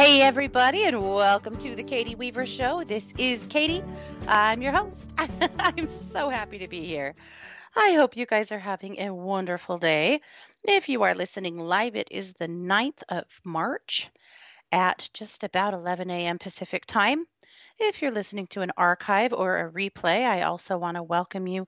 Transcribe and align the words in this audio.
Hey, 0.00 0.22
everybody, 0.22 0.84
and 0.84 1.14
welcome 1.14 1.56
to 1.58 1.76
the 1.76 1.82
Katie 1.82 2.14
Weaver 2.14 2.46
Show. 2.46 2.82
This 2.84 3.04
is 3.18 3.38
Katie. 3.50 3.84
I'm 4.26 4.62
your 4.62 4.72
host. 4.72 4.96
I'm 5.58 5.90
so 6.10 6.30
happy 6.30 6.56
to 6.56 6.68
be 6.68 6.86
here. 6.86 7.14
I 7.76 7.92
hope 7.92 8.16
you 8.16 8.24
guys 8.24 8.50
are 8.50 8.58
having 8.58 8.98
a 8.98 9.12
wonderful 9.12 9.76
day. 9.76 10.22
If 10.64 10.88
you 10.88 11.02
are 11.02 11.14
listening 11.14 11.58
live, 11.58 11.96
it 11.96 12.08
is 12.10 12.32
the 12.32 12.48
9th 12.48 13.02
of 13.10 13.24
March 13.44 14.08
at 14.72 15.06
just 15.12 15.44
about 15.44 15.74
11 15.74 16.08
a.m. 16.08 16.38
Pacific 16.38 16.86
time. 16.86 17.26
If 17.78 18.00
you're 18.00 18.10
listening 18.10 18.46
to 18.52 18.62
an 18.62 18.72
archive 18.78 19.34
or 19.34 19.58
a 19.58 19.70
replay, 19.70 20.24
I 20.24 20.44
also 20.44 20.78
want 20.78 20.96
to 20.96 21.02
welcome 21.02 21.46
you 21.46 21.66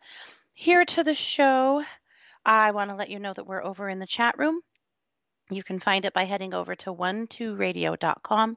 here 0.54 0.86
to 0.86 1.04
the 1.04 1.14
show. 1.14 1.84
I 2.46 2.70
want 2.70 2.88
to 2.88 2.96
let 2.96 3.10
you 3.10 3.18
know 3.18 3.34
that 3.34 3.46
we're 3.46 3.62
over 3.62 3.90
in 3.90 3.98
the 3.98 4.06
chat 4.06 4.38
room. 4.38 4.62
You 5.52 5.62
can 5.62 5.80
find 5.80 6.04
it 6.04 6.14
by 6.14 6.24
heading 6.24 6.54
over 6.54 6.74
to 6.76 6.92
one2radio.com. 6.92 8.56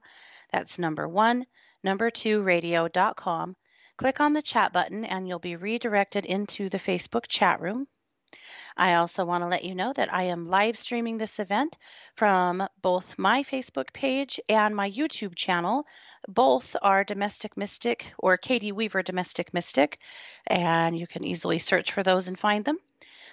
That's 0.51 0.79
number 0.79 1.07
one, 1.07 1.45
number 1.83 2.09
two 2.09 2.41
radio.com. 2.41 3.55
Click 3.97 4.19
on 4.19 4.33
the 4.33 4.41
chat 4.41 4.73
button 4.73 5.05
and 5.05 5.27
you'll 5.27 5.39
be 5.39 5.55
redirected 5.55 6.25
into 6.25 6.69
the 6.69 6.79
Facebook 6.79 7.27
chat 7.27 7.61
room. 7.61 7.87
I 8.77 8.95
also 8.95 9.23
want 9.23 9.43
to 9.43 9.47
let 9.47 9.63
you 9.63 9.75
know 9.75 9.93
that 9.93 10.13
I 10.13 10.23
am 10.23 10.49
live 10.49 10.77
streaming 10.77 11.17
this 11.17 11.39
event 11.39 11.77
from 12.15 12.67
both 12.81 13.17
my 13.17 13.43
Facebook 13.43 13.93
page 13.93 14.39
and 14.49 14.75
my 14.75 14.91
YouTube 14.91 15.35
channel. 15.35 15.85
Both 16.27 16.75
are 16.81 17.03
Domestic 17.03 17.55
Mystic 17.55 18.11
or 18.17 18.37
Katie 18.37 18.71
Weaver 18.71 19.03
Domestic 19.03 19.53
Mystic, 19.53 19.99
and 20.47 20.97
you 20.97 21.07
can 21.07 21.23
easily 21.23 21.59
search 21.59 21.93
for 21.93 22.03
those 22.03 22.27
and 22.27 22.37
find 22.37 22.65
them. 22.65 22.79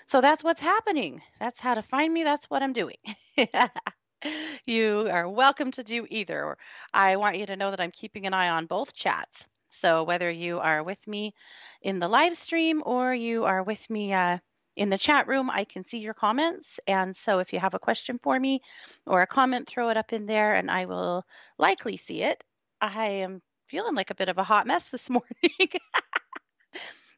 So 0.06 0.20
that's 0.20 0.44
what's 0.44 0.60
happening. 0.60 1.22
That's 1.40 1.60
how 1.60 1.74
to 1.74 1.82
find 1.82 2.12
me. 2.12 2.24
That's 2.24 2.46
what 2.46 2.62
I'm 2.62 2.72
doing. 2.72 2.96
you 4.66 5.08
are 5.10 5.28
welcome 5.28 5.70
to 5.72 5.82
do 5.84 6.06
either. 6.10 6.56
I 6.92 7.16
want 7.16 7.38
you 7.38 7.46
to 7.46 7.56
know 7.56 7.70
that 7.70 7.80
I'm 7.80 7.90
keeping 7.90 8.26
an 8.26 8.34
eye 8.34 8.50
on 8.50 8.66
both 8.66 8.94
chats. 8.94 9.44
So 9.70 10.04
whether 10.04 10.30
you 10.30 10.58
are 10.60 10.82
with 10.82 11.04
me 11.06 11.34
in 11.80 11.98
the 11.98 12.08
live 12.08 12.36
stream 12.36 12.82
or 12.84 13.14
you 13.14 13.44
are 13.44 13.62
with 13.62 13.88
me 13.88 14.12
uh, 14.12 14.38
in 14.76 14.90
the 14.90 14.98
chat 14.98 15.28
room, 15.28 15.50
I 15.50 15.64
can 15.64 15.84
see 15.86 15.98
your 15.98 16.14
comments. 16.14 16.78
And 16.86 17.16
so 17.16 17.38
if 17.38 17.52
you 17.52 17.58
have 17.58 17.74
a 17.74 17.78
question 17.78 18.20
for 18.22 18.38
me 18.38 18.60
or 19.06 19.22
a 19.22 19.26
comment, 19.26 19.68
throw 19.68 19.88
it 19.88 19.96
up 19.96 20.12
in 20.12 20.26
there 20.26 20.54
and 20.54 20.70
I 20.70 20.84
will 20.86 21.24
likely 21.58 21.96
see 21.96 22.22
it. 22.22 22.44
I 22.80 23.08
am 23.08 23.40
feeling 23.66 23.94
like 23.94 24.10
a 24.10 24.14
bit 24.14 24.28
of 24.28 24.38
a 24.38 24.44
hot 24.44 24.66
mess 24.66 24.88
this 24.90 25.08
morning. 25.10 25.70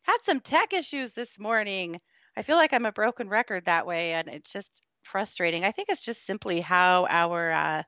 Had 0.03 0.19
some 0.25 0.41
tech 0.41 0.73
issues 0.73 1.13
this 1.13 1.39
morning. 1.39 2.01
I 2.37 2.43
feel 2.43 2.57
like 2.57 2.73
I'm 2.73 2.87
a 2.87 2.93
broken 2.93 3.29
record 3.29 3.67
that 3.67 3.87
way, 3.87 4.15
and 4.15 4.29
it's 4.29 4.53
just 4.53 4.69
frustrating. 5.03 5.65
I 5.65 5.73
think 5.73 5.89
it's 5.89 6.01
just 6.01 6.27
simply 6.27 6.61
how 6.61 7.07
our, 7.09 7.53
uh, 7.53 7.83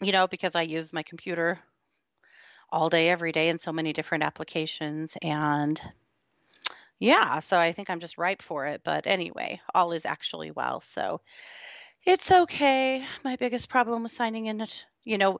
you 0.00 0.12
know, 0.12 0.26
because 0.26 0.54
I 0.54 0.62
use 0.62 0.92
my 0.92 1.02
computer 1.02 1.60
all 2.70 2.90
day, 2.90 3.08
every 3.08 3.32
day 3.32 3.48
in 3.48 3.58
so 3.58 3.72
many 3.72 3.92
different 3.92 4.24
applications. 4.24 5.12
And 5.22 5.80
yeah, 6.98 7.40
so 7.40 7.58
I 7.58 7.72
think 7.72 7.90
I'm 7.90 8.00
just 8.00 8.18
ripe 8.18 8.42
for 8.42 8.66
it. 8.66 8.80
But 8.84 9.06
anyway, 9.06 9.60
all 9.74 9.92
is 9.92 10.04
actually 10.04 10.50
well. 10.50 10.82
So 10.92 11.20
it's 12.04 12.30
okay. 12.30 13.04
My 13.24 13.36
biggest 13.36 13.68
problem 13.68 14.02
was 14.02 14.12
signing 14.12 14.46
in, 14.46 14.66
you 15.04 15.18
know, 15.18 15.38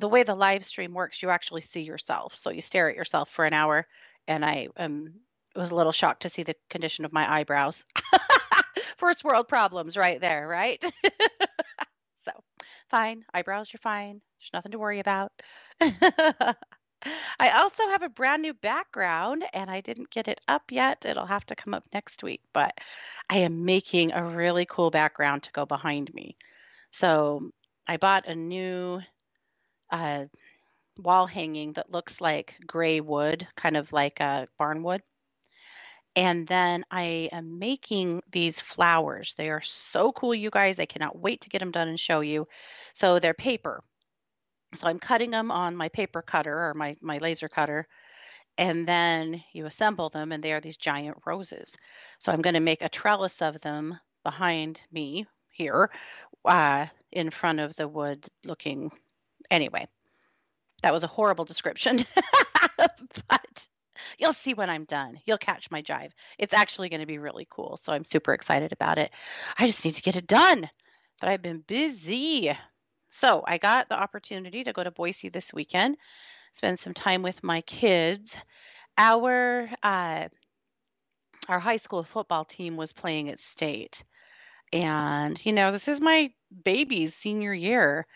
the 0.00 0.08
way 0.08 0.24
the 0.24 0.34
live 0.34 0.66
stream 0.66 0.92
works, 0.92 1.22
you 1.22 1.30
actually 1.30 1.62
see 1.62 1.82
yourself. 1.82 2.36
So 2.40 2.50
you 2.50 2.60
stare 2.60 2.90
at 2.90 2.96
yourself 2.96 3.30
for 3.30 3.44
an 3.44 3.52
hour. 3.52 3.86
And 4.26 4.44
I 4.44 4.68
am 4.76 5.14
was 5.56 5.70
a 5.70 5.74
little 5.74 5.92
shocked 5.92 6.22
to 6.22 6.28
see 6.28 6.42
the 6.42 6.56
condition 6.70 7.04
of 7.04 7.12
my 7.12 7.30
eyebrows. 7.30 7.84
First 8.96 9.24
world 9.24 9.48
problems 9.48 9.96
right 9.96 10.20
there, 10.20 10.48
right? 10.48 10.82
so, 12.24 12.32
fine. 12.90 13.24
Eyebrows, 13.32 13.72
you're 13.72 13.78
fine. 13.78 14.20
There's 14.38 14.52
nothing 14.52 14.72
to 14.72 14.78
worry 14.78 15.00
about. 15.00 15.32
I 15.80 17.50
also 17.50 17.82
have 17.88 18.02
a 18.02 18.08
brand 18.08 18.42
new 18.42 18.54
background 18.54 19.44
and 19.52 19.70
I 19.70 19.80
didn't 19.80 20.10
get 20.10 20.28
it 20.28 20.40
up 20.48 20.62
yet. 20.70 21.04
It'll 21.04 21.26
have 21.26 21.44
to 21.46 21.54
come 21.54 21.74
up 21.74 21.84
next 21.92 22.22
week, 22.22 22.40
but 22.52 22.72
I 23.28 23.38
am 23.38 23.64
making 23.64 24.12
a 24.12 24.24
really 24.24 24.66
cool 24.66 24.90
background 24.90 25.42
to 25.44 25.52
go 25.52 25.66
behind 25.66 26.12
me. 26.14 26.36
So, 26.92 27.50
I 27.86 27.98
bought 27.98 28.26
a 28.26 28.34
new 28.34 29.00
uh, 29.90 30.24
wall 30.98 31.26
hanging 31.26 31.72
that 31.74 31.90
looks 31.90 32.20
like 32.20 32.56
gray 32.66 33.00
wood, 33.00 33.46
kind 33.56 33.76
of 33.76 33.92
like 33.92 34.20
a 34.20 34.48
barn 34.58 34.82
wood. 34.82 35.02
And 36.16 36.46
then 36.46 36.84
I 36.90 37.28
am 37.32 37.58
making 37.58 38.22
these 38.30 38.60
flowers. 38.60 39.34
They 39.36 39.50
are 39.50 39.62
so 39.62 40.12
cool, 40.12 40.34
you 40.34 40.50
guys. 40.50 40.78
I 40.78 40.86
cannot 40.86 41.18
wait 41.18 41.40
to 41.42 41.48
get 41.48 41.58
them 41.58 41.72
done 41.72 41.88
and 41.88 41.98
show 41.98 42.20
you. 42.20 42.46
So 42.94 43.18
they're 43.18 43.34
paper. 43.34 43.82
So 44.76 44.86
I'm 44.86 45.00
cutting 45.00 45.30
them 45.30 45.50
on 45.50 45.76
my 45.76 45.88
paper 45.88 46.22
cutter 46.22 46.56
or 46.56 46.74
my, 46.74 46.96
my 47.00 47.18
laser 47.18 47.48
cutter. 47.48 47.88
And 48.56 48.86
then 48.86 49.42
you 49.52 49.66
assemble 49.66 50.10
them, 50.10 50.30
and 50.30 50.42
they 50.42 50.52
are 50.52 50.60
these 50.60 50.76
giant 50.76 51.18
roses. 51.26 51.72
So 52.20 52.30
I'm 52.30 52.40
going 52.40 52.54
to 52.54 52.60
make 52.60 52.82
a 52.82 52.88
trellis 52.88 53.42
of 53.42 53.60
them 53.60 53.98
behind 54.22 54.80
me 54.92 55.26
here 55.50 55.90
uh, 56.44 56.86
in 57.10 57.30
front 57.30 57.58
of 57.58 57.74
the 57.74 57.88
wood 57.88 58.24
looking. 58.44 58.92
Anyway, 59.50 59.88
that 60.82 60.92
was 60.92 61.02
a 61.02 61.08
horrible 61.08 61.44
description. 61.44 62.04
but 62.76 63.66
You'll 64.18 64.32
see 64.32 64.54
when 64.54 64.70
I'm 64.70 64.84
done. 64.84 65.20
You'll 65.24 65.38
catch 65.38 65.70
my 65.70 65.82
jive. 65.82 66.10
It's 66.38 66.54
actually 66.54 66.88
going 66.88 67.00
to 67.00 67.06
be 67.06 67.18
really 67.18 67.46
cool. 67.50 67.78
So 67.82 67.92
I'm 67.92 68.04
super 68.04 68.32
excited 68.32 68.72
about 68.72 68.98
it. 68.98 69.10
I 69.58 69.66
just 69.66 69.84
need 69.84 69.94
to 69.94 70.02
get 70.02 70.16
it 70.16 70.26
done. 70.26 70.68
But 71.20 71.30
I've 71.30 71.42
been 71.42 71.64
busy. 71.66 72.56
So 73.10 73.44
I 73.46 73.58
got 73.58 73.88
the 73.88 74.00
opportunity 74.00 74.64
to 74.64 74.72
go 74.72 74.82
to 74.82 74.90
Boise 74.90 75.28
this 75.28 75.52
weekend, 75.52 75.96
spend 76.52 76.80
some 76.80 76.94
time 76.94 77.22
with 77.22 77.42
my 77.44 77.60
kids. 77.60 78.34
Our 78.98 79.68
uh, 79.82 80.28
our 81.48 81.58
high 81.58 81.76
school 81.76 82.02
football 82.04 82.44
team 82.44 82.76
was 82.76 82.92
playing 82.92 83.28
at 83.30 83.40
state. 83.40 84.02
And, 84.72 85.44
you 85.44 85.52
know, 85.52 85.70
this 85.70 85.88
is 85.88 86.00
my 86.00 86.32
baby's 86.64 87.14
senior 87.14 87.54
year. 87.54 88.06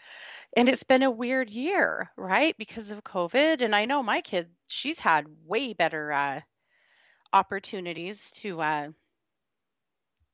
And 0.58 0.68
it's 0.68 0.82
been 0.82 1.04
a 1.04 1.10
weird 1.10 1.50
year, 1.50 2.10
right? 2.16 2.52
Because 2.58 2.90
of 2.90 3.04
COVID. 3.04 3.62
And 3.62 3.76
I 3.76 3.84
know 3.84 4.02
my 4.02 4.22
kid, 4.22 4.48
she's 4.66 4.98
had 4.98 5.24
way 5.46 5.72
better 5.72 6.10
uh, 6.10 6.40
opportunities 7.32 8.32
to 8.38 8.60
uh, 8.60 8.88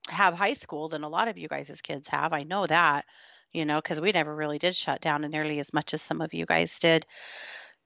have 0.08 0.32
high 0.32 0.54
school 0.54 0.88
than 0.88 1.04
a 1.04 1.10
lot 1.10 1.28
of 1.28 1.36
you 1.36 1.46
guys' 1.46 1.82
kids 1.82 2.08
have. 2.08 2.32
I 2.32 2.44
know 2.44 2.66
that, 2.66 3.04
you 3.52 3.66
know, 3.66 3.82
because 3.82 4.00
we 4.00 4.12
never 4.12 4.34
really 4.34 4.58
did 4.58 4.74
shut 4.74 5.02
down 5.02 5.20
nearly 5.30 5.58
as 5.58 5.74
much 5.74 5.92
as 5.92 6.00
some 6.00 6.22
of 6.22 6.32
you 6.32 6.46
guys 6.46 6.78
did. 6.78 7.04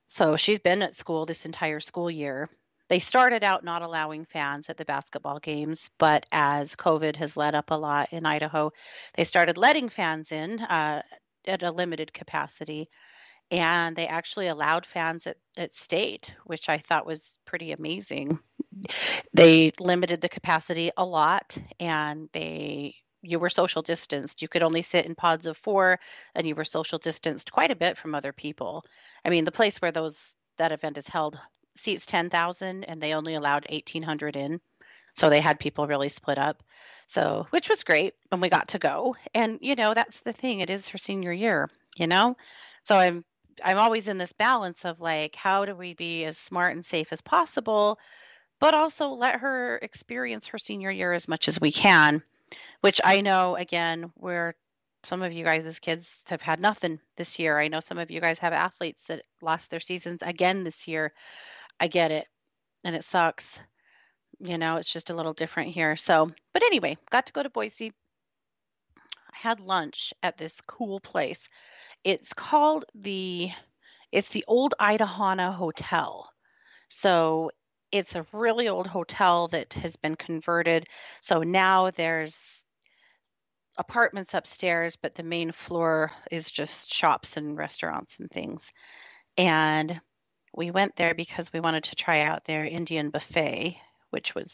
So 0.06 0.36
she's 0.36 0.60
been 0.60 0.82
at 0.82 0.94
school 0.94 1.26
this 1.26 1.44
entire 1.44 1.80
school 1.80 2.08
year. 2.08 2.48
They 2.88 3.00
started 3.00 3.42
out 3.42 3.64
not 3.64 3.82
allowing 3.82 4.26
fans 4.26 4.70
at 4.70 4.76
the 4.76 4.84
basketball 4.84 5.40
games, 5.40 5.90
but 5.98 6.24
as 6.30 6.76
COVID 6.76 7.16
has 7.16 7.36
let 7.36 7.56
up 7.56 7.72
a 7.72 7.74
lot 7.74 8.12
in 8.12 8.24
Idaho, 8.24 8.70
they 9.16 9.24
started 9.24 9.58
letting 9.58 9.88
fans 9.88 10.30
in. 10.30 10.60
Uh, 10.60 11.02
at 11.46 11.62
a 11.62 11.70
limited 11.70 12.12
capacity. 12.12 12.88
And 13.50 13.96
they 13.96 14.06
actually 14.06 14.48
allowed 14.48 14.84
fans 14.84 15.26
at, 15.26 15.36
at 15.56 15.74
state, 15.74 16.34
which 16.44 16.68
I 16.68 16.78
thought 16.78 17.06
was 17.06 17.20
pretty 17.46 17.72
amazing. 17.72 18.38
They 19.32 19.72
limited 19.80 20.20
the 20.20 20.28
capacity 20.28 20.90
a 20.96 21.04
lot 21.04 21.56
and 21.80 22.28
they 22.32 22.94
you 23.22 23.38
were 23.38 23.50
social 23.50 23.82
distanced. 23.82 24.42
You 24.42 24.48
could 24.48 24.62
only 24.62 24.82
sit 24.82 25.06
in 25.06 25.14
pods 25.14 25.46
of 25.46 25.56
four 25.56 25.98
and 26.34 26.46
you 26.46 26.54
were 26.54 26.64
social 26.64 26.98
distanced 26.98 27.50
quite 27.50 27.72
a 27.72 27.76
bit 27.76 27.98
from 27.98 28.14
other 28.14 28.32
people. 28.32 28.84
I 29.24 29.30
mean, 29.30 29.44
the 29.44 29.52
place 29.52 29.78
where 29.78 29.92
those 29.92 30.34
that 30.58 30.72
event 30.72 30.98
is 30.98 31.08
held 31.08 31.38
seats 31.76 32.06
10,000 32.06 32.84
and 32.84 33.02
they 33.02 33.14
only 33.14 33.34
allowed 33.34 33.66
1800 33.70 34.36
in. 34.36 34.60
So 35.18 35.28
they 35.28 35.40
had 35.40 35.58
people 35.58 35.86
really 35.86 36.08
split 36.08 36.38
up. 36.38 36.62
So, 37.08 37.46
which 37.50 37.68
was 37.68 37.84
great 37.84 38.14
when 38.28 38.40
we 38.40 38.50
got 38.50 38.68
to 38.68 38.78
go. 38.78 39.16
And 39.34 39.58
you 39.62 39.74
know, 39.74 39.94
that's 39.94 40.20
the 40.20 40.32
thing. 40.32 40.60
It 40.60 40.70
is 40.70 40.88
her 40.88 40.98
senior 40.98 41.32
year, 41.32 41.70
you 41.96 42.06
know? 42.06 42.36
So 42.84 42.96
I'm 42.96 43.24
I'm 43.64 43.78
always 43.78 44.06
in 44.06 44.18
this 44.18 44.32
balance 44.32 44.84
of 44.84 45.00
like 45.00 45.34
how 45.34 45.64
do 45.64 45.74
we 45.74 45.94
be 45.94 46.24
as 46.24 46.38
smart 46.38 46.76
and 46.76 46.86
safe 46.86 47.12
as 47.12 47.20
possible, 47.20 47.98
but 48.60 48.74
also 48.74 49.08
let 49.08 49.40
her 49.40 49.78
experience 49.78 50.48
her 50.48 50.58
senior 50.58 50.90
year 50.90 51.12
as 51.12 51.26
much 51.26 51.48
as 51.48 51.60
we 51.60 51.72
can, 51.72 52.22
which 52.82 53.00
I 53.02 53.20
know 53.20 53.56
again, 53.56 54.12
where 54.14 54.54
some 55.02 55.22
of 55.22 55.32
you 55.32 55.44
guys 55.44 55.64
as 55.64 55.80
kids 55.80 56.08
have 56.28 56.42
had 56.42 56.60
nothing 56.60 57.00
this 57.16 57.38
year. 57.38 57.58
I 57.58 57.68
know 57.68 57.80
some 57.80 57.98
of 57.98 58.10
you 58.10 58.20
guys 58.20 58.38
have 58.40 58.52
athletes 58.52 59.00
that 59.08 59.22
lost 59.42 59.70
their 59.70 59.80
seasons 59.80 60.20
again 60.22 60.62
this 60.62 60.86
year. 60.86 61.12
I 61.80 61.88
get 61.88 62.10
it. 62.12 62.26
And 62.84 62.94
it 62.94 63.04
sucks 63.04 63.58
you 64.40 64.58
know, 64.58 64.76
it's 64.76 64.92
just 64.92 65.10
a 65.10 65.14
little 65.14 65.32
different 65.34 65.72
here. 65.72 65.96
So, 65.96 66.30
but 66.52 66.62
anyway, 66.62 66.96
got 67.10 67.26
to 67.26 67.32
go 67.32 67.42
to 67.42 67.50
Boise. 67.50 67.92
I 68.96 69.36
had 69.36 69.60
lunch 69.60 70.12
at 70.22 70.36
this 70.36 70.60
cool 70.66 71.00
place. 71.00 71.40
It's 72.04 72.32
called 72.32 72.84
the 72.94 73.50
it's 74.10 74.30
the 74.30 74.44
Old 74.48 74.74
Idanha 74.80 75.52
Hotel. 75.52 76.30
So, 76.88 77.50
it's 77.92 78.14
a 78.14 78.26
really 78.32 78.68
old 78.68 78.86
hotel 78.86 79.48
that 79.48 79.72
has 79.74 79.96
been 79.96 80.14
converted. 80.14 80.86
So 81.22 81.42
now 81.42 81.90
there's 81.90 82.38
apartments 83.78 84.34
upstairs, 84.34 84.96
but 85.00 85.14
the 85.14 85.22
main 85.22 85.52
floor 85.52 86.12
is 86.30 86.50
just 86.50 86.92
shops 86.92 87.36
and 87.36 87.56
restaurants 87.56 88.18
and 88.18 88.30
things. 88.30 88.62
And 89.36 90.00
we 90.54 90.70
went 90.70 90.96
there 90.96 91.14
because 91.14 91.52
we 91.52 91.60
wanted 91.60 91.84
to 91.84 91.96
try 91.96 92.20
out 92.22 92.44
their 92.44 92.64
Indian 92.64 93.10
buffet, 93.10 93.78
which 94.10 94.34
was 94.34 94.50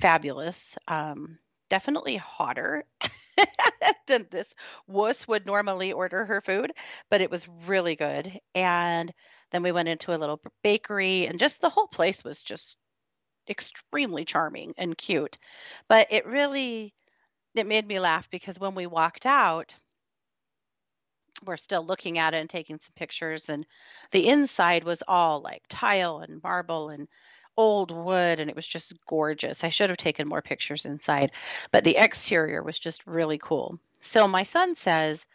fabulous. 0.00 0.76
Um, 0.86 1.38
definitely 1.70 2.16
hotter 2.16 2.84
than 4.06 4.26
this 4.30 4.52
wuss 4.86 5.28
would 5.28 5.46
normally 5.46 5.92
order 5.92 6.24
her 6.24 6.40
food, 6.40 6.72
but 7.10 7.20
it 7.20 7.30
was 7.30 7.46
really 7.66 7.96
good. 7.96 8.40
And 8.54 9.12
then 9.52 9.62
we 9.62 9.72
went 9.72 9.88
into 9.88 10.14
a 10.14 10.18
little 10.18 10.40
bakery, 10.62 11.26
and 11.26 11.38
just 11.38 11.60
the 11.60 11.70
whole 11.70 11.88
place 11.88 12.24
was 12.24 12.42
just 12.42 12.76
extremely 13.48 14.24
charming 14.24 14.74
and 14.76 14.96
cute. 14.96 15.38
But 15.88 16.08
it 16.10 16.26
really 16.26 16.94
it 17.54 17.66
made 17.66 17.86
me 17.86 17.98
laugh 17.98 18.28
because 18.30 18.58
when 18.58 18.74
we 18.74 18.86
walked 18.86 19.26
out, 19.26 19.74
we're 21.44 21.56
still 21.56 21.84
looking 21.84 22.18
at 22.18 22.34
it 22.34 22.38
and 22.38 22.50
taking 22.50 22.78
some 22.78 22.92
pictures 22.96 23.48
and 23.48 23.64
the 24.10 24.28
inside 24.28 24.84
was 24.84 25.02
all 25.06 25.40
like 25.40 25.62
tile 25.68 26.18
and 26.18 26.42
marble 26.42 26.90
and 26.90 27.08
old 27.58 27.90
wood 27.90 28.40
and 28.40 28.48
it 28.48 28.56
was 28.56 28.66
just 28.66 28.94
gorgeous. 29.06 29.64
I 29.64 29.68
should 29.68 29.90
have 29.90 29.98
taken 29.98 30.28
more 30.28 30.40
pictures 30.40 30.86
inside, 30.86 31.32
but 31.72 31.84
the 31.84 31.96
exterior 31.96 32.62
was 32.62 32.78
just 32.78 33.06
really 33.06 33.38
cool. 33.38 33.78
So 34.00 34.28
my 34.28 34.44
son 34.44 34.76
says, 34.76 35.26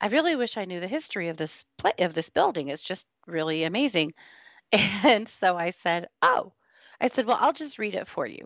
"I 0.00 0.08
really 0.08 0.36
wish 0.36 0.56
I 0.56 0.66
knew 0.66 0.78
the 0.80 0.86
history 0.86 1.28
of 1.28 1.36
this 1.38 1.64
play 1.78 1.94
of 1.98 2.14
this 2.14 2.28
building. 2.28 2.68
It's 2.68 2.82
just 2.82 3.06
really 3.26 3.64
amazing." 3.64 4.12
And 5.04 5.28
so 5.28 5.56
I 5.56 5.70
said, 5.70 6.08
"Oh." 6.22 6.52
I 7.00 7.08
said, 7.08 7.26
"Well, 7.26 7.38
I'll 7.40 7.52
just 7.54 7.78
read 7.78 7.94
it 7.94 8.08
for 8.08 8.26
you." 8.26 8.44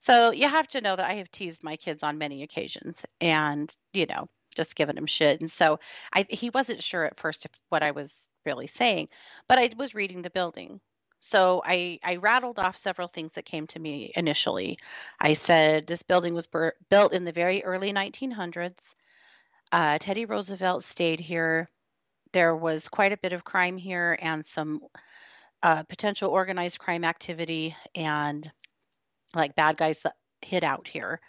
So 0.00 0.30
you 0.30 0.48
have 0.48 0.68
to 0.68 0.80
know 0.80 0.96
that 0.96 1.10
I 1.10 1.14
have 1.14 1.30
teased 1.30 1.62
my 1.62 1.76
kids 1.76 2.02
on 2.02 2.18
many 2.18 2.42
occasions 2.42 2.96
and, 3.20 3.74
you 3.92 4.06
know, 4.06 4.28
just 4.54 4.74
given 4.76 4.96
him 4.96 5.06
shit. 5.06 5.40
And 5.40 5.50
so 5.50 5.78
I 6.12 6.26
he 6.30 6.50
wasn't 6.50 6.82
sure 6.82 7.04
at 7.04 7.18
first 7.20 7.44
if 7.44 7.50
what 7.68 7.82
I 7.82 7.90
was 7.90 8.12
really 8.46 8.66
saying, 8.66 9.08
but 9.48 9.58
I 9.58 9.70
was 9.76 9.94
reading 9.94 10.22
the 10.22 10.30
building. 10.30 10.80
So 11.20 11.62
I 11.64 11.98
I 12.02 12.16
rattled 12.16 12.58
off 12.58 12.78
several 12.78 13.08
things 13.08 13.32
that 13.32 13.44
came 13.44 13.66
to 13.68 13.78
me 13.78 14.12
initially. 14.16 14.78
I 15.20 15.34
said 15.34 15.86
this 15.86 16.02
building 16.02 16.34
was 16.34 16.46
bur- 16.46 16.74
built 16.88 17.12
in 17.12 17.24
the 17.24 17.32
very 17.32 17.62
early 17.62 17.92
1900s. 17.92 18.74
Uh, 19.72 19.98
Teddy 19.98 20.24
Roosevelt 20.24 20.84
stayed 20.84 21.20
here. 21.20 21.68
There 22.32 22.56
was 22.56 22.88
quite 22.88 23.12
a 23.12 23.18
bit 23.18 23.32
of 23.32 23.44
crime 23.44 23.76
here 23.76 24.18
and 24.20 24.44
some 24.44 24.80
uh, 25.62 25.82
potential 25.84 26.30
organized 26.30 26.78
crime 26.78 27.04
activity 27.04 27.76
and 27.94 28.50
like 29.34 29.54
bad 29.54 29.76
guys 29.76 29.98
that 30.00 30.14
hid 30.40 30.64
out 30.64 30.88
here. 30.88 31.20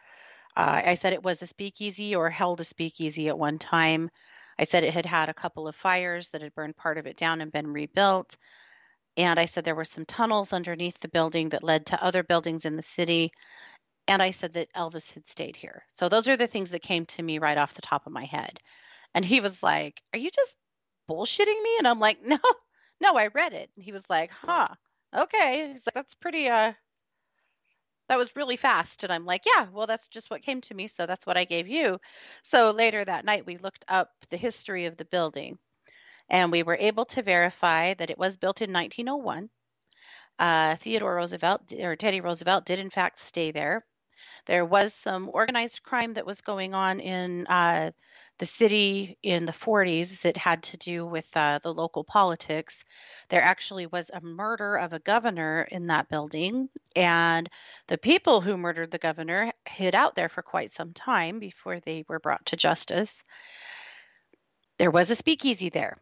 Uh, 0.55 0.81
I 0.85 0.95
said 0.95 1.13
it 1.13 1.23
was 1.23 1.41
a 1.41 1.47
speakeasy 1.47 2.15
or 2.15 2.29
held 2.29 2.59
a 2.61 2.65
speakeasy 2.65 3.29
at 3.29 3.37
one 3.37 3.59
time. 3.59 4.09
I 4.57 4.65
said 4.65 4.83
it 4.83 4.93
had 4.93 5.05
had 5.05 5.29
a 5.29 5.33
couple 5.33 5.67
of 5.67 5.75
fires 5.75 6.29
that 6.29 6.41
had 6.41 6.55
burned 6.55 6.75
part 6.75 6.97
of 6.97 7.07
it 7.07 7.17
down 7.17 7.41
and 7.41 7.51
been 7.51 7.71
rebuilt. 7.71 8.35
And 9.17 9.39
I 9.39 9.45
said 9.45 9.63
there 9.63 9.75
were 9.75 9.85
some 9.85 10.05
tunnels 10.05 10.53
underneath 10.53 10.99
the 10.99 11.07
building 11.09 11.49
that 11.49 11.63
led 11.63 11.85
to 11.87 12.03
other 12.03 12.23
buildings 12.23 12.65
in 12.65 12.75
the 12.75 12.83
city. 12.83 13.31
And 14.07 14.21
I 14.21 14.31
said 14.31 14.53
that 14.53 14.73
Elvis 14.73 15.11
had 15.13 15.27
stayed 15.27 15.55
here. 15.55 15.85
So 15.97 16.09
those 16.09 16.27
are 16.29 16.37
the 16.37 16.47
things 16.47 16.71
that 16.71 16.81
came 16.81 17.05
to 17.07 17.23
me 17.23 17.39
right 17.39 17.57
off 17.57 17.73
the 17.73 17.81
top 17.81 18.07
of 18.07 18.13
my 18.13 18.25
head. 18.25 18.59
And 19.13 19.25
he 19.25 19.41
was 19.41 19.61
like, 19.63 20.01
Are 20.13 20.19
you 20.19 20.31
just 20.31 20.55
bullshitting 21.09 21.61
me? 21.63 21.77
And 21.79 21.87
I'm 21.87 21.99
like, 21.99 22.21
No, 22.25 22.39
no, 23.01 23.15
I 23.15 23.27
read 23.27 23.53
it. 23.53 23.69
And 23.75 23.85
he 23.85 23.91
was 23.91 24.03
like, 24.09 24.31
Huh, 24.31 24.67
okay. 25.15 25.71
He's 25.73 25.85
like, 25.87 25.95
That's 25.95 26.15
pretty, 26.15 26.49
uh, 26.49 26.73
that 28.09 28.17
was 28.17 28.35
really 28.35 28.57
fast. 28.57 29.03
And 29.03 29.13
I'm 29.13 29.25
like, 29.25 29.43
yeah, 29.45 29.67
well, 29.71 29.87
that's 29.87 30.07
just 30.09 30.29
what 30.29 30.41
came 30.41 30.59
to 30.61 30.73
me. 30.73 30.87
So 30.87 31.05
that's 31.05 31.25
what 31.25 31.37
I 31.37 31.45
gave 31.45 31.67
you. 31.69 31.97
So 32.43 32.71
later 32.71 33.05
that 33.05 33.23
night, 33.23 33.45
we 33.45 33.57
looked 33.57 33.85
up 33.87 34.11
the 34.29 34.37
history 34.37 34.85
of 34.85 34.97
the 34.97 35.05
building 35.05 35.57
and 36.31 36.49
we 36.49 36.63
were 36.63 36.77
able 36.79 37.03
to 37.05 37.21
verify 37.21 37.93
that 37.93 38.09
it 38.09 38.17
was 38.17 38.37
built 38.37 38.61
in 38.61 38.71
1901. 38.71 39.49
Uh, 40.39 40.77
Theodore 40.77 41.15
Roosevelt 41.15 41.73
or 41.77 41.97
Teddy 41.97 42.21
Roosevelt 42.21 42.65
did, 42.65 42.79
in 42.79 42.89
fact, 42.89 43.19
stay 43.19 43.51
there. 43.51 43.85
There 44.47 44.65
was 44.65 44.93
some 44.93 45.29
organized 45.31 45.83
crime 45.83 46.13
that 46.13 46.25
was 46.25 46.39
going 46.39 46.73
on 46.73 47.01
in 47.01 47.45
uh, 47.47 47.91
the 48.39 48.45
city 48.45 49.17
in 49.21 49.45
the 49.45 49.51
40s 49.51 50.21
that 50.21 50.37
had 50.37 50.63
to 50.63 50.77
do 50.77 51.05
with 51.05 51.27
uh, 51.35 51.59
the 51.61 51.73
local 51.73 52.05
politics. 52.05 52.81
There 53.29 53.43
actually 53.43 53.87
was 53.87 54.09
a 54.09 54.21
murder 54.21 54.77
of 54.77 54.93
a 54.93 54.99
governor 54.99 55.67
in 55.69 55.87
that 55.87 56.07
building, 56.07 56.69
and 56.95 57.49
the 57.87 57.97
people 57.97 58.39
who 58.39 58.57
murdered 58.57 58.89
the 58.89 58.97
governor 58.97 59.51
hid 59.67 59.93
out 59.95 60.15
there 60.15 60.29
for 60.29 60.41
quite 60.41 60.73
some 60.73 60.93
time 60.93 61.39
before 61.39 61.81
they 61.81 62.05
were 62.07 62.19
brought 62.19 62.45
to 62.47 62.55
justice. 62.55 63.13
There 64.79 64.91
was 64.91 65.11
a 65.11 65.15
speakeasy 65.15 65.69
there 65.69 65.97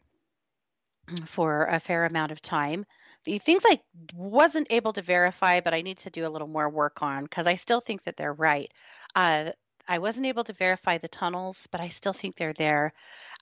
for 1.27 1.65
a 1.65 1.79
fair 1.79 2.05
amount 2.05 2.31
of 2.31 2.41
time. 2.41 2.85
The 3.25 3.37
things 3.37 3.63
I 3.65 3.79
wasn't 4.13 4.67
able 4.69 4.93
to 4.93 5.01
verify, 5.01 5.59
but 5.59 5.73
I 5.73 5.81
need 5.81 5.97
to 5.99 6.09
do 6.09 6.25
a 6.25 6.29
little 6.29 6.47
more 6.47 6.69
work 6.69 7.01
on 7.01 7.23
because 7.23 7.47
I 7.47 7.55
still 7.55 7.81
think 7.81 8.03
that 8.03 8.15
they're 8.15 8.33
right. 8.33 8.71
Uh, 9.15 9.51
I 9.87 9.97
wasn't 9.99 10.27
able 10.27 10.43
to 10.45 10.53
verify 10.53 10.97
the 10.99 11.07
tunnels, 11.07 11.57
but 11.71 11.81
I 11.81 11.89
still 11.89 12.13
think 12.13 12.35
they're 12.35 12.53
there. 12.53 12.93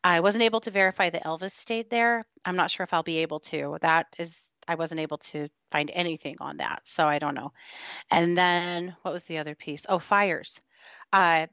I 0.03 0.21
wasn't 0.21 0.43
able 0.43 0.61
to 0.61 0.71
verify 0.71 1.09
that 1.09 1.23
Elvis 1.23 1.51
stayed 1.51 1.89
there. 1.89 2.25
I'm 2.45 2.55
not 2.55 2.71
sure 2.71 2.83
if 2.85 2.93
I'll 2.93 3.03
be 3.03 3.17
able 3.17 3.39
to. 3.41 3.77
That 3.81 4.07
is, 4.17 4.35
I 4.67 4.75
wasn't 4.75 5.01
able 5.01 5.17
to 5.19 5.47
find 5.69 5.91
anything 5.93 6.37
on 6.39 6.57
that, 6.57 6.81
so 6.85 7.07
I 7.07 7.19
don't 7.19 7.35
know. 7.35 7.51
And 8.11 8.37
then 8.37 8.95
what 9.01 9.13
was 9.13 9.23
the 9.23 9.39
other 9.39 9.55
piece? 9.55 9.83
Oh, 9.89 9.99
fires. 9.99 10.59
Uh, 11.11 11.47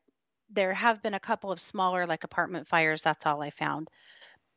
there 0.50 0.72
have 0.72 1.02
been 1.02 1.14
a 1.14 1.20
couple 1.20 1.50
of 1.50 1.60
smaller, 1.60 2.06
like 2.06 2.24
apartment 2.24 2.68
fires. 2.68 3.02
That's 3.02 3.26
all 3.26 3.42
I 3.42 3.50
found, 3.50 3.88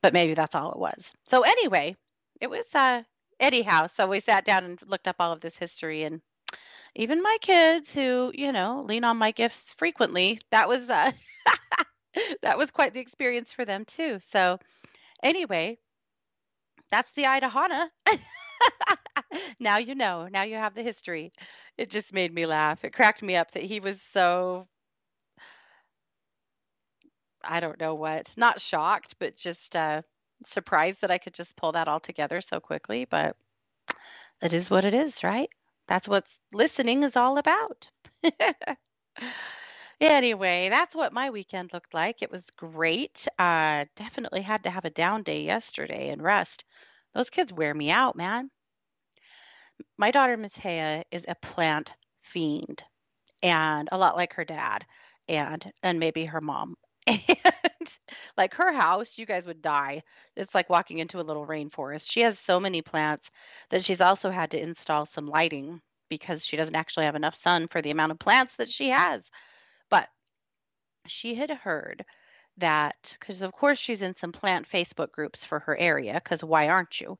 but 0.01 0.13
maybe 0.13 0.33
that's 0.33 0.55
all 0.55 0.71
it 0.71 0.79
was. 0.79 1.11
So 1.27 1.41
anyway, 1.41 1.95
it 2.41 2.49
was 2.49 2.65
uh, 2.75 3.03
anyhow. 3.39 3.87
So 3.87 4.07
we 4.07 4.19
sat 4.19 4.45
down 4.45 4.63
and 4.65 4.81
looked 4.85 5.07
up 5.07 5.17
all 5.19 5.31
of 5.31 5.41
this 5.41 5.57
history 5.57 6.03
and 6.03 6.21
even 6.95 7.21
my 7.21 7.37
kids 7.41 7.91
who, 7.93 8.31
you 8.35 8.51
know, 8.51 8.83
lean 8.87 9.03
on 9.03 9.17
my 9.17 9.31
gifts 9.31 9.73
frequently, 9.77 10.39
that 10.51 10.67
was 10.67 10.89
uh, 10.89 11.11
that 12.41 12.57
was 12.57 12.71
quite 12.71 12.93
the 12.93 12.99
experience 12.99 13.53
for 13.53 13.65
them 13.65 13.85
too. 13.85 14.19
So 14.19 14.59
anyway, 15.23 15.79
that's 16.91 17.11
the 17.13 17.23
Idanha. 17.23 17.89
now 19.59 19.77
you 19.77 19.95
know. 19.95 20.27
Now 20.31 20.43
you 20.43 20.55
have 20.55 20.73
the 20.75 20.83
history. 20.83 21.31
It 21.77 21.89
just 21.89 22.13
made 22.13 22.33
me 22.33 22.45
laugh. 22.45 22.83
It 22.83 22.93
cracked 22.93 23.21
me 23.21 23.35
up 23.35 23.51
that 23.51 23.63
he 23.63 23.79
was 23.79 24.01
so 24.01 24.67
I 27.43 27.59
don't 27.59 27.79
know 27.79 27.95
what, 27.95 28.31
not 28.37 28.61
shocked, 28.61 29.15
but 29.19 29.37
just 29.37 29.75
uh, 29.75 30.01
surprised 30.45 31.01
that 31.01 31.11
I 31.11 31.17
could 31.17 31.33
just 31.33 31.55
pull 31.55 31.73
that 31.73 31.87
all 31.87 31.99
together 31.99 32.41
so 32.41 32.59
quickly. 32.59 33.05
But 33.05 33.35
it 34.41 34.53
is 34.53 34.69
what 34.69 34.85
it 34.85 34.93
is, 34.93 35.23
right? 35.23 35.49
That's 35.87 36.07
what 36.07 36.25
listening 36.53 37.03
is 37.03 37.15
all 37.15 37.37
about. 37.37 37.89
anyway, 40.01 40.69
that's 40.69 40.95
what 40.95 41.13
my 41.13 41.29
weekend 41.29 41.71
looked 41.73 41.93
like. 41.93 42.21
It 42.21 42.31
was 42.31 42.43
great. 42.57 43.27
Uh, 43.39 43.85
definitely 43.95 44.41
had 44.41 44.63
to 44.63 44.69
have 44.69 44.85
a 44.85 44.89
down 44.89 45.23
day 45.23 45.43
yesterday 45.43 46.09
and 46.09 46.21
rest. 46.21 46.65
Those 47.13 47.29
kids 47.29 47.53
wear 47.53 47.73
me 47.73 47.89
out, 47.89 48.15
man. 48.15 48.49
My 49.97 50.11
daughter 50.11 50.37
Matea 50.37 51.03
is 51.11 51.25
a 51.27 51.35
plant 51.35 51.91
fiend 52.21 52.83
and 53.43 53.89
a 53.91 53.97
lot 53.97 54.15
like 54.15 54.33
her 54.33 54.45
dad 54.45 54.85
and 55.29 55.71
and 55.83 55.99
maybe 55.99 56.25
her 56.25 56.41
mom. 56.41 56.75
And 57.07 57.19
like 58.37 58.53
her 58.55 58.73
house, 58.73 59.17
you 59.17 59.25
guys 59.25 59.47
would 59.47 59.61
die. 59.61 60.03
It's 60.35 60.55
like 60.55 60.69
walking 60.69 60.99
into 60.99 61.19
a 61.19 61.23
little 61.23 61.45
rainforest. 61.47 62.11
She 62.11 62.21
has 62.21 62.39
so 62.39 62.59
many 62.59 62.81
plants 62.81 63.29
that 63.69 63.83
she's 63.83 64.01
also 64.01 64.29
had 64.29 64.51
to 64.51 64.61
install 64.61 65.05
some 65.05 65.27
lighting 65.27 65.81
because 66.09 66.45
she 66.45 66.57
doesn't 66.57 66.75
actually 66.75 67.05
have 67.05 67.15
enough 67.15 67.35
sun 67.35 67.67
for 67.67 67.81
the 67.81 67.91
amount 67.91 68.11
of 68.11 68.19
plants 68.19 68.57
that 68.57 68.69
she 68.69 68.89
has. 68.89 69.23
But 69.89 70.09
she 71.07 71.35
had 71.35 71.51
heard 71.51 72.05
that 72.57 73.15
because 73.19 73.41
of 73.41 73.53
course 73.53 73.79
she's 73.79 74.01
in 74.01 74.15
some 74.15 74.31
plant 74.31 74.69
Facebook 74.69 75.11
groups 75.11 75.43
for 75.43 75.59
her 75.59 75.77
area 75.77 76.15
because 76.15 76.43
why 76.43 76.69
aren't 76.69 76.99
you? 77.01 77.17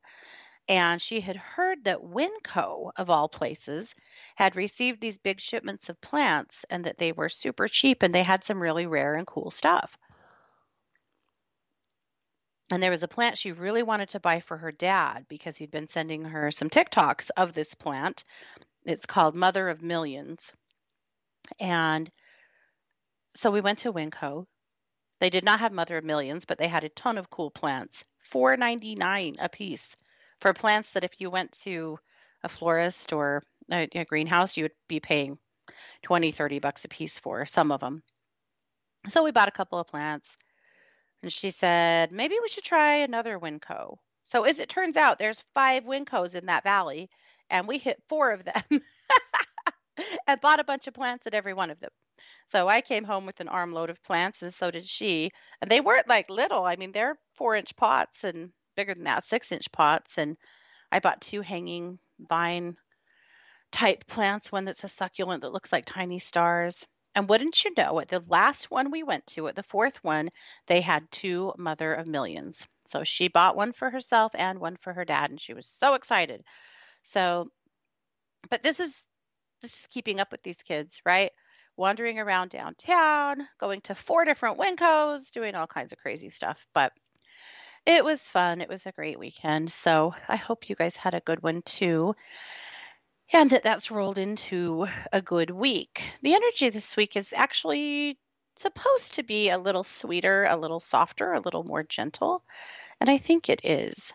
And 0.68 1.00
she 1.00 1.20
had 1.20 1.36
heard 1.36 1.84
that 1.84 2.02
Winco, 2.02 2.92
of 2.94 3.08
all 3.08 3.28
places, 3.28 3.94
had 4.36 4.54
received 4.54 5.00
these 5.00 5.16
big 5.16 5.40
shipments 5.40 5.88
of 5.88 6.00
plants 6.00 6.66
and 6.68 6.84
that 6.84 6.98
they 6.98 7.12
were 7.12 7.30
super 7.30 7.68
cheap 7.68 8.02
and 8.02 8.14
they 8.14 8.22
had 8.22 8.44
some 8.44 8.60
really 8.62 8.86
rare 8.86 9.14
and 9.14 9.26
cool 9.26 9.50
stuff. 9.50 9.96
And 12.70 12.82
there 12.82 12.90
was 12.90 13.02
a 13.02 13.08
plant 13.08 13.38
she 13.38 13.52
really 13.52 13.82
wanted 13.82 14.10
to 14.10 14.20
buy 14.20 14.40
for 14.40 14.58
her 14.58 14.70
dad 14.70 15.24
because 15.28 15.56
he'd 15.56 15.70
been 15.70 15.88
sending 15.88 16.24
her 16.24 16.50
some 16.50 16.68
TikToks 16.68 17.30
of 17.34 17.54
this 17.54 17.72
plant. 17.74 18.24
It's 18.84 19.06
called 19.06 19.34
Mother 19.34 19.70
of 19.70 19.80
Millions. 19.80 20.52
And 21.58 22.10
so 23.36 23.50
we 23.50 23.62
went 23.62 23.78
to 23.80 23.92
Winco. 23.92 24.46
They 25.18 25.30
did 25.30 25.44
not 25.44 25.60
have 25.60 25.72
Mother 25.72 25.96
of 25.96 26.04
Millions, 26.04 26.44
but 26.44 26.58
they 26.58 26.68
had 26.68 26.84
a 26.84 26.90
ton 26.90 27.16
of 27.16 27.30
cool 27.30 27.50
plants. 27.50 28.04
Four 28.24 28.58
ninety 28.58 28.94
nine 28.94 29.36
a 29.38 29.48
piece 29.48 29.96
for 30.40 30.52
plants 30.52 30.90
that 30.90 31.04
if 31.04 31.20
you 31.20 31.30
went 31.30 31.52
to 31.60 31.98
a 32.42 32.48
florist 32.48 33.12
or 33.12 33.42
a, 33.70 33.88
a 33.94 34.04
greenhouse, 34.04 34.56
you 34.56 34.64
would 34.64 34.72
be 34.88 35.00
paying 35.00 35.38
20, 36.02 36.32
30 36.32 36.58
bucks 36.58 36.84
a 36.84 36.88
piece 36.88 37.18
for 37.18 37.46
some 37.46 37.72
of 37.72 37.80
them. 37.80 38.02
So 39.08 39.24
we 39.24 39.30
bought 39.30 39.48
a 39.48 39.52
couple 39.52 39.78
of 39.78 39.86
plants. 39.86 40.30
And 41.22 41.32
she 41.32 41.50
said, 41.50 42.12
maybe 42.12 42.36
we 42.40 42.48
should 42.48 42.64
try 42.64 42.96
another 42.96 43.38
Winco. 43.38 43.96
So 44.24 44.44
as 44.44 44.60
it 44.60 44.68
turns 44.68 44.96
out, 44.96 45.18
there's 45.18 45.42
five 45.54 45.84
Wincos 45.84 46.34
in 46.34 46.46
that 46.46 46.62
valley, 46.62 47.08
and 47.50 47.66
we 47.66 47.78
hit 47.78 48.02
four 48.08 48.30
of 48.30 48.44
them 48.44 48.62
and 50.26 50.40
bought 50.40 50.60
a 50.60 50.64
bunch 50.64 50.86
of 50.86 50.94
plants 50.94 51.26
at 51.26 51.34
every 51.34 51.54
one 51.54 51.70
of 51.70 51.80
them. 51.80 51.90
So 52.46 52.68
I 52.68 52.80
came 52.80 53.04
home 53.04 53.26
with 53.26 53.40
an 53.40 53.48
armload 53.48 53.90
of 53.90 54.02
plants, 54.02 54.42
and 54.42 54.52
so 54.52 54.70
did 54.70 54.86
she. 54.86 55.30
And 55.60 55.70
they 55.70 55.80
weren't 55.80 56.08
like 56.08 56.30
little. 56.30 56.64
I 56.64 56.76
mean, 56.76 56.92
they're 56.92 57.18
four 57.34 57.56
inch 57.56 57.74
pots 57.76 58.24
and 58.24 58.50
bigger 58.78 58.94
than 58.94 59.04
that, 59.04 59.26
six 59.26 59.50
inch 59.50 59.70
pots. 59.72 60.18
And 60.18 60.36
I 60.92 61.00
bought 61.00 61.20
two 61.20 61.42
hanging 61.42 61.98
vine 62.20 62.76
type 63.72 64.06
plants, 64.06 64.52
one 64.52 64.64
that's 64.64 64.84
a 64.84 64.88
succulent 64.88 65.42
that 65.42 65.52
looks 65.52 65.72
like 65.72 65.84
tiny 65.84 66.20
stars. 66.20 66.86
And 67.14 67.28
wouldn't 67.28 67.64
you 67.64 67.72
know, 67.76 67.98
at 67.98 68.08
the 68.08 68.22
last 68.28 68.70
one 68.70 68.92
we 68.92 69.02
went 69.02 69.26
to, 69.28 69.48
at 69.48 69.56
the 69.56 69.64
fourth 69.64 69.96
one, 70.04 70.30
they 70.68 70.80
had 70.80 71.10
two 71.10 71.52
mother 71.58 71.92
of 71.92 72.06
millions. 72.06 72.64
So 72.86 73.02
she 73.02 73.26
bought 73.26 73.56
one 73.56 73.72
for 73.72 73.90
herself 73.90 74.32
and 74.34 74.60
one 74.60 74.76
for 74.76 74.92
her 74.92 75.04
dad, 75.04 75.30
and 75.30 75.40
she 75.40 75.54
was 75.54 75.74
so 75.80 75.94
excited. 75.94 76.42
So, 77.02 77.48
but 78.48 78.62
this 78.62 78.78
is 78.78 78.92
just 79.60 79.90
keeping 79.90 80.20
up 80.20 80.30
with 80.30 80.42
these 80.42 80.56
kids, 80.56 81.00
right? 81.04 81.32
Wandering 81.76 82.20
around 82.20 82.50
downtown, 82.50 83.38
going 83.58 83.80
to 83.82 83.94
four 83.96 84.24
different 84.24 84.58
Wincos, 84.58 85.30
doing 85.32 85.56
all 85.56 85.66
kinds 85.66 85.92
of 85.92 85.98
crazy 85.98 86.30
stuff. 86.30 86.64
But 86.72 86.92
it 87.88 88.04
was 88.04 88.20
fun. 88.20 88.60
It 88.60 88.68
was 88.68 88.86
a 88.86 88.92
great 88.92 89.18
weekend. 89.18 89.72
So 89.72 90.14
I 90.28 90.36
hope 90.36 90.68
you 90.68 90.76
guys 90.76 90.96
had 90.96 91.14
a 91.14 91.20
good 91.20 91.42
one 91.42 91.62
too 91.62 92.14
and 93.32 93.50
that 93.50 93.62
that's 93.62 93.90
rolled 93.90 94.18
into 94.18 94.86
a 95.12 95.20
good 95.20 95.50
week. 95.50 96.02
The 96.22 96.34
energy 96.34 96.70
this 96.70 96.96
week 96.96 97.16
is 97.16 97.32
actually 97.32 98.18
supposed 98.56 99.14
to 99.14 99.22
be 99.22 99.50
a 99.50 99.58
little 99.58 99.84
sweeter, 99.84 100.44
a 100.46 100.56
little 100.56 100.80
softer, 100.80 101.32
a 101.34 101.40
little 101.40 101.62
more 101.64 101.82
gentle, 101.82 102.42
and 103.00 103.10
I 103.10 103.18
think 103.18 103.48
it 103.48 103.60
is. 103.64 104.12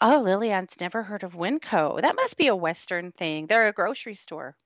Oh, 0.00 0.22
Lillian's 0.24 0.78
never 0.80 1.02
heard 1.02 1.22
of 1.22 1.34
Winco. 1.34 2.00
That 2.00 2.16
must 2.16 2.36
be 2.36 2.48
a 2.48 2.56
Western 2.56 3.12
thing. 3.12 3.46
They're 3.46 3.68
a 3.68 3.72
grocery 3.72 4.14
store. 4.14 4.56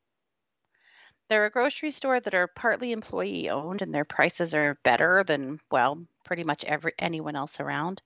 They're 1.29 1.47
a 1.47 1.51
grocery 1.51 1.91
store 1.91 2.21
that 2.21 2.35
are 2.35 2.49
partly 2.49 2.93
employee 2.93 3.49
owned, 3.49 3.83
and 3.83 3.95
their 3.95 4.05
prices 4.05 4.55
are 4.55 4.79
better 4.83 5.25
than 5.25 5.61
well, 5.71 6.05
pretty 6.25 6.45
much 6.45 6.65
every 6.65 6.93
anyone 6.99 7.37
else 7.37 7.61
around. 7.61 8.03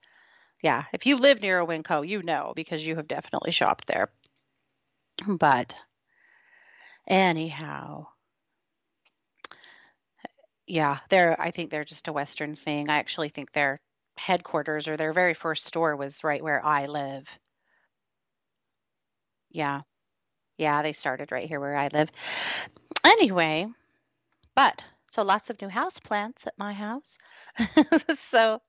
Yeah, 0.62 0.84
if 0.92 1.04
you 1.04 1.16
live 1.16 1.40
near 1.40 1.58
a 1.60 1.66
Winco, 1.66 2.06
you 2.06 2.22
know 2.22 2.52
because 2.54 2.86
you 2.86 2.94
have 2.96 3.08
definitely 3.08 3.50
shopped 3.50 3.86
there. 3.88 4.08
But 5.28 5.76
anyhow, 7.08 8.06
yeah, 10.68 10.98
they're 11.08 11.40
I 11.40 11.50
think 11.50 11.70
they're 11.70 11.84
just 11.84 12.06
a 12.08 12.12
Western 12.12 12.54
thing. 12.54 12.88
I 12.90 12.98
actually 12.98 13.28
think 13.30 13.52
their 13.52 13.80
headquarters 14.16 14.86
or 14.88 14.96
their 14.96 15.12
very 15.12 15.34
first 15.34 15.64
store 15.64 15.96
was 15.96 16.22
right 16.24 16.42
where 16.42 16.64
I 16.64 16.86
live. 16.86 17.26
Yeah. 19.50 19.82
Yeah, 20.58 20.82
they 20.82 20.92
started 20.94 21.32
right 21.32 21.48
here 21.48 21.60
where 21.60 21.76
I 21.76 21.88
live. 21.88 22.10
Anyway, 23.04 23.66
but 24.54 24.82
so 25.12 25.22
lots 25.22 25.50
of 25.50 25.60
new 25.62 25.68
house 25.68 25.98
plants 26.00 26.46
at 26.46 26.58
my 26.58 26.74
house. 26.74 27.18
so 28.30 28.60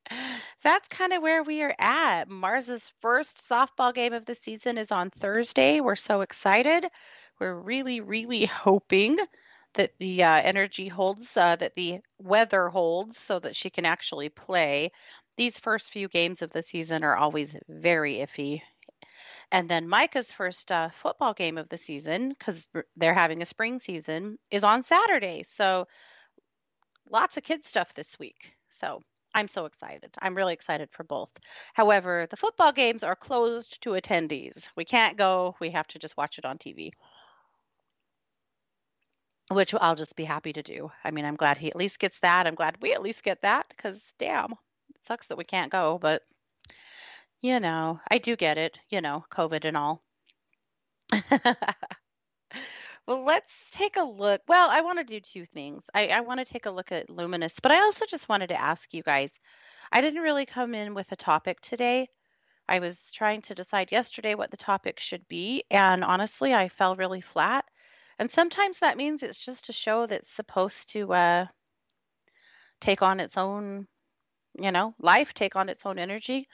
that's 0.63 0.87
kind 0.89 1.13
of 1.13 1.21
where 1.21 1.43
we 1.43 1.61
are 1.61 1.75
at. 1.79 2.29
Mars's 2.29 2.91
first 3.01 3.41
softball 3.49 3.93
game 3.93 4.13
of 4.13 4.25
the 4.25 4.35
season 4.35 4.77
is 4.77 4.91
on 4.91 5.09
Thursday. 5.09 5.79
We're 5.79 5.95
so 5.95 6.21
excited. 6.21 6.85
We're 7.39 7.55
really, 7.55 8.01
really 8.01 8.45
hoping 8.45 9.17
that 9.75 9.91
the 9.99 10.23
uh, 10.23 10.41
energy 10.41 10.87
holds, 10.87 11.37
uh, 11.37 11.55
that 11.57 11.75
the 11.75 11.99
weather 12.17 12.69
holds, 12.69 13.17
so 13.17 13.39
that 13.39 13.55
she 13.55 13.69
can 13.69 13.85
actually 13.85 14.29
play. 14.29 14.91
These 15.37 15.59
first 15.59 15.91
few 15.91 16.07
games 16.07 16.41
of 16.41 16.51
the 16.51 16.63
season 16.63 17.03
are 17.03 17.15
always 17.15 17.55
very 17.69 18.15
iffy. 18.15 18.61
And 19.51 19.69
then 19.69 19.87
Micah's 19.87 20.31
first 20.31 20.71
uh, 20.71 20.89
football 20.89 21.33
game 21.33 21.57
of 21.57 21.69
the 21.69 21.77
season, 21.77 22.29
because 22.29 22.67
they're 22.97 23.13
having 23.13 23.41
a 23.41 23.47
spring 23.47 23.79
season, 23.79 24.37
is 24.51 24.63
on 24.63 24.83
Saturday. 24.83 25.45
So 25.55 25.87
lots 27.09 27.37
of 27.37 27.43
kids 27.43 27.67
stuff 27.67 27.93
this 27.93 28.19
week. 28.19 28.53
So 28.79 29.01
I'm 29.39 29.47
so 29.47 29.63
excited. 29.65 30.11
I'm 30.21 30.35
really 30.35 30.53
excited 30.53 30.89
for 30.91 31.05
both. 31.05 31.29
However, 31.73 32.27
the 32.29 32.35
football 32.35 32.73
games 32.73 33.05
are 33.05 33.15
closed 33.15 33.81
to 33.83 33.91
attendees. 33.91 34.67
We 34.75 34.83
can't 34.83 35.17
go. 35.17 35.55
We 35.61 35.71
have 35.71 35.87
to 35.87 35.99
just 35.99 36.17
watch 36.17 36.37
it 36.37 36.43
on 36.43 36.57
TV. 36.57 36.91
Which 39.49 39.73
I'll 39.73 39.95
just 39.95 40.17
be 40.17 40.25
happy 40.25 40.51
to 40.51 40.61
do. 40.61 40.91
I 41.05 41.11
mean, 41.11 41.23
I'm 41.23 41.37
glad 41.37 41.57
he 41.57 41.69
at 41.69 41.77
least 41.77 41.99
gets 41.99 42.19
that. 42.19 42.47
I'm 42.47 42.55
glad 42.55 42.81
we 42.81 42.91
at 42.91 43.01
least 43.01 43.23
get 43.23 43.41
that 43.43 43.65
because 43.69 44.13
damn, 44.19 44.51
it 44.51 45.05
sucks 45.05 45.27
that 45.27 45.37
we 45.37 45.45
can't 45.45 45.71
go, 45.71 45.97
but 45.97 46.21
you 47.41 47.61
know, 47.61 48.01
I 48.11 48.17
do 48.17 48.35
get 48.35 48.57
it, 48.57 48.77
you 48.89 48.99
know, 48.99 49.23
COVID 49.31 49.63
and 49.63 49.77
all. 49.77 50.03
Well, 53.09 53.23
let's 53.23 53.51
take 53.71 53.97
a 53.97 54.03
look. 54.03 54.43
Well, 54.47 54.69
I 54.69 54.81
want 54.81 54.99
to 54.99 55.03
do 55.03 55.19
two 55.19 55.43
things. 55.43 55.81
I, 55.95 56.09
I 56.09 56.19
want 56.21 56.41
to 56.41 56.45
take 56.45 56.67
a 56.67 56.71
look 56.71 56.91
at 56.91 57.09
Luminous, 57.09 57.59
but 57.59 57.71
I 57.71 57.81
also 57.81 58.05
just 58.05 58.29
wanted 58.29 58.49
to 58.49 58.61
ask 58.61 58.93
you 58.93 59.01
guys. 59.01 59.31
I 59.91 59.99
didn't 59.99 60.21
really 60.21 60.45
come 60.45 60.75
in 60.75 60.93
with 60.93 61.11
a 61.11 61.15
topic 61.15 61.59
today. 61.59 62.07
I 62.67 62.77
was 62.77 63.01
trying 63.11 63.41
to 63.43 63.55
decide 63.55 63.91
yesterday 63.91 64.35
what 64.35 64.51
the 64.51 64.57
topic 64.57 64.99
should 64.99 65.27
be, 65.27 65.63
and 65.71 66.03
honestly, 66.03 66.53
I 66.53 66.69
fell 66.69 66.95
really 66.95 67.21
flat. 67.21 67.65
And 68.19 68.29
sometimes 68.29 68.77
that 68.77 68.95
means 68.97 69.23
it's 69.23 69.39
just 69.39 69.69
a 69.69 69.73
show 69.73 70.05
that's 70.05 70.31
supposed 70.31 70.89
to 70.93 71.11
uh, 71.11 71.45
take 72.79 73.01
on 73.01 73.19
its 73.19 73.37
own, 73.37 73.87
you 74.59 74.71
know, 74.71 74.93
life, 74.99 75.33
take 75.33 75.55
on 75.55 75.67
its 75.67 75.83
own 75.83 75.97
energy. 75.97 76.47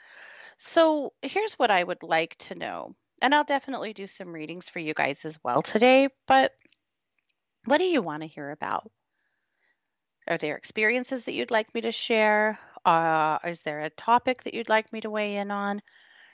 So 0.60 1.12
here's 1.22 1.56
what 1.56 1.70
I 1.72 1.84
would 1.84 2.02
like 2.02 2.38
to 2.38 2.56
know 2.56 2.96
and 3.26 3.34
I'll 3.34 3.44
definitely 3.44 3.92
do 3.92 4.06
some 4.06 4.32
readings 4.32 4.70
for 4.70 4.78
you 4.78 4.94
guys 4.94 5.26
as 5.26 5.36
well 5.44 5.64
today. 5.64 6.10
But 6.28 6.52
what 7.66 7.80
do 7.80 7.84
you 7.84 8.04
want 8.04 8.22
to 8.22 8.28
hear 8.28 8.52
about? 8.52 8.92
Are 10.28 10.38
there 10.38 10.56
experiences 10.56 11.26
that 11.26 11.34
you'd 11.34 11.50
like 11.50 11.74
me 11.74 11.82
to 11.82 11.92
share? 11.92 12.60
Uh, 12.86 13.40
is 13.44 13.62
there 13.62 13.82
a 13.82 13.90
topic 13.90 14.44
that 14.44 14.54
you'd 14.54 14.70
like 14.70 14.94
me 14.94 15.02
to 15.02 15.10
weigh 15.10 15.38
in 15.38 15.50
on? 15.50 15.82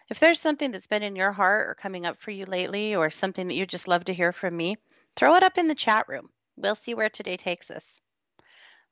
If 0.10 0.20
there's 0.20 0.42
something 0.42 0.72
that's 0.72 0.86
been 0.86 1.02
in 1.02 1.16
your 1.16 1.32
heart 1.32 1.70
or 1.70 1.76
coming 1.76 2.06
up 2.06 2.20
for 2.20 2.32
you 2.32 2.46
lately, 2.46 2.94
or 2.94 3.10
something 3.10 3.48
that 3.48 3.54
you'd 3.54 3.70
just 3.70 3.88
love 3.88 4.04
to 4.06 4.14
hear 4.14 4.34
from 4.34 4.58
me, 4.58 4.76
throw 5.16 5.36
it 5.36 5.44
up 5.44 5.58
in 5.58 5.70
the 5.70 5.76
chat 5.76 6.10
room. 6.10 6.28
We'll 6.58 6.76
see 6.76 6.94
where 6.94 7.10
today 7.10 7.38
takes 7.38 7.72
us. 7.72 8.02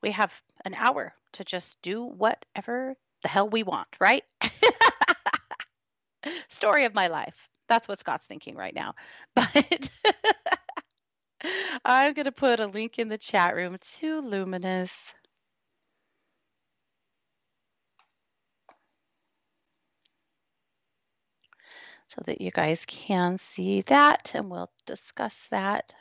We 0.02 0.12
have 0.12 0.32
an 0.64 0.72
hour 0.72 1.12
to 1.34 1.44
just 1.44 1.76
do 1.82 2.02
whatever 2.02 2.94
the 3.22 3.28
hell 3.28 3.50
we 3.50 3.62
want, 3.62 3.88
right? 4.00 4.24
Story 6.48 6.86
of 6.86 6.94
my 6.94 7.08
life. 7.08 7.49
That's 7.70 7.88
what 7.88 8.00
Scott's 8.00 8.26
thinking 8.26 8.56
right 8.56 8.74
now. 8.74 8.96
But 9.36 9.90
I'm 11.86 12.14
going 12.14 12.26
to 12.26 12.32
put 12.32 12.60
a 12.60 12.66
link 12.66 12.98
in 12.98 13.08
the 13.08 13.18
chat 13.18 13.56
room 13.56 13.78
to 13.98 14.20
Luminous. 14.20 14.92
So 22.08 22.22
that 22.26 22.40
you 22.40 22.50
guys 22.50 22.84
can 22.86 23.38
see 23.38 23.82
that 23.82 24.32
and 24.34 24.50
we'll 24.50 24.70
discuss 24.86 25.48
that. 25.50 25.94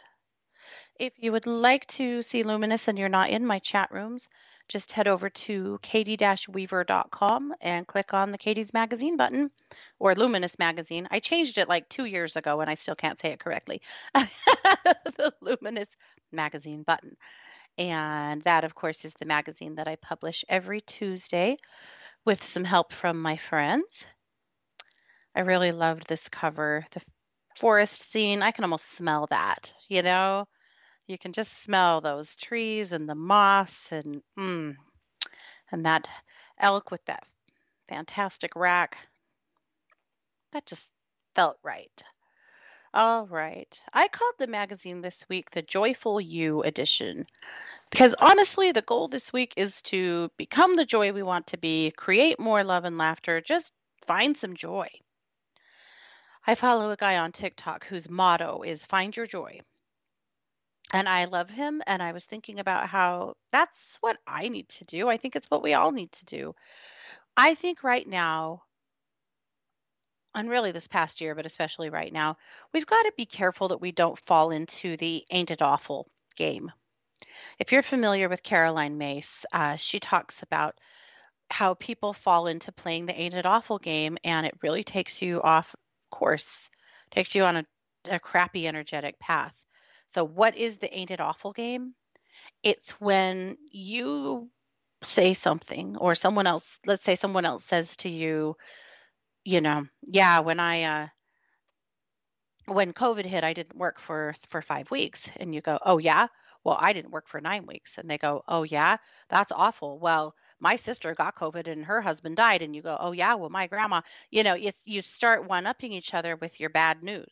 If 0.99 1.13
you 1.17 1.31
would 1.33 1.47
like 1.47 1.87
to 1.89 2.23
see 2.23 2.43
Luminous 2.43 2.87
and 2.87 2.99
you're 2.99 3.09
not 3.09 3.29
in 3.29 3.45
my 3.45 3.59
chat 3.59 3.89
rooms, 3.91 4.27
just 4.69 4.93
head 4.93 5.07
over 5.07 5.29
to 5.29 5.79
katie-weaver.com 5.81 7.53
and 7.59 7.87
click 7.87 8.13
on 8.13 8.31
the 8.31 8.37
Katie's 8.37 8.71
Magazine 8.71 9.17
button 9.17 9.51
or 9.99 10.15
Luminous 10.15 10.57
Magazine. 10.57 11.07
I 11.11 11.19
changed 11.19 11.57
it 11.57 11.67
like 11.67 11.89
two 11.89 12.05
years 12.05 12.35
ago 12.35 12.61
and 12.61 12.69
I 12.69 12.75
still 12.75 12.95
can't 12.95 13.19
say 13.19 13.31
it 13.31 13.39
correctly. 13.39 13.81
the 14.13 15.33
Luminous 15.41 15.89
Magazine 16.31 16.83
button. 16.83 17.17
And 17.77 18.41
that, 18.43 18.63
of 18.63 18.75
course, 18.75 19.03
is 19.05 19.13
the 19.13 19.25
magazine 19.25 19.75
that 19.75 19.87
I 19.87 19.95
publish 19.95 20.45
every 20.47 20.81
Tuesday 20.81 21.57
with 22.25 22.43
some 22.43 22.63
help 22.63 22.93
from 22.93 23.21
my 23.21 23.37
friends. 23.37 24.05
I 25.35 25.41
really 25.41 25.71
loved 25.71 26.07
this 26.07 26.27
cover. 26.27 26.85
The 26.91 27.01
forest 27.57 28.11
scene, 28.11 28.43
I 28.43 28.51
can 28.51 28.63
almost 28.63 28.91
smell 28.91 29.27
that, 29.29 29.73
you 29.87 30.01
know? 30.03 30.47
You 31.09 31.17
can 31.17 31.33
just 31.33 31.63
smell 31.63 32.01
those 32.01 32.35
trees 32.35 32.91
and 32.91 33.09
the 33.09 33.15
moss 33.15 33.91
and 33.91 34.21
mm, 34.37 34.75
and 35.71 35.85
that 35.87 36.07
elk 36.59 36.91
with 36.91 37.03
that 37.05 37.23
fantastic 37.87 38.55
rack. 38.55 38.95
That 40.51 40.67
just 40.67 40.87
felt 41.33 41.57
right. 41.63 42.03
All 42.93 43.25
right. 43.25 43.81
I 43.91 44.07
called 44.07 44.35
the 44.37 44.45
magazine 44.45 45.01
this 45.01 45.25
week 45.27 45.49
the 45.49 45.63
Joyful 45.63 46.21
You 46.21 46.61
edition 46.61 47.25
because 47.89 48.13
honestly, 48.19 48.71
the 48.71 48.83
goal 48.83 49.07
this 49.07 49.33
week 49.33 49.55
is 49.57 49.81
to 49.83 50.29
become 50.37 50.75
the 50.75 50.85
joy 50.85 51.11
we 51.11 51.23
want 51.23 51.47
to 51.47 51.57
be, 51.57 51.89
create 51.89 52.39
more 52.39 52.63
love 52.63 52.85
and 52.85 52.99
laughter, 52.99 53.41
just 53.41 53.73
find 54.05 54.37
some 54.37 54.55
joy. 54.55 54.87
I 56.45 56.53
follow 56.53 56.91
a 56.91 56.97
guy 56.97 57.17
on 57.17 57.31
TikTok 57.31 57.87
whose 57.87 58.07
motto 58.07 58.61
is 58.61 58.85
find 58.85 59.17
your 59.17 59.25
joy. 59.25 59.61
And 60.93 61.07
I 61.07 61.25
love 61.25 61.49
him. 61.49 61.81
And 61.85 62.01
I 62.01 62.11
was 62.11 62.25
thinking 62.25 62.59
about 62.59 62.87
how 62.87 63.35
that's 63.51 63.97
what 64.01 64.17
I 64.25 64.49
need 64.49 64.69
to 64.69 64.85
do. 64.85 65.07
I 65.07 65.17
think 65.17 65.35
it's 65.35 65.49
what 65.49 65.63
we 65.63 65.73
all 65.73 65.91
need 65.91 66.11
to 66.13 66.25
do. 66.25 66.55
I 67.37 67.55
think 67.55 67.83
right 67.83 68.07
now, 68.07 68.63
and 70.35 70.49
really 70.49 70.71
this 70.71 70.87
past 70.87 71.21
year, 71.21 71.35
but 71.35 71.45
especially 71.45 71.89
right 71.89 72.11
now, 72.11 72.37
we've 72.73 72.85
got 72.85 73.03
to 73.03 73.13
be 73.17 73.25
careful 73.25 73.69
that 73.69 73.81
we 73.81 73.91
don't 73.91 74.19
fall 74.25 74.51
into 74.51 74.97
the 74.97 75.23
ain't 75.31 75.51
it 75.51 75.61
awful 75.61 76.07
game. 76.35 76.71
If 77.59 77.71
you're 77.71 77.83
familiar 77.83 78.29
with 78.29 78.43
Caroline 78.43 78.97
Myss, 78.97 79.45
uh, 79.51 79.75
she 79.75 79.99
talks 79.99 80.41
about 80.41 80.75
how 81.51 81.73
people 81.75 82.13
fall 82.13 82.47
into 82.47 82.71
playing 82.71 83.05
the 83.05 83.19
ain't 83.19 83.33
it 83.33 83.45
awful 83.45 83.79
game 83.79 84.17
and 84.23 84.45
it 84.45 84.53
really 84.61 84.83
takes 84.83 85.21
you 85.21 85.41
off 85.41 85.75
course, 86.11 86.69
takes 87.11 87.35
you 87.35 87.43
on 87.43 87.57
a, 87.57 87.65
a 88.09 88.19
crappy 88.19 88.67
energetic 88.67 89.19
path. 89.19 89.53
So, 90.13 90.23
what 90.23 90.57
is 90.57 90.77
the 90.77 90.93
ain't 90.93 91.11
it 91.11 91.19
awful 91.21 91.53
game? 91.53 91.95
It's 92.63 92.91
when 93.01 93.57
you 93.71 94.49
say 95.03 95.33
something 95.33 95.97
or 95.97 96.15
someone 96.15 96.47
else, 96.47 96.79
let's 96.85 97.03
say 97.03 97.15
someone 97.15 97.45
else 97.45 97.65
says 97.65 97.95
to 97.97 98.09
you, 98.09 98.57
you 99.45 99.61
know, 99.61 99.87
yeah, 100.03 100.39
when 100.41 100.59
I, 100.59 100.83
uh, 100.83 101.07
when 102.67 102.93
COVID 102.93 103.25
hit, 103.25 103.43
I 103.43 103.53
didn't 103.53 103.75
work 103.77 103.99
for 103.99 104.33
for 104.49 104.61
five 104.61 104.89
weeks, 104.91 105.29
and 105.37 105.53
you 105.53 105.61
go, 105.61 105.77
oh 105.85 105.97
yeah, 105.97 106.27
well 106.63 106.77
I 106.79 106.93
didn't 106.93 107.11
work 107.11 107.27
for 107.27 107.41
nine 107.41 107.65
weeks, 107.65 107.97
and 107.97 108.09
they 108.09 108.17
go, 108.17 108.43
oh 108.47 108.63
yeah, 108.63 108.97
that's 109.29 109.51
awful. 109.51 109.99
Well, 109.99 110.35
my 110.59 110.75
sister 110.77 111.13
got 111.15 111.35
COVID 111.35 111.67
and 111.67 111.83
her 111.85 112.01
husband 112.01 112.35
died, 112.37 112.61
and 112.61 112.73
you 112.75 112.81
go, 112.81 112.95
oh 112.99 113.11
yeah, 113.11 113.33
well 113.35 113.49
my 113.49 113.67
grandma, 113.67 114.01
you 114.31 114.43
know, 114.43 114.55
you 114.85 115.01
start 115.01 115.47
one 115.47 115.67
upping 115.67 115.91
each 115.93 116.13
other 116.13 116.35
with 116.37 116.59
your 116.59 116.69
bad 116.69 117.03
news, 117.03 117.31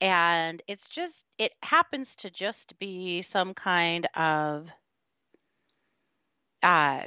and 0.00 0.62
it's 0.68 0.88
just 0.88 1.24
it 1.38 1.52
happens 1.62 2.14
to 2.16 2.30
just 2.30 2.78
be 2.78 3.22
some 3.22 3.54
kind 3.54 4.06
of 4.14 4.68
uh 6.62 7.02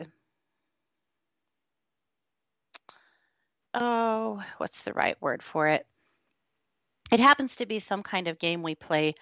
oh 3.74 4.44
what's 4.58 4.84
the 4.84 4.94
right 4.94 5.22
word 5.22 5.44
for 5.44 5.68
it? 5.68 5.86
It 7.12 7.20
happens 7.20 7.58
to 7.58 7.66
be 7.66 7.80
some 7.80 8.04
kind 8.04 8.28
of 8.28 8.40
game 8.40 8.64
we 8.64 8.76
play 8.76 9.16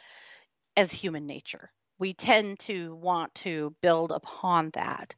as 0.77 0.91
human 0.91 1.25
nature. 1.25 1.71
We 1.97 2.13
tend 2.13 2.59
to 2.61 2.95
want 2.95 3.33
to 3.35 3.75
build 3.81 4.11
upon 4.11 4.69
that. 4.73 5.15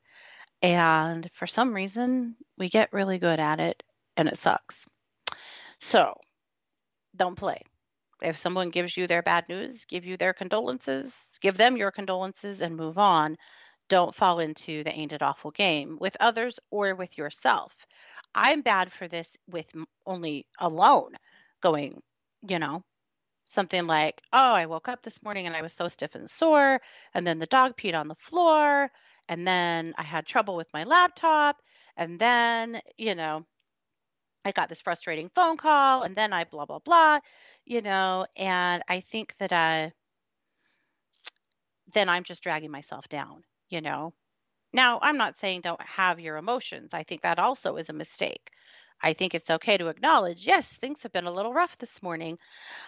And 0.62 1.30
for 1.34 1.48
some 1.48 1.74
reason 1.74 2.36
we 2.58 2.70
get 2.70 2.94
really 2.94 3.20
good 3.20 3.40
at 3.40 3.60
it 3.60 3.84
and 4.18 4.28
it 4.28 4.38
sucks. 4.38 4.86
So 5.80 6.16
don't 7.16 7.36
play 7.36 7.62
if 8.22 8.38
someone 8.38 8.70
gives 8.70 8.96
you 8.98 9.08
their 9.08 9.22
bad 9.22 9.48
news, 9.50 9.86
give 9.86 10.06
you 10.06 10.18
their 10.18 10.34
condolences, 10.34 11.14
give 11.42 11.58
them 11.58 11.78
your 11.78 11.92
condolences 11.92 12.62
and 12.62 12.76
move 12.76 12.98
on. 12.98 13.38
Don't 13.90 14.16
fall 14.16 14.40
into 14.40 14.84
the 14.84 14.94
ain't 14.94 15.14
it 15.14 15.22
awful 15.22 15.52
game 15.52 15.98
with 16.00 16.16
others 16.20 16.60
or 16.70 16.96
with 16.96 17.18
yourself. 17.18 17.74
I'm 18.34 18.62
bad 18.62 18.92
for 18.94 19.08
this 19.08 19.30
with 19.48 19.66
only 20.06 20.46
alone 20.60 21.12
going, 21.62 22.02
you 22.48 22.60
know, 22.60 22.84
something 23.50 23.84
like, 23.86 24.22
oh, 24.32 24.54
I 24.54 24.66
woke 24.66 24.88
up 24.88 25.04
this 25.04 25.22
morning 25.24 25.48
and 25.48 25.56
I 25.56 25.62
was 25.62 25.74
so 25.74 25.88
stiff 25.88 26.16
and 26.16 26.30
sore. 26.30 26.80
And 27.14 27.28
then 27.28 27.40
the 27.40 27.46
dog 27.48 27.76
peed 27.78 27.96
on 28.00 28.08
the 28.08 28.16
floor. 28.16 28.90
And 29.28 29.46
then 29.48 29.94
I 29.98 30.04
had 30.04 30.26
trouble 30.26 30.56
with 30.56 30.74
my 30.74 30.84
laptop. 30.86 31.58
And 31.98 32.20
then, 32.20 32.82
you 32.98 33.16
know, 33.16 33.46
I 34.46 34.52
got 34.52 34.70
this 34.70 34.82
frustrating 34.82 35.30
phone 35.30 35.58
call 35.58 36.04
and 36.04 36.16
then 36.16 36.34
I 36.34 36.46
blah, 36.46 36.66
blah, 36.66 36.80
blah, 36.80 37.20
you 37.66 37.82
know, 37.82 38.26
and 38.36 38.84
I 38.88 39.02
think 39.02 39.36
that 39.40 39.54
uh, 39.54 39.90
then 41.94 42.10
I'm 42.10 42.24
just 42.24 42.44
dragging 42.44 42.72
myself 42.72 43.08
down, 43.10 43.44
you 43.70 43.82
know. 43.82 44.14
Now, 44.74 45.00
I'm 45.02 45.18
not 45.18 45.40
saying 45.40 45.62
don't 45.62 45.82
have 45.82 46.20
your 46.20 46.38
emotions. 46.38 46.92
I 46.94 47.04
think 47.04 47.22
that 47.22 47.40
also 47.40 47.78
is 47.78 47.90
a 47.90 47.94
mistake. 47.94 48.52
I 49.04 49.14
think 49.14 49.36
it's 49.36 49.50
okay 49.50 49.78
to 49.78 49.88
acknowledge, 49.88 50.46
yes, 50.46 50.70
things 50.78 51.04
have 51.04 51.12
been 51.12 51.26
a 51.26 51.32
little 51.32 51.54
rough 51.54 51.78
this 51.78 52.04
morning. 52.04 52.38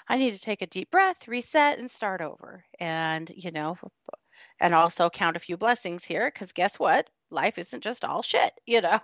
I 0.10 0.18
need 0.18 0.32
to 0.34 0.40
take 0.40 0.62
a 0.62 0.68
deep 0.68 0.92
breath, 0.92 1.28
reset, 1.28 1.80
and 1.80 1.90
start 1.90 2.22
over. 2.22 2.64
And, 2.80 3.32
you 3.36 3.52
know, 3.52 3.78
and 4.60 4.74
also 4.74 5.10
count 5.10 5.38
a 5.38 5.42
few 5.42 5.58
blessings 5.58 6.06
here 6.06 6.32
because 6.34 6.52
guess 6.54 6.80
what? 6.80 7.10
Life 7.32 7.58
isn't 7.58 7.84
just 7.84 8.06
all 8.06 8.22
shit, 8.22 8.54
you 8.66 8.82
know. 8.82 9.00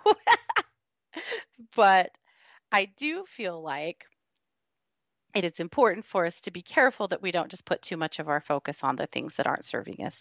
but 1.76 2.10
I 2.72 2.86
do 2.96 3.24
feel 3.26 3.62
like 3.62 4.04
it 5.34 5.44
is 5.44 5.60
important 5.60 6.04
for 6.06 6.26
us 6.26 6.40
to 6.42 6.50
be 6.50 6.62
careful 6.62 7.08
that 7.08 7.22
we 7.22 7.32
don't 7.32 7.50
just 7.50 7.64
put 7.64 7.82
too 7.82 7.96
much 7.96 8.18
of 8.18 8.28
our 8.28 8.40
focus 8.40 8.82
on 8.82 8.96
the 8.96 9.06
things 9.06 9.34
that 9.36 9.46
aren't 9.46 9.66
serving 9.66 10.04
us. 10.04 10.16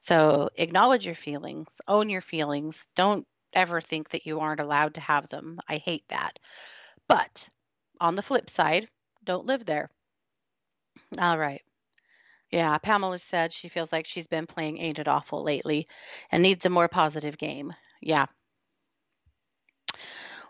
So 0.00 0.50
acknowledge 0.56 1.06
your 1.06 1.14
feelings, 1.14 1.68
own 1.88 2.08
your 2.08 2.20
feelings. 2.20 2.86
Don't 2.96 3.26
ever 3.52 3.80
think 3.80 4.10
that 4.10 4.26
you 4.26 4.40
aren't 4.40 4.60
allowed 4.60 4.94
to 4.94 5.00
have 5.00 5.28
them. 5.28 5.58
I 5.68 5.76
hate 5.76 6.04
that. 6.08 6.38
But 7.08 7.48
on 8.00 8.14
the 8.14 8.22
flip 8.22 8.50
side, 8.50 8.88
don't 9.24 9.46
live 9.46 9.64
there. 9.64 9.90
All 11.18 11.38
right. 11.38 11.62
Yeah, 12.50 12.76
Pamela 12.78 13.18
said 13.18 13.52
she 13.52 13.68
feels 13.68 13.92
like 13.92 14.06
she's 14.06 14.26
been 14.26 14.46
playing 14.46 14.78
Ain't 14.78 14.98
It 14.98 15.08
Awful 15.08 15.42
lately 15.42 15.88
and 16.30 16.42
needs 16.42 16.66
a 16.66 16.70
more 16.70 16.88
positive 16.88 17.38
game. 17.38 17.72
Yeah, 18.00 18.26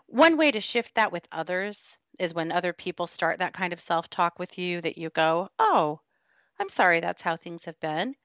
one 0.07 0.37
way 0.37 0.51
to 0.51 0.61
shift 0.61 0.95
that 0.95 1.11
with 1.11 1.27
others 1.31 1.97
is 2.19 2.33
when 2.33 2.51
other 2.51 2.73
people 2.73 3.07
start 3.07 3.39
that 3.39 3.53
kind 3.53 3.73
of 3.73 3.81
self 3.81 4.09
talk 4.09 4.39
with 4.39 4.57
you 4.57 4.81
that 4.81 4.97
you 4.97 5.09
go, 5.11 5.49
Oh, 5.59 6.01
I'm 6.59 6.69
sorry 6.69 6.99
that's 7.01 7.21
how 7.23 7.37
things 7.37 7.65
have 7.65 7.79
been. 7.79 8.15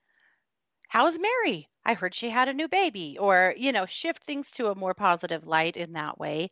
How's 0.88 1.18
Mary? 1.18 1.70
I 1.86 1.94
heard 1.94 2.14
she 2.14 2.28
had 2.28 2.48
a 2.48 2.52
new 2.52 2.68
baby. 2.68 3.16
Or, 3.18 3.54
you 3.56 3.72
know, 3.72 3.86
shift 3.86 4.24
things 4.24 4.50
to 4.52 4.68
a 4.68 4.74
more 4.74 4.92
positive 4.92 5.46
light 5.46 5.78
in 5.78 5.94
that 5.94 6.18
way 6.18 6.50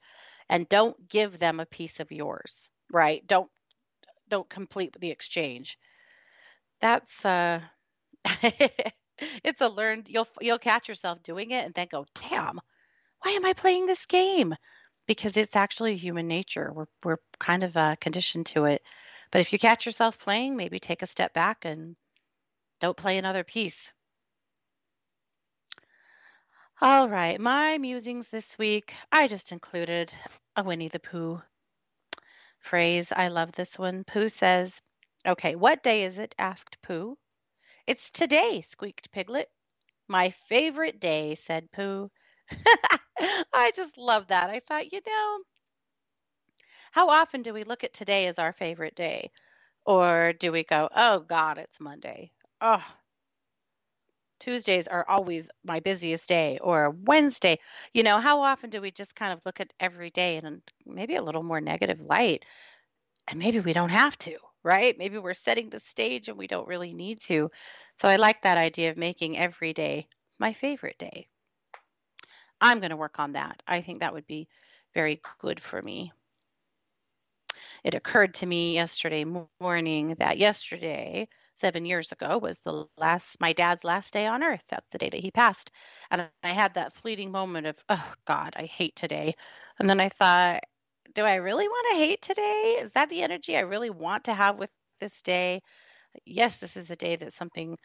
and 0.48 0.66
don't 0.70 1.08
give 1.10 1.38
them 1.38 1.60
a 1.60 1.66
piece 1.66 2.00
of 2.00 2.10
yours, 2.10 2.70
right? 2.90 3.26
Don't 3.26 3.50
don't 4.28 4.48
complete 4.48 4.96
the 5.00 5.10
exchange. 5.10 5.78
That's 6.80 7.24
uh 7.24 7.60
it's 9.44 9.60
a 9.60 9.68
learned 9.68 10.08
you'll 10.08 10.28
you'll 10.40 10.58
catch 10.58 10.88
yourself 10.88 11.22
doing 11.22 11.50
it 11.52 11.64
and 11.64 11.74
then 11.74 11.88
go, 11.90 12.06
"Damn, 12.14 12.60
why 13.20 13.32
am 13.32 13.46
I 13.46 13.54
playing 13.54 13.86
this 13.86 14.06
game?" 14.06 14.54
Because 15.08 15.36
it's 15.36 15.56
actually 15.56 15.96
human 15.96 16.28
nature. 16.28 16.70
We're 16.72 16.86
we're 17.02 17.18
kind 17.40 17.64
of 17.64 17.76
uh, 17.76 17.96
conditioned 18.00 18.46
to 18.46 18.66
it. 18.66 18.82
But 19.32 19.40
if 19.40 19.52
you 19.52 19.58
catch 19.58 19.86
yourself 19.86 20.18
playing, 20.18 20.56
maybe 20.56 20.78
take 20.78 21.02
a 21.02 21.06
step 21.08 21.34
back 21.34 21.64
and 21.64 21.96
don't 22.80 22.96
play 22.96 23.18
another 23.18 23.42
piece. 23.42 23.92
All 26.80 27.08
right, 27.08 27.40
my 27.40 27.76
musings 27.78 28.28
this 28.28 28.56
week, 28.56 28.94
I 29.10 29.26
just 29.26 29.50
included 29.50 30.12
a 30.54 30.62
Winnie 30.62 30.88
the 30.88 31.00
Pooh 31.00 31.42
phrase. 32.60 33.10
I 33.10 33.28
love 33.28 33.50
this 33.52 33.76
one. 33.76 34.04
Pooh 34.04 34.28
says, 34.28 34.80
Okay, 35.26 35.56
what 35.56 35.82
day 35.82 36.04
is 36.04 36.18
it? 36.18 36.34
asked 36.38 36.80
Pooh. 36.82 37.18
It's 37.86 38.10
today, 38.10 38.62
squeaked 38.68 39.10
Piglet. 39.10 39.50
My 40.06 40.30
favorite 40.48 41.00
day, 41.00 41.34
said 41.34 41.72
Pooh. 41.72 42.10
I 43.52 43.72
just 43.74 43.96
love 43.98 44.28
that. 44.28 44.50
I 44.50 44.60
thought, 44.60 44.92
you 44.92 45.00
know, 45.06 45.38
how 46.92 47.08
often 47.08 47.42
do 47.42 47.54
we 47.54 47.64
look 47.64 47.82
at 47.82 47.94
today 47.94 48.26
as 48.26 48.38
our 48.38 48.52
favorite 48.52 48.94
day? 48.94 49.30
Or 49.86 50.32
do 50.32 50.52
we 50.52 50.64
go, 50.64 50.88
oh 50.94 51.20
God, 51.20 51.58
it's 51.58 51.80
Monday? 51.80 52.32
Oh, 52.60 52.84
Tuesdays 54.40 54.88
are 54.88 55.08
always 55.08 55.48
my 55.62 55.78
busiest 55.78 56.28
day, 56.28 56.58
or 56.60 56.90
Wednesday. 56.90 57.56
You 57.92 58.02
know, 58.02 58.18
how 58.18 58.42
often 58.42 58.68
do 58.68 58.80
we 58.80 58.90
just 58.90 59.14
kind 59.14 59.32
of 59.32 59.44
look 59.46 59.60
at 59.60 59.72
every 59.78 60.10
day 60.10 60.36
in 60.38 60.60
maybe 60.84 61.14
a 61.14 61.22
little 61.22 61.44
more 61.44 61.60
negative 61.60 62.00
light? 62.00 62.44
And 63.28 63.38
maybe 63.38 63.60
we 63.60 63.72
don't 63.74 63.90
have 63.90 64.18
to, 64.20 64.38
right? 64.64 64.96
Maybe 64.98 65.18
we're 65.18 65.34
setting 65.34 65.70
the 65.70 65.80
stage 65.80 66.28
and 66.28 66.38
we 66.38 66.46
don't 66.48 66.68
really 66.68 66.94
need 66.94 67.20
to. 67.22 67.50
So 68.00 68.08
I 68.08 68.16
like 68.16 68.42
that 68.42 68.58
idea 68.58 68.90
of 68.90 68.96
making 68.98 69.38
every 69.38 69.72
day 69.74 70.08
my 70.38 70.52
favorite 70.54 70.98
day. 70.98 71.28
I'm 72.60 72.80
going 72.80 72.90
to 72.90 72.96
work 72.96 73.18
on 73.18 73.32
that. 73.32 73.62
I 73.66 73.80
think 73.82 74.00
that 74.00 74.12
would 74.12 74.26
be 74.26 74.48
very 74.94 75.20
good 75.38 75.60
for 75.60 75.80
me. 75.82 76.12
It 77.84 77.94
occurred 77.94 78.34
to 78.34 78.46
me 78.46 78.74
yesterday 78.74 79.24
morning 79.60 80.14
that 80.18 80.38
yesterday, 80.38 81.28
seven 81.54 81.84
years 81.84 82.12
ago, 82.12 82.38
was 82.38 82.56
the 82.64 82.86
last 82.96 83.40
my 83.40 83.52
dad's 83.52 83.84
last 83.84 84.12
day 84.12 84.26
on 84.26 84.42
earth. 84.42 84.62
That's 84.68 84.88
the 84.90 84.98
day 84.98 85.08
that 85.10 85.20
he 85.20 85.30
passed. 85.30 85.70
And 86.10 86.28
I 86.42 86.48
had 86.50 86.74
that 86.74 86.94
fleeting 86.94 87.30
moment 87.30 87.66
of, 87.66 87.82
oh 87.88 88.12
God, 88.26 88.54
I 88.56 88.64
hate 88.64 88.96
today. 88.96 89.32
And 89.78 89.88
then 89.88 90.00
I 90.00 90.08
thought, 90.08 90.60
do 91.14 91.24
I 91.24 91.36
really 91.36 91.68
want 91.68 91.86
to 91.92 91.96
hate 92.04 92.22
today? 92.22 92.78
Is 92.80 92.92
that 92.92 93.08
the 93.08 93.22
energy 93.22 93.56
I 93.56 93.60
really 93.60 93.90
want 93.90 94.24
to 94.24 94.34
have 94.34 94.56
with 94.58 94.70
this 95.00 95.22
day? 95.22 95.62
Yes, 96.24 96.60
this 96.60 96.76
is 96.76 96.90
a 96.90 96.96
day 96.96 97.16
that 97.16 97.34
something 97.34 97.76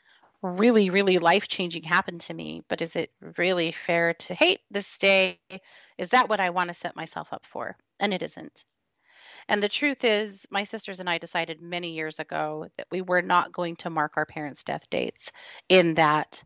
really, 0.44 0.90
really 0.90 1.18
life 1.18 1.48
changing 1.48 1.84
happened 1.84 2.22
to 2.22 2.34
me, 2.34 2.62
but 2.68 2.82
is 2.82 2.96
it 2.96 3.12
really 3.38 3.72
fair 3.72 4.14
to 4.14 4.34
hate 4.34 4.60
this 4.70 4.98
day? 4.98 5.40
Is 5.98 6.10
that 6.10 6.30
what 6.30 6.42
I 6.42 6.50
want 6.50 6.68
to 6.68 6.74
set 6.74 6.96
myself 6.96 7.32
up 7.32 7.46
for? 7.46 7.78
And 8.00 8.14
it 8.14 8.22
isn't. 8.22 8.66
And 9.48 9.64
the 9.64 9.70
truth 9.70 10.04
is, 10.04 10.46
my 10.52 10.64
sisters 10.64 11.00
and 11.00 11.10
I 11.10 11.18
decided 11.18 11.62
many 11.62 11.94
years 11.94 12.20
ago 12.20 12.68
that 12.78 12.88
we 12.92 13.02
were 13.02 13.22
not 13.22 13.52
going 13.52 13.78
to 13.78 13.90
mark 13.90 14.14
our 14.18 14.26
parents' 14.26 14.64
death 14.64 14.90
dates 14.90 15.32
in 15.70 15.96
that 15.96 16.44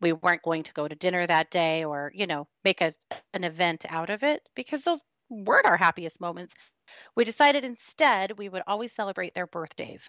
we 0.00 0.12
weren't 0.12 0.42
going 0.42 0.62
to 0.62 0.72
go 0.72 0.88
to 0.88 0.94
dinner 0.94 1.26
that 1.26 1.50
day 1.50 1.84
or, 1.84 2.12
you 2.14 2.26
know, 2.26 2.46
make 2.64 2.80
a, 2.80 2.94
an 3.34 3.44
event 3.44 3.84
out 3.88 4.10
of 4.10 4.22
it 4.22 4.42
because 4.54 4.82
those 4.82 5.00
weren't 5.28 5.66
our 5.66 5.76
happiest 5.76 6.20
moments. 6.20 6.54
We 7.14 7.24
decided 7.24 7.64
instead 7.64 8.38
we 8.38 8.48
would 8.48 8.62
always 8.66 8.92
celebrate 8.92 9.34
their 9.34 9.46
birthdays. 9.46 10.08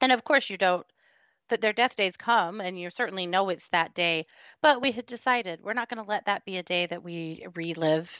And 0.00 0.12
of 0.12 0.24
course, 0.24 0.50
you 0.50 0.56
don't, 0.56 0.86
that 1.48 1.60
their 1.60 1.72
death 1.72 1.96
days 1.96 2.16
come 2.16 2.60
and 2.60 2.78
you 2.78 2.90
certainly 2.90 3.26
know 3.26 3.48
it's 3.48 3.68
that 3.68 3.94
day. 3.94 4.26
But 4.62 4.80
we 4.80 4.92
had 4.92 5.06
decided 5.06 5.60
we're 5.62 5.74
not 5.74 5.88
going 5.88 6.02
to 6.02 6.08
let 6.08 6.26
that 6.26 6.44
be 6.44 6.56
a 6.56 6.62
day 6.62 6.86
that 6.86 7.02
we 7.02 7.46
relive 7.54 8.10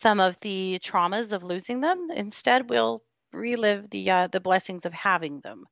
some 0.00 0.20
of 0.20 0.38
the 0.40 0.78
traumas 0.82 1.32
of 1.32 1.44
losing 1.44 1.80
them. 1.80 2.08
Instead, 2.14 2.68
we'll 2.68 3.02
relive 3.32 3.88
the 3.90 4.10
uh, 4.10 4.26
the 4.26 4.40
blessings 4.40 4.84
of 4.84 4.92
having 4.92 5.40
them. 5.40 5.64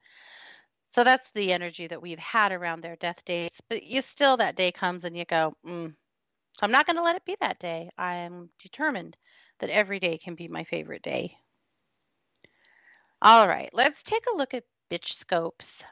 So 0.93 1.05
that's 1.05 1.31
the 1.35 1.53
energy 1.53 1.87
that 1.87 2.03
we've 2.03 2.19
had 2.19 2.53
around 2.53 2.83
their 2.83 2.97
death 2.97 3.25
dates. 3.25 3.61
But 3.69 3.85
you 3.85 4.03
still, 4.03 4.37
that 4.39 4.57
day 4.57 4.73
comes 4.73 5.05
and 5.05 5.17
you 5.17 5.25
go, 5.25 5.55
mm. 5.65 5.95
I'm 6.63 6.73
not 6.73 6.87
going 6.87 6.97
to 6.97 7.03
let 7.03 7.17
it 7.17 7.25
be 7.25 7.37
that 7.41 7.59
day. 7.59 7.91
I 7.97 8.17
am 8.17 8.51
determined 8.59 9.17
that 9.61 9.71
every 9.71 10.01
day 10.01 10.19
can 10.19 10.35
be 10.35 10.49
my 10.49 10.65
favorite 10.65 11.03
day. 11.03 11.37
All 13.23 13.47
right, 13.47 13.71
let's 13.73 14.03
take 14.03 14.25
a 14.33 14.37
look 14.37 14.55
at 14.55 14.65
bitch 14.91 15.13
scopes. 15.13 15.85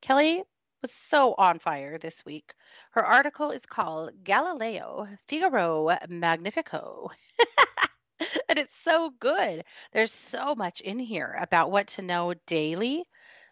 Kelly 0.00 0.42
was 0.82 0.92
so 1.08 1.34
on 1.34 1.58
fire 1.58 1.98
this 1.98 2.24
week. 2.24 2.54
Her 2.92 3.04
article 3.04 3.50
is 3.50 3.66
called 3.66 4.24
Galileo 4.24 5.08
Figaro 5.28 5.96
Magnifico. 6.08 7.10
and 8.48 8.58
it's 8.58 8.74
so 8.84 9.10
good. 9.18 9.64
There's 9.92 10.12
so 10.12 10.54
much 10.54 10.80
in 10.80 10.98
here 10.98 11.36
about 11.40 11.70
what 11.70 11.88
to 11.88 12.02
know 12.02 12.34
daily 12.46 13.04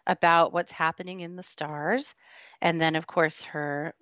about 0.07 0.53
what's 0.53 0.71
happening 0.71 1.19
in 1.19 1.35
the 1.35 1.43
stars. 1.43 2.15
And 2.61 2.81
then, 2.81 2.95
of 2.95 3.05
course, 3.05 3.43
her 3.43 3.93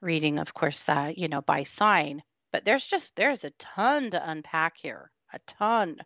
reading, 0.00 0.38
of 0.38 0.52
course, 0.54 0.88
uh, 0.88 1.12
you 1.16 1.28
know, 1.28 1.40
by 1.40 1.62
sign. 1.62 2.22
But 2.52 2.64
there's 2.64 2.86
just, 2.86 3.16
there's 3.16 3.44
a 3.44 3.50
ton 3.58 4.10
to 4.10 4.30
unpack 4.30 4.76
here, 4.76 5.10
a 5.32 5.38
ton. 5.46 5.96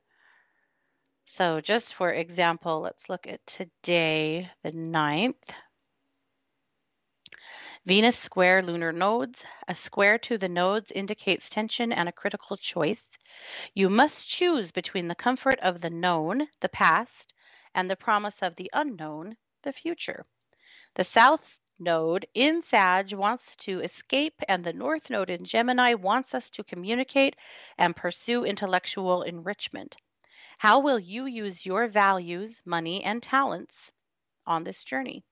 So, 1.33 1.61
just 1.61 1.95
for 1.95 2.11
example, 2.13 2.81
let's 2.81 3.09
look 3.09 3.29
at 3.29 3.47
today, 3.47 4.51
the 4.65 4.73
9th. 4.73 5.55
Venus 7.87 8.19
square 8.19 8.63
lunar 8.63 8.91
nodes. 8.91 9.45
A 9.69 9.77
square 9.77 10.19
to 10.19 10.39
the 10.39 10.49
nodes 10.49 10.91
indicates 10.91 11.49
tension 11.49 11.93
and 11.93 12.09
a 12.09 12.13
critical 12.13 12.57
choice. 12.57 13.05
You 13.75 13.89
must 13.89 14.29
choose 14.29 14.73
between 14.73 15.07
the 15.07 15.15
comfort 15.15 15.61
of 15.61 15.81
the 15.81 15.89
known, 15.89 16.49
the 16.59 16.69
past, 16.69 17.33
and 17.77 17.89
the 17.89 17.95
promise 17.95 18.43
of 18.43 18.57
the 18.57 18.69
unknown, 18.73 19.37
the 19.63 19.73
future. 19.73 20.27
The 20.97 21.05
south 21.05 21.61
node 21.79 22.27
in 22.35 22.61
Sag 22.61 23.13
wants 23.13 23.55
to 23.59 23.83
escape, 23.83 24.43
and 24.49 24.65
the 24.65 24.73
north 24.73 25.09
node 25.11 25.31
in 25.31 25.45
Gemini 25.45 25.95
wants 25.95 26.35
us 26.35 26.51
to 26.51 26.65
communicate 26.65 27.37
and 27.79 27.95
pursue 27.95 28.45
intellectual 28.45 29.23
enrichment. 29.23 29.97
How 30.61 30.81
will 30.81 30.99
you 30.99 31.25
use 31.25 31.65
your 31.65 31.89
values, 31.89 32.55
money, 32.67 33.03
and 33.03 33.23
talents 33.23 33.91
on 34.47 34.63
this 34.63 34.85
journey? 34.85 35.25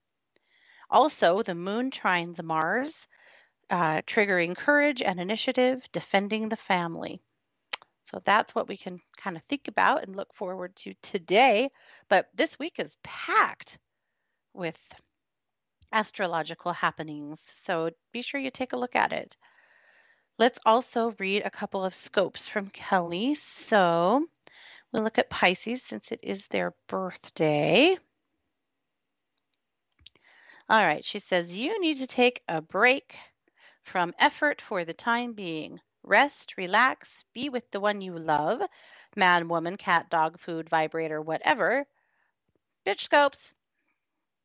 Also, 0.89 1.43
the 1.43 1.53
moon 1.53 1.91
trines 1.91 2.41
Mars, 2.41 3.07
uh, 3.69 4.01
triggering 4.07 4.57
courage 4.57 5.03
and 5.03 5.19
initiative, 5.19 5.83
defending 5.91 6.49
the 6.49 6.55
family. 6.55 7.21
So 8.05 8.19
that's 8.25 8.55
what 8.55 8.67
we 8.67 8.75
can 8.75 9.01
kind 9.17 9.37
of 9.37 9.43
think 9.43 9.67
about 9.67 10.01
and 10.01 10.15
look 10.15 10.33
forward 10.33 10.75
to 10.77 10.95
today. 11.03 11.69
But 12.07 12.27
this 12.33 12.57
week 12.57 12.79
is 12.79 12.97
packed 13.03 13.77
with 14.55 14.79
astrological 15.91 16.73
happenings. 16.73 17.37
So 17.65 17.91
be 18.11 18.23
sure 18.23 18.41
you 18.41 18.49
take 18.49 18.73
a 18.73 18.77
look 18.77 18.95
at 18.95 19.13
it. 19.13 19.37
Let's 20.39 20.57
also 20.65 21.13
read 21.19 21.43
a 21.43 21.51
couple 21.51 21.85
of 21.85 21.93
scopes 21.93 22.47
from 22.47 22.71
Kelly. 22.71 23.35
So 23.35 24.25
we'll 24.91 25.03
look 25.03 25.17
at 25.17 25.29
Pisces 25.29 25.83
since 25.83 26.11
it 26.11 26.19
is 26.23 26.47
their 26.47 26.73
birthday. 26.87 27.97
All 30.69 30.83
right, 30.83 31.03
she 31.03 31.19
says, 31.19 31.55
You 31.55 31.79
need 31.81 31.99
to 31.99 32.07
take 32.07 32.43
a 32.47 32.61
break 32.61 33.15
from 33.83 34.13
effort 34.19 34.61
for 34.61 34.85
the 34.85 34.93
time 34.93 35.33
being. 35.33 35.79
Rest, 36.03 36.55
relax, 36.57 37.23
be 37.33 37.49
with 37.49 37.69
the 37.71 37.79
one 37.79 38.01
you 38.01 38.17
love 38.17 38.61
man, 39.15 39.47
woman, 39.49 39.77
cat, 39.77 40.09
dog, 40.09 40.39
food, 40.39 40.69
vibrator, 40.69 41.21
whatever. 41.21 41.85
Bitch 42.85 43.01
scopes. 43.01 43.53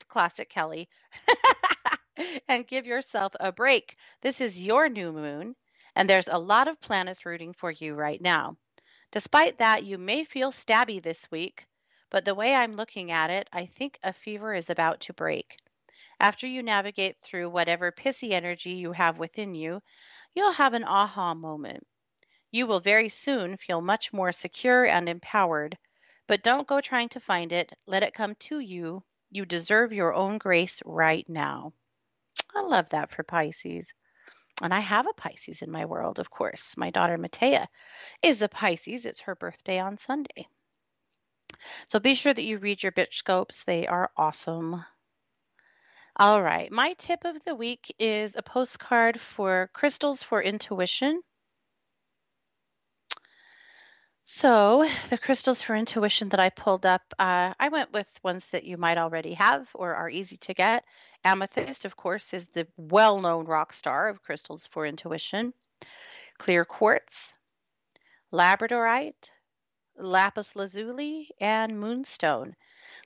Classic 0.09 0.49
Kelly. 0.49 0.89
and 2.49 2.67
give 2.67 2.87
yourself 2.87 3.33
a 3.41 3.53
break. 3.53 3.97
This 4.23 4.41
is 4.41 4.61
your 4.61 4.89
new 4.89 5.13
moon, 5.13 5.55
and 5.95 6.09
there's 6.09 6.29
a 6.29 6.39
lot 6.39 6.69
of 6.69 6.81
planets 6.81 7.27
rooting 7.27 7.53
for 7.53 7.71
you 7.71 7.95
right 7.95 8.21
now. 8.21 8.57
Despite 9.15 9.59
that, 9.59 9.85
you 9.85 9.97
may 9.97 10.25
feel 10.25 10.51
stabby 10.51 11.01
this 11.01 11.31
week, 11.31 11.69
but 12.11 12.25
the 12.25 12.35
way 12.35 12.53
I'm 12.53 12.75
looking 12.75 13.13
at 13.13 13.31
it, 13.31 13.49
I 13.53 13.67
think 13.67 13.97
a 14.03 14.13
fever 14.13 14.53
is 14.53 14.71
about 14.71 15.03
to 15.03 15.13
break. 15.13 15.57
After 16.19 16.49
you 16.49 16.65
navigate 16.65 17.21
through 17.23 17.51
whatever 17.51 17.93
pissy 17.93 18.33
energy 18.33 18.73
you 18.73 18.91
have 18.91 19.17
within 19.17 19.55
you, 19.55 19.81
you'll 20.35 20.51
have 20.51 20.75
an 20.75 20.83
aha 20.83 21.33
moment. 21.33 21.87
You 22.51 22.67
will 22.67 22.81
very 22.81 23.09
soon 23.09 23.57
feel 23.57 23.81
much 23.81 24.13
more 24.13 24.33
secure 24.33 24.85
and 24.85 25.09
empowered, 25.09 25.79
but 26.27 26.43
don't 26.43 26.67
go 26.67 26.81
trying 26.81 27.11
to 27.11 27.21
find 27.21 27.53
it. 27.53 27.73
Let 27.87 28.03
it 28.03 28.15
come 28.15 28.35
to 28.35 28.59
you. 28.59 29.05
You 29.31 29.45
deserve 29.45 29.93
your 29.93 30.13
own 30.13 30.39
grace 30.39 30.83
right 30.85 31.29
now. 31.29 31.73
I 32.53 32.63
love 32.63 32.89
that 32.89 33.13
for 33.13 33.23
Pisces. 33.23 33.95
And 34.63 34.73
I 34.73 34.81
have 34.81 35.07
a 35.07 35.13
Pisces 35.15 35.63
in 35.63 35.71
my 35.71 35.85
world, 35.85 36.19
of 36.19 36.31
course. 36.31 36.77
My 36.77 36.91
daughter 36.91 37.19
Matea 37.19 37.67
is 38.23 38.43
a 38.43 38.49
Pisces. 38.49 39.05
It's 39.05 39.23
her 39.23 39.35
birthday 39.35 39.79
on 39.79 39.99
Sunday. 39.99 40.47
So 41.91 41.99
be 41.99 42.15
sure 42.15 42.33
that 42.33 42.43
you 42.43 42.59
read 42.59 42.83
your 42.83 42.93
bitch 42.93 43.15
scopes. 43.15 43.65
They 43.65 43.87
are 43.87 44.11
awesome. 44.17 44.85
All 46.17 46.43
right. 46.43 46.71
My 46.71 46.95
tip 46.95 47.25
of 47.25 47.43
the 47.45 47.55
week 47.55 47.95
is 47.99 48.33
a 48.37 48.43
postcard 48.43 49.21
for 49.21 49.71
Crystals 49.73 50.23
for 50.23 50.41
Intuition. 50.41 51.21
So, 54.27 54.89
the 55.11 55.19
crystals 55.19 55.63
for 55.63 55.77
intuition 55.77 56.31
that 56.31 56.41
I 56.41 56.51
pulled 56.51 56.85
up, 56.85 57.15
uh, 57.19 57.55
I 57.61 57.69
went 57.69 57.93
with 57.93 58.19
ones 58.25 58.45
that 58.47 58.65
you 58.65 58.77
might 58.77 58.99
already 58.99 59.35
have 59.35 59.69
or 59.75 59.95
are 59.95 60.11
easy 60.11 60.37
to 60.39 60.55
get. 60.55 60.85
Amethyst, 61.25 61.85
of 61.85 61.97
course, 61.97 62.35
is 62.35 62.49
the 62.49 62.67
well 62.77 63.21
known 63.21 63.47
rock 63.47 63.73
star 63.73 64.09
of 64.09 64.23
crystals 64.23 64.67
for 64.67 64.85
intuition. 64.87 65.55
Clear 66.39 66.65
quartz, 66.65 67.35
labradorite, 68.33 69.31
lapis 69.97 70.57
lazuli, 70.57 71.31
and 71.41 71.79
moonstone. 71.79 72.57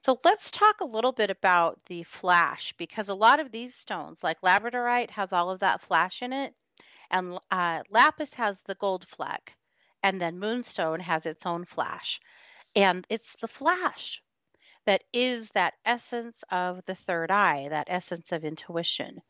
So 0.02 0.20
let's 0.24 0.50
talk 0.52 0.80
a 0.80 0.86
little 0.86 1.12
bit 1.12 1.30
about 1.30 1.84
the 1.86 2.04
flash 2.04 2.72
because 2.78 3.08
a 3.08 3.14
lot 3.14 3.40
of 3.40 3.52
these 3.52 3.74
stones, 3.74 4.22
like 4.22 4.40
labradorite, 4.42 5.10
has 5.10 5.32
all 5.34 5.50
of 5.50 5.60
that 5.60 5.82
flash 5.82 6.22
in 6.22 6.32
it, 6.32 6.54
and 7.10 7.38
uh, 7.50 7.82
lapis 7.90 8.34
has 8.34 8.60
the 8.60 8.76
gold 8.76 9.06
fleck, 9.08 9.57
and 10.08 10.20
then 10.20 10.38
moonstone 10.38 11.00
has 11.00 11.26
its 11.26 11.44
own 11.46 11.64
flash. 11.64 12.20
And 12.74 13.06
it's 13.08 13.34
the 13.40 13.48
flash 13.48 14.22
that 14.86 15.04
is 15.12 15.50
that 15.50 15.74
essence 15.84 16.36
of 16.50 16.80
the 16.86 16.94
third 16.94 17.30
eye, 17.30 17.68
that 17.70 17.88
essence 17.90 18.32
of 18.32 18.44
intuition. 18.44 19.20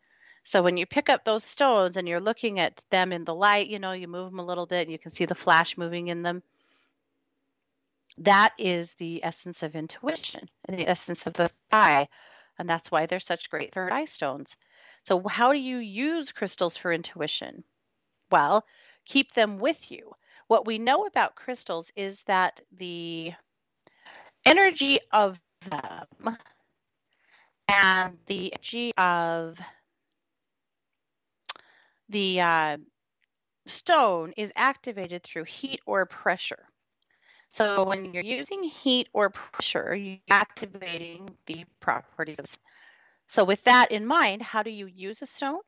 So 0.45 0.63
when 0.63 0.77
you 0.77 0.87
pick 0.87 1.09
up 1.11 1.25
those 1.25 1.45
stones 1.45 1.97
and 1.97 2.09
you're 2.09 2.21
looking 2.21 2.59
at 2.59 2.85
them 2.91 3.13
in 3.13 3.25
the 3.25 3.35
light, 3.35 3.69
you 3.69 3.79
know, 3.79 3.93
you 3.93 4.09
move 4.09 4.31
them 4.31 4.39
a 4.39 4.47
little 4.47 4.67
bit 4.67 4.83
and 4.83 4.93
you 4.93 4.99
can 4.99 5.11
see 5.11 5.27
the 5.27 5.35
flash 5.35 5.77
moving 5.77 6.09
in 6.09 6.23
them 6.23 6.43
that 8.19 8.53
is 8.59 8.95
the 8.95 9.23
essence 9.23 9.63
of 9.63 9.77
intuition 9.77 10.49
and 10.65 10.79
the 10.79 10.89
essence 10.89 11.27
of 11.27 11.35
the 11.35 11.51
eye. 11.71 12.09
And 12.59 12.69
that's 12.69 12.91
why 12.91 13.07
they're 13.07 13.21
such 13.21 13.51
great 13.51 13.73
third 13.73 13.93
eye 13.93 14.07
stones. 14.07 14.57
So, 15.05 15.23
how 15.29 15.53
do 15.53 15.59
you 15.59 15.79
use 15.79 16.33
crystals 16.33 16.77
for 16.77 16.93
intuition? 16.93 17.63
Well, 18.31 18.65
keep 19.05 19.33
them 19.33 19.59
with 19.59 19.91
you. 19.91 20.13
What 20.49 20.67
we 20.67 20.79
know 20.79 21.07
about 21.07 21.37
crystals 21.37 21.93
is 21.97 22.23
that 22.25 22.61
the 22.79 23.33
energy 24.45 24.99
of 25.13 25.39
them 25.71 26.39
and 27.69 28.19
the 28.27 28.55
energy 28.55 28.93
of 28.97 29.59
the 32.09 32.41
uh, 32.41 32.79
stone 33.67 34.33
is 34.37 34.53
activated 34.57 35.23
through 35.23 35.45
heat 35.45 35.81
or 35.87 36.07
pressure. 36.07 36.65
So 37.51 37.85
when 37.85 38.13
you're 38.15 38.23
using 38.23 38.63
heat 38.65 39.09
or 39.13 39.31
pressure, 39.31 39.95
you're 39.95 40.19
activating 40.31 41.31
the 41.47 41.65
properties 41.81 42.39
of 42.39 42.47
So 43.29 43.45
with 43.45 43.65
that 43.65 43.93
in 43.93 44.07
mind, 44.07 44.43
how 44.43 44.63
do 44.63 44.71
you 44.71 44.87
use 44.87 45.23
a 45.23 45.27
stone? 45.27 45.61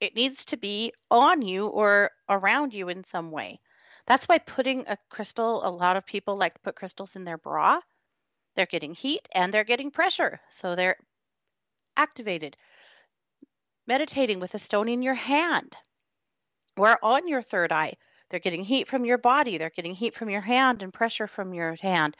It 0.00 0.14
needs 0.14 0.46
to 0.46 0.56
be 0.56 0.92
on 1.10 1.42
you 1.42 1.66
or 1.66 2.10
around 2.28 2.74
you 2.74 2.88
in 2.88 3.04
some 3.04 3.30
way. 3.30 3.60
That's 4.08 4.24
why 4.24 4.38
putting 4.38 4.86
a 4.88 4.96
crystal, 5.10 5.60
a 5.66 5.70
lot 5.70 5.98
of 5.98 6.06
people 6.06 6.36
like 6.36 6.54
to 6.54 6.60
put 6.60 6.76
crystals 6.76 7.14
in 7.14 7.24
their 7.24 7.36
bra. 7.36 7.80
They're 8.56 8.64
getting 8.64 8.94
heat 8.94 9.28
and 9.32 9.52
they're 9.52 9.64
getting 9.64 9.90
pressure. 9.90 10.40
So 10.50 10.74
they're 10.74 10.96
activated. 11.94 12.56
Meditating 13.86 14.40
with 14.40 14.54
a 14.54 14.58
stone 14.58 14.88
in 14.88 15.02
your 15.02 15.14
hand 15.14 15.76
or 16.78 16.98
on 17.02 17.28
your 17.28 17.42
third 17.42 17.70
eye. 17.70 17.94
They're 18.30 18.40
getting 18.40 18.64
heat 18.64 18.88
from 18.88 19.04
your 19.04 19.18
body, 19.18 19.58
they're 19.58 19.70
getting 19.70 19.94
heat 19.94 20.14
from 20.14 20.30
your 20.30 20.40
hand 20.40 20.82
and 20.82 20.92
pressure 20.92 21.26
from 21.26 21.52
your 21.52 21.76
hand. 21.76 22.16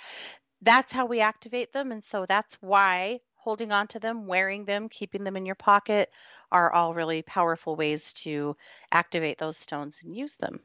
That's 0.61 0.93
how 0.93 1.07
we 1.07 1.21
activate 1.21 1.73
them. 1.73 1.91
And 1.91 2.05
so 2.05 2.27
that's 2.27 2.55
why 2.61 3.21
holding 3.37 3.73
on 3.73 3.89
to 3.89 3.99
them, 3.99 4.27
wearing 4.27 4.67
them, 4.67 4.91
keeping 4.91 5.25
them 5.25 5.37
in 5.39 5.47
your 5.47 5.55
pocket 5.55 6.11
are 6.53 6.71
all 6.71 6.93
really 6.93 7.23
powerful 7.23 7.77
ways 7.77 8.13
to 8.13 8.57
activate 8.93 9.39
those 9.39 9.57
stones 9.57 10.01
and 10.05 10.15
use 10.15 10.37
them. 10.37 10.61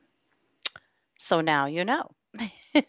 So 1.24 1.42
now 1.42 1.68
you 1.68 1.86
know. 1.86 2.12
we 2.76 2.84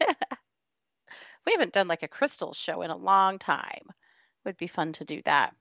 haven't 1.52 1.72
done 1.72 1.88
like 1.88 2.02
a 2.02 2.08
crystal 2.08 2.52
show 2.52 2.82
in 2.82 2.90
a 2.90 2.96
long 2.96 3.38
time. 3.38 3.86
Would 4.44 4.56
be 4.56 4.66
fun 4.66 4.92
to 4.94 5.04
do 5.04 5.22
that. 5.22 5.54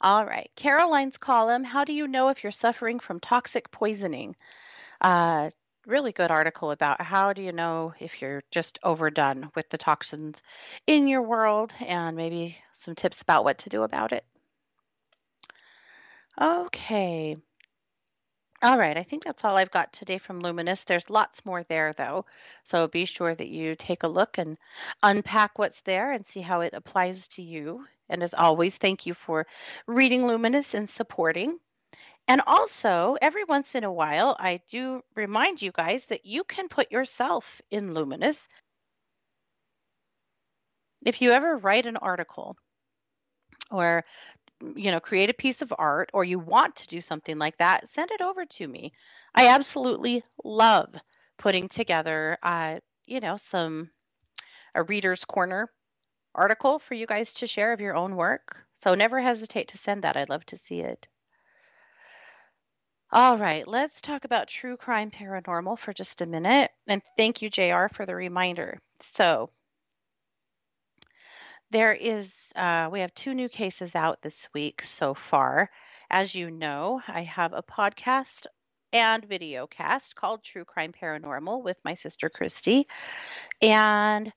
All 0.00 0.24
right. 0.24 0.50
Caroline's 0.56 1.16
column 1.18 1.64
How 1.64 1.84
do 1.84 1.92
you 1.92 2.06
know 2.06 2.28
if 2.28 2.42
you're 2.42 2.52
suffering 2.52 2.98
from 3.00 3.20
toxic 3.20 3.70
poisoning? 3.70 4.36
Uh, 5.00 5.50
really 5.86 6.12
good 6.12 6.30
article 6.30 6.70
about 6.70 7.00
how 7.00 7.32
do 7.32 7.42
you 7.42 7.52
know 7.52 7.94
if 8.00 8.20
you're 8.22 8.42
just 8.50 8.78
overdone 8.82 9.50
with 9.54 9.68
the 9.70 9.78
toxins 9.78 10.40
in 10.86 11.08
your 11.08 11.22
world 11.22 11.74
and 11.80 12.16
maybe 12.16 12.58
some 12.74 12.94
tips 12.94 13.22
about 13.22 13.44
what 13.44 13.58
to 13.58 13.68
do 13.70 13.82
about 13.82 14.12
it. 14.12 14.24
Okay. 16.40 17.36
All 18.62 18.78
right, 18.78 18.96
I 18.96 19.02
think 19.02 19.24
that's 19.24 19.44
all 19.44 19.56
I've 19.56 19.70
got 19.70 19.92
today 19.92 20.18
from 20.18 20.40
Luminous. 20.40 20.82
There's 20.84 21.10
lots 21.10 21.44
more 21.44 21.62
there, 21.64 21.92
though. 21.92 22.24
So 22.64 22.88
be 22.88 23.04
sure 23.04 23.34
that 23.34 23.48
you 23.48 23.74
take 23.74 24.02
a 24.02 24.08
look 24.08 24.38
and 24.38 24.56
unpack 25.02 25.58
what's 25.58 25.80
there 25.82 26.12
and 26.12 26.24
see 26.24 26.40
how 26.40 26.60
it 26.62 26.72
applies 26.74 27.28
to 27.28 27.42
you. 27.42 27.86
And 28.08 28.22
as 28.22 28.32
always, 28.34 28.76
thank 28.76 29.04
you 29.06 29.14
for 29.14 29.46
reading 29.86 30.26
Luminous 30.26 30.74
and 30.74 30.88
supporting. 30.88 31.58
And 32.28 32.42
also, 32.46 33.16
every 33.20 33.44
once 33.44 33.74
in 33.74 33.84
a 33.84 33.92
while, 33.92 34.36
I 34.38 34.60
do 34.68 35.02
remind 35.14 35.60
you 35.62 35.70
guys 35.72 36.06
that 36.06 36.24
you 36.26 36.42
can 36.44 36.68
put 36.68 36.90
yourself 36.90 37.60
in 37.70 37.94
Luminous. 37.94 38.38
If 41.04 41.20
you 41.22 41.32
ever 41.32 41.56
write 41.56 41.86
an 41.86 41.96
article 41.98 42.56
or 43.70 44.04
you 44.74 44.90
know 44.90 45.00
create 45.00 45.30
a 45.30 45.34
piece 45.34 45.62
of 45.62 45.72
art 45.78 46.10
or 46.14 46.24
you 46.24 46.38
want 46.38 46.76
to 46.76 46.88
do 46.88 47.00
something 47.00 47.38
like 47.38 47.56
that 47.58 47.92
send 47.92 48.10
it 48.10 48.20
over 48.20 48.44
to 48.44 48.66
me 48.66 48.92
i 49.34 49.48
absolutely 49.48 50.22
love 50.44 50.94
putting 51.38 51.68
together 51.68 52.38
uh, 52.42 52.78
you 53.06 53.20
know 53.20 53.36
some 53.36 53.90
a 54.74 54.82
reader's 54.82 55.24
corner 55.24 55.70
article 56.34 56.78
for 56.78 56.94
you 56.94 57.06
guys 57.06 57.32
to 57.32 57.46
share 57.46 57.72
of 57.72 57.80
your 57.80 57.94
own 57.94 58.16
work 58.16 58.64
so 58.74 58.94
never 58.94 59.20
hesitate 59.20 59.68
to 59.68 59.78
send 59.78 60.02
that 60.02 60.16
i'd 60.16 60.28
love 60.28 60.44
to 60.46 60.56
see 60.56 60.80
it 60.80 61.06
all 63.12 63.38
right, 63.38 63.66
let's 63.68 64.00
talk 64.00 64.24
about 64.24 64.48
true 64.48 64.76
crime 64.76 65.12
paranormal 65.12 65.78
for 65.78 65.92
just 65.92 66.20
a 66.22 66.26
minute. 66.26 66.72
And 66.88 67.00
thank 67.16 67.40
you, 67.40 67.48
JR, 67.48 67.86
for 67.86 68.04
the 68.04 68.16
reminder. 68.16 68.80
So, 69.00 69.50
there 71.70 71.92
is, 71.92 72.32
uh, 72.54 72.88
we 72.90 73.00
have 73.00 73.14
two 73.14 73.34
new 73.34 73.48
cases 73.48 73.94
out 73.94 74.22
this 74.22 74.48
week 74.54 74.82
so 74.82 75.14
far. 75.14 75.70
As 76.10 76.34
you 76.34 76.50
know, 76.50 77.00
I 77.08 77.22
have 77.22 77.52
a 77.52 77.62
podcast 77.62 78.46
and 78.92 79.24
video 79.24 79.66
cast 79.66 80.14
called 80.14 80.42
True 80.42 80.64
Crime 80.64 80.92
Paranormal 80.92 81.62
with 81.62 81.76
my 81.84 81.94
sister 81.94 82.28
Christy. 82.28 82.86
And 83.60 84.32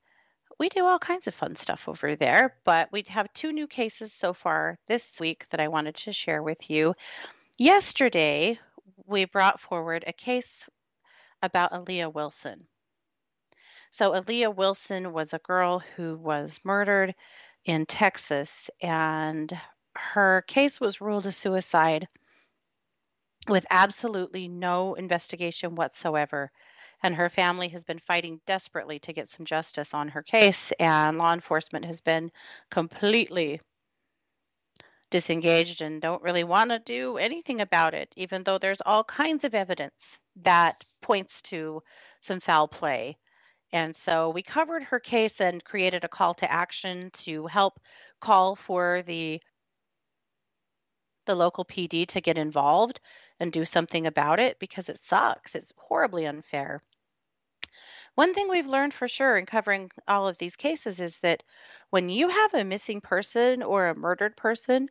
we 0.58 0.68
do 0.68 0.84
all 0.84 0.98
kinds 0.98 1.26
of 1.26 1.34
fun 1.34 1.56
stuff 1.56 1.88
over 1.88 2.16
there, 2.16 2.56
but 2.64 2.90
we 2.92 3.04
have 3.08 3.32
two 3.32 3.52
new 3.52 3.66
cases 3.66 4.12
so 4.12 4.34
far 4.34 4.78
this 4.86 5.18
week 5.18 5.46
that 5.50 5.60
I 5.60 5.68
wanted 5.68 5.96
to 5.96 6.12
share 6.12 6.42
with 6.42 6.68
you. 6.68 6.94
Yesterday, 7.56 8.58
we 9.06 9.24
brought 9.24 9.60
forward 9.60 10.04
a 10.06 10.12
case 10.12 10.66
about 11.42 11.72
Aaliyah 11.72 12.12
Wilson. 12.12 12.66
So, 13.92 14.12
Aaliyah 14.12 14.54
Wilson 14.56 15.12
was 15.12 15.32
a 15.32 15.38
girl 15.38 15.78
who 15.78 16.16
was 16.16 16.58
murdered 16.64 17.14
in 17.64 17.86
Texas, 17.86 18.68
and 18.80 19.52
her 19.94 20.42
case 20.42 20.80
was 20.80 21.00
ruled 21.00 21.26
a 21.26 21.32
suicide 21.32 22.08
with 23.48 23.66
absolutely 23.70 24.48
no 24.48 24.94
investigation 24.94 25.74
whatsoever. 25.74 26.50
And 27.02 27.14
her 27.14 27.28
family 27.28 27.68
has 27.68 27.84
been 27.84 27.98
fighting 27.98 28.40
desperately 28.46 28.98
to 29.00 29.12
get 29.12 29.28
some 29.30 29.46
justice 29.46 29.94
on 29.94 30.08
her 30.08 30.22
case, 30.22 30.72
and 30.80 31.18
law 31.18 31.32
enforcement 31.32 31.84
has 31.84 32.00
been 32.00 32.30
completely 32.70 33.60
disengaged 35.10 35.82
and 35.82 36.00
don't 36.00 36.22
really 36.22 36.44
want 36.44 36.70
to 36.70 36.78
do 36.78 37.18
anything 37.18 37.60
about 37.60 37.94
it, 37.94 38.12
even 38.16 38.42
though 38.44 38.58
there's 38.58 38.80
all 38.86 39.04
kinds 39.04 39.44
of 39.44 39.54
evidence 39.54 40.18
that 40.36 40.84
points 41.02 41.42
to 41.42 41.82
some 42.20 42.40
foul 42.40 42.68
play. 42.68 43.16
And 43.72 43.96
so 43.96 44.30
we 44.30 44.42
covered 44.42 44.84
her 44.84 45.00
case 45.00 45.40
and 45.40 45.64
created 45.64 46.04
a 46.04 46.08
call 46.08 46.34
to 46.34 46.50
action 46.50 47.10
to 47.24 47.46
help 47.46 47.80
call 48.20 48.56
for 48.56 49.02
the 49.02 49.40
the 51.26 51.34
local 51.34 51.64
PD 51.64 52.06
to 52.08 52.20
get 52.20 52.36
involved 52.38 53.00
and 53.38 53.52
do 53.52 53.64
something 53.64 54.06
about 54.06 54.40
it 54.40 54.58
because 54.58 54.88
it 54.88 55.00
sucks. 55.04 55.54
It's 55.54 55.72
horribly 55.76 56.26
unfair. 56.26 56.80
One 58.14 58.34
thing 58.34 58.48
we've 58.48 58.66
learned 58.66 58.94
for 58.94 59.08
sure 59.08 59.38
in 59.38 59.46
covering 59.46 59.90
all 60.06 60.28
of 60.28 60.38
these 60.38 60.56
cases 60.56 61.00
is 61.00 61.18
that 61.20 61.42
when 61.90 62.08
you 62.08 62.28
have 62.28 62.54
a 62.54 62.64
missing 62.64 63.00
person 63.00 63.62
or 63.62 63.88
a 63.88 63.94
murdered 63.94 64.36
person, 64.36 64.90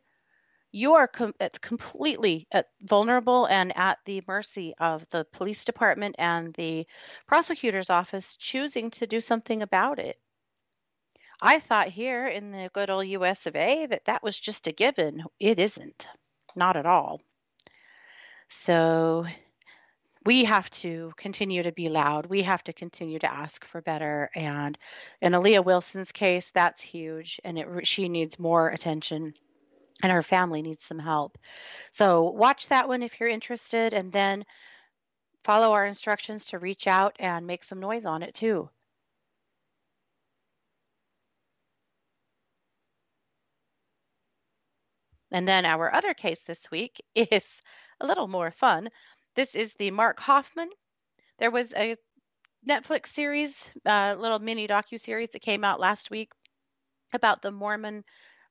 you 0.72 0.94
are 0.94 1.08
com- 1.08 1.34
completely 1.60 2.46
at, 2.52 2.66
vulnerable 2.82 3.46
and 3.46 3.76
at 3.76 3.98
the 4.04 4.22
mercy 4.26 4.74
of 4.78 5.04
the 5.10 5.26
police 5.32 5.64
department 5.64 6.14
and 6.18 6.54
the 6.54 6.86
prosecutor's 7.26 7.90
office 7.90 8.36
choosing 8.36 8.90
to 8.92 9.06
do 9.06 9.20
something 9.20 9.62
about 9.62 9.98
it. 9.98 10.16
I 11.42 11.58
thought 11.58 11.88
here 11.88 12.28
in 12.28 12.52
the 12.52 12.70
good 12.72 12.90
old 12.90 13.06
US 13.06 13.46
of 13.46 13.56
A 13.56 13.86
that 13.86 14.04
that 14.04 14.22
was 14.22 14.38
just 14.38 14.66
a 14.66 14.72
given. 14.72 15.24
It 15.40 15.58
isn't, 15.58 16.06
not 16.54 16.76
at 16.76 16.86
all. 16.86 17.20
So 18.48 19.26
we 20.26 20.44
have 20.44 20.68
to 20.70 21.12
continue 21.16 21.62
to 21.62 21.72
be 21.72 21.88
loud. 21.88 22.26
We 22.26 22.42
have 22.42 22.62
to 22.64 22.72
continue 22.72 23.18
to 23.20 23.32
ask 23.32 23.64
for 23.64 23.80
better. 23.80 24.30
And 24.34 24.76
in 25.22 25.32
Aaliyah 25.32 25.64
Wilson's 25.64 26.12
case, 26.12 26.50
that's 26.52 26.82
huge, 26.82 27.40
and 27.42 27.58
it, 27.58 27.86
she 27.86 28.08
needs 28.08 28.38
more 28.38 28.68
attention 28.68 29.32
and 30.02 30.12
her 30.12 30.22
family 30.22 30.62
needs 30.62 30.84
some 30.84 30.98
help. 30.98 31.38
So 31.92 32.30
watch 32.30 32.68
that 32.68 32.88
one 32.88 33.02
if 33.02 33.20
you're 33.20 33.28
interested, 33.28 33.92
and 33.94 34.12
then 34.12 34.44
follow 35.44 35.72
our 35.72 35.86
instructions 35.86 36.46
to 36.46 36.58
reach 36.58 36.86
out 36.86 37.16
and 37.18 37.46
make 37.46 37.64
some 37.64 37.80
noise 37.80 38.04
on 38.06 38.22
it 38.22 38.34
too. 38.34 38.68
And 45.32 45.46
then 45.46 45.64
our 45.64 45.94
other 45.94 46.14
case 46.14 46.40
this 46.46 46.58
week 46.70 47.00
is 47.14 47.44
a 48.00 48.06
little 48.06 48.28
more 48.28 48.50
fun. 48.50 48.88
This 49.36 49.54
is 49.54 49.74
the 49.74 49.90
Mark 49.90 50.18
Hofmann. 50.20 50.70
There 51.38 51.50
was 51.50 51.72
a 51.74 51.96
Netflix 52.68 53.08
series, 53.08 53.70
a 53.86 53.92
uh, 53.92 54.14
little 54.16 54.38
mini 54.38 54.68
docu 54.68 55.00
series 55.00 55.30
that 55.32 55.40
came 55.40 55.64
out 55.64 55.80
last 55.80 56.10
week 56.10 56.30
about 57.12 57.42
the 57.42 57.50
Mormon 57.50 58.04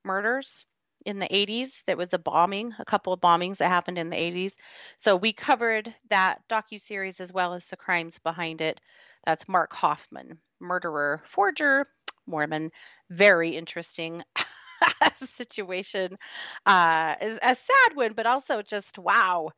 murders 0.04 0.66
in 1.06 1.20
the 1.20 1.34
80s. 1.34 1.84
There 1.86 1.98
was 1.98 2.14
a 2.14 2.20
bombing, 2.20 2.74
a 2.80 2.86
couple 2.86 3.14
of 3.14 3.22
bombings 3.22 3.58
that 3.58 3.70
happened 3.70 3.98
in 3.98 4.10
the 4.10 4.18
80s. 4.18 4.56
So 5.00 5.16
we 5.16 5.34
covered 5.34 5.94
that 6.10 6.42
docu 6.50 6.82
series 6.82 7.20
as 7.20 7.32
well 7.34 7.54
as 7.54 7.66
the 7.66 7.78
crimes 7.78 8.18
behind 8.20 8.62
it. 8.62 8.80
That's 9.26 9.48
Mark 9.48 9.74
Hofmann, 9.74 10.40
murderer, 10.60 11.22
forger, 11.26 11.86
Mormon. 12.26 12.72
Very 13.10 13.56
interesting 13.58 14.24
situation. 15.16 16.18
Uh, 16.66 17.16
is 17.22 17.40
a 17.42 17.56
sad 17.56 17.96
one, 17.96 18.14
but 18.14 18.26
also 18.28 18.62
just 18.62 18.98
wow. 18.98 19.52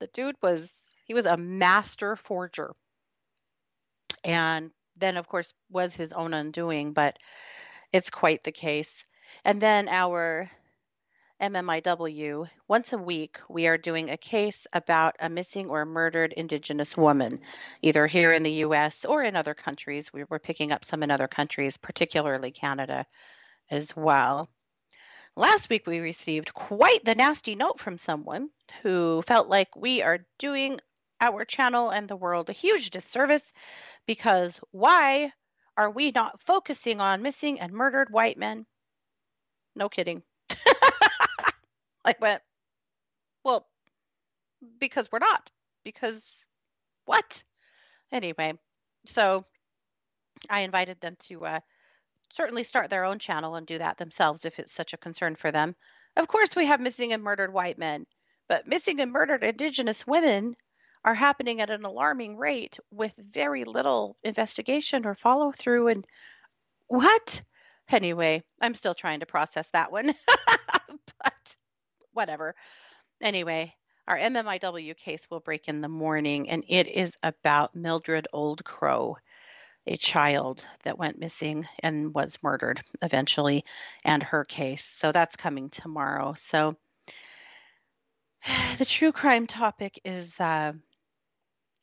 The 0.00 0.08
dude 0.08 0.36
was 0.42 0.70
he 1.06 1.14
was 1.14 1.26
a 1.26 1.36
master 1.36 2.16
forger, 2.16 2.72
and 4.24 4.70
then 4.96 5.16
of 5.16 5.28
course 5.28 5.52
was 5.70 5.94
his 5.94 6.12
own 6.12 6.34
undoing. 6.34 6.92
But 6.92 7.18
it's 7.92 8.10
quite 8.10 8.42
the 8.44 8.52
case. 8.52 8.90
And 9.44 9.60
then 9.60 9.88
our 9.88 10.50
MMIW, 11.40 12.50
once 12.66 12.92
a 12.92 12.98
week 12.98 13.38
we 13.48 13.68
are 13.68 13.78
doing 13.78 14.10
a 14.10 14.16
case 14.16 14.66
about 14.72 15.14
a 15.20 15.28
missing 15.28 15.70
or 15.70 15.84
murdered 15.84 16.32
Indigenous 16.32 16.96
woman, 16.96 17.40
either 17.80 18.08
here 18.08 18.32
in 18.32 18.42
the 18.42 18.64
US 18.64 19.04
or 19.04 19.22
in 19.22 19.36
other 19.36 19.54
countries. 19.54 20.12
We 20.12 20.24
were 20.24 20.40
picking 20.40 20.72
up 20.72 20.84
some 20.84 21.04
in 21.04 21.12
other 21.12 21.28
countries, 21.28 21.76
particularly 21.76 22.50
Canada 22.50 23.06
as 23.70 23.94
well. 23.94 24.48
Last 25.36 25.70
week 25.70 25.86
we 25.86 26.00
received 26.00 26.52
quite 26.54 27.04
the 27.04 27.14
nasty 27.14 27.54
note 27.54 27.78
from 27.78 27.98
someone 27.98 28.50
who 28.82 29.22
felt 29.22 29.46
like 29.48 29.76
we 29.76 30.02
are 30.02 30.26
doing 30.40 30.80
our 31.20 31.44
channel 31.44 31.90
and 31.90 32.08
the 32.08 32.16
world 32.16 32.50
a 32.50 32.52
huge 32.52 32.90
disservice 32.90 33.52
because 34.06 34.54
why 34.72 35.32
are 35.76 35.90
we 35.90 36.10
not 36.10 36.42
focusing 36.42 37.00
on 37.00 37.22
missing 37.22 37.60
and 37.60 37.72
murdered 37.72 38.10
white 38.10 38.38
men? 38.38 38.66
No 39.76 39.88
kidding. 39.88 40.24
I 42.04 42.14
went, 42.20 42.42
well, 43.44 43.66
because 44.78 45.08
we're 45.10 45.18
not. 45.18 45.50
Because 45.84 46.22
what? 47.04 47.42
Anyway, 48.12 48.54
so 49.06 49.44
I 50.50 50.60
invited 50.60 51.00
them 51.00 51.16
to 51.28 51.46
uh, 51.46 51.60
certainly 52.32 52.64
start 52.64 52.90
their 52.90 53.04
own 53.04 53.18
channel 53.18 53.54
and 53.56 53.66
do 53.66 53.78
that 53.78 53.98
themselves 53.98 54.44
if 54.44 54.58
it's 54.58 54.74
such 54.74 54.92
a 54.92 54.98
concern 54.98 55.36
for 55.36 55.50
them. 55.50 55.74
Of 56.16 56.28
course, 56.28 56.54
we 56.56 56.66
have 56.66 56.80
missing 56.80 57.12
and 57.12 57.22
murdered 57.22 57.52
white 57.52 57.78
men, 57.78 58.06
but 58.48 58.66
missing 58.66 59.00
and 59.00 59.12
murdered 59.12 59.44
Indigenous 59.44 60.06
women 60.06 60.56
are 61.04 61.14
happening 61.14 61.60
at 61.60 61.70
an 61.70 61.84
alarming 61.84 62.36
rate 62.36 62.78
with 62.90 63.12
very 63.16 63.64
little 63.64 64.16
investigation 64.22 65.06
or 65.06 65.14
follow 65.14 65.52
through. 65.52 65.88
And 65.88 66.04
what? 66.88 67.42
Anyway, 67.90 68.42
I'm 68.60 68.74
still 68.74 68.94
trying 68.94 69.20
to 69.20 69.26
process 69.26 69.68
that 69.70 69.92
one, 69.92 70.14
whatever. 72.18 72.56
Anyway, 73.20 73.72
our 74.08 74.18
MMIW 74.18 74.96
case 74.96 75.22
will 75.30 75.38
break 75.38 75.68
in 75.68 75.80
the 75.80 75.88
morning, 75.88 76.50
and 76.50 76.64
it 76.68 76.88
is 76.88 77.12
about 77.22 77.76
Mildred 77.76 78.26
Old 78.32 78.64
Crow 78.64 79.16
a 79.86 79.96
child 79.96 80.66
that 80.82 80.98
went 80.98 81.20
missing 81.20 81.66
and 81.78 82.12
was 82.12 82.36
murdered 82.42 82.82
eventually, 83.00 83.64
and 84.04 84.20
her 84.22 84.44
case. 84.44 84.84
So 84.84 85.12
that's 85.12 85.36
coming 85.36 85.70
tomorrow. 85.70 86.34
So 86.36 86.76
the 88.78 88.84
true 88.84 89.12
crime 89.12 89.46
topic 89.46 90.00
is 90.04 90.38
uh, 90.40 90.72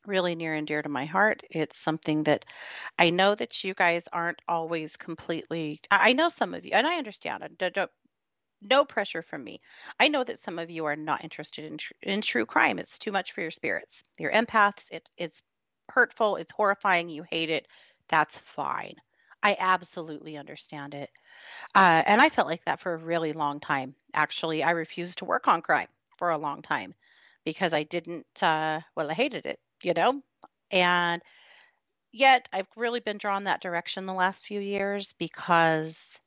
really 0.06 0.34
near 0.34 0.54
and 0.54 0.66
dear 0.66 0.82
to 0.82 0.88
my 0.90 1.06
heart. 1.06 1.42
It's 1.50 1.78
something 1.78 2.24
that 2.24 2.44
I 2.98 3.08
know 3.08 3.34
that 3.34 3.64
you 3.64 3.72
guys 3.72 4.02
aren't 4.12 4.42
always 4.46 4.98
completely. 4.98 5.80
I 5.90 6.12
know 6.12 6.28
some 6.28 6.52
of 6.52 6.66
you, 6.66 6.72
and 6.74 6.86
I 6.86 6.98
understand. 6.98 7.42
Don't, 7.58 7.74
don't, 7.74 7.90
no 8.62 8.84
pressure 8.84 9.22
from 9.22 9.44
me. 9.44 9.60
I 10.00 10.08
know 10.08 10.24
that 10.24 10.42
some 10.42 10.58
of 10.58 10.70
you 10.70 10.86
are 10.86 10.96
not 10.96 11.24
interested 11.24 11.64
in 11.64 11.78
tr- 11.78 11.92
in 12.02 12.22
true 12.22 12.46
crime. 12.46 12.78
It's 12.78 12.98
too 12.98 13.12
much 13.12 13.32
for 13.32 13.40
your 13.42 13.50
spirits. 13.50 14.02
You're 14.18 14.32
empaths. 14.32 14.90
It, 14.90 15.08
it's 15.16 15.42
hurtful. 15.88 16.36
It's 16.36 16.52
horrifying. 16.52 17.08
You 17.08 17.24
hate 17.30 17.50
it 17.50 17.66
that's 18.08 18.38
fine. 18.38 18.94
I 19.42 19.56
absolutely 19.58 20.36
understand 20.36 20.94
it. 20.94 21.10
Uh, 21.74 22.02
and 22.06 22.20
I 22.20 22.28
felt 22.28 22.48
like 22.48 22.64
that 22.64 22.80
for 22.80 22.94
a 22.94 22.98
really 22.98 23.32
long 23.32 23.60
time. 23.60 23.94
Actually, 24.14 24.62
I 24.62 24.72
refused 24.72 25.18
to 25.18 25.24
work 25.24 25.48
on 25.48 25.62
crime 25.62 25.88
for 26.18 26.30
a 26.30 26.38
long 26.38 26.62
time 26.62 26.94
because 27.44 27.72
I 27.72 27.84
didn't, 27.84 28.26
uh, 28.42 28.80
well, 28.96 29.10
I 29.10 29.14
hated 29.14 29.46
it, 29.46 29.60
you 29.82 29.94
know? 29.94 30.22
And 30.70 31.22
yet 32.12 32.48
I've 32.52 32.68
really 32.76 33.00
been 33.00 33.18
drawn 33.18 33.44
that 33.44 33.62
direction 33.62 34.06
the 34.06 34.14
last 34.14 34.44
few 34.46 34.60
years 34.60 35.14
because 35.18 36.18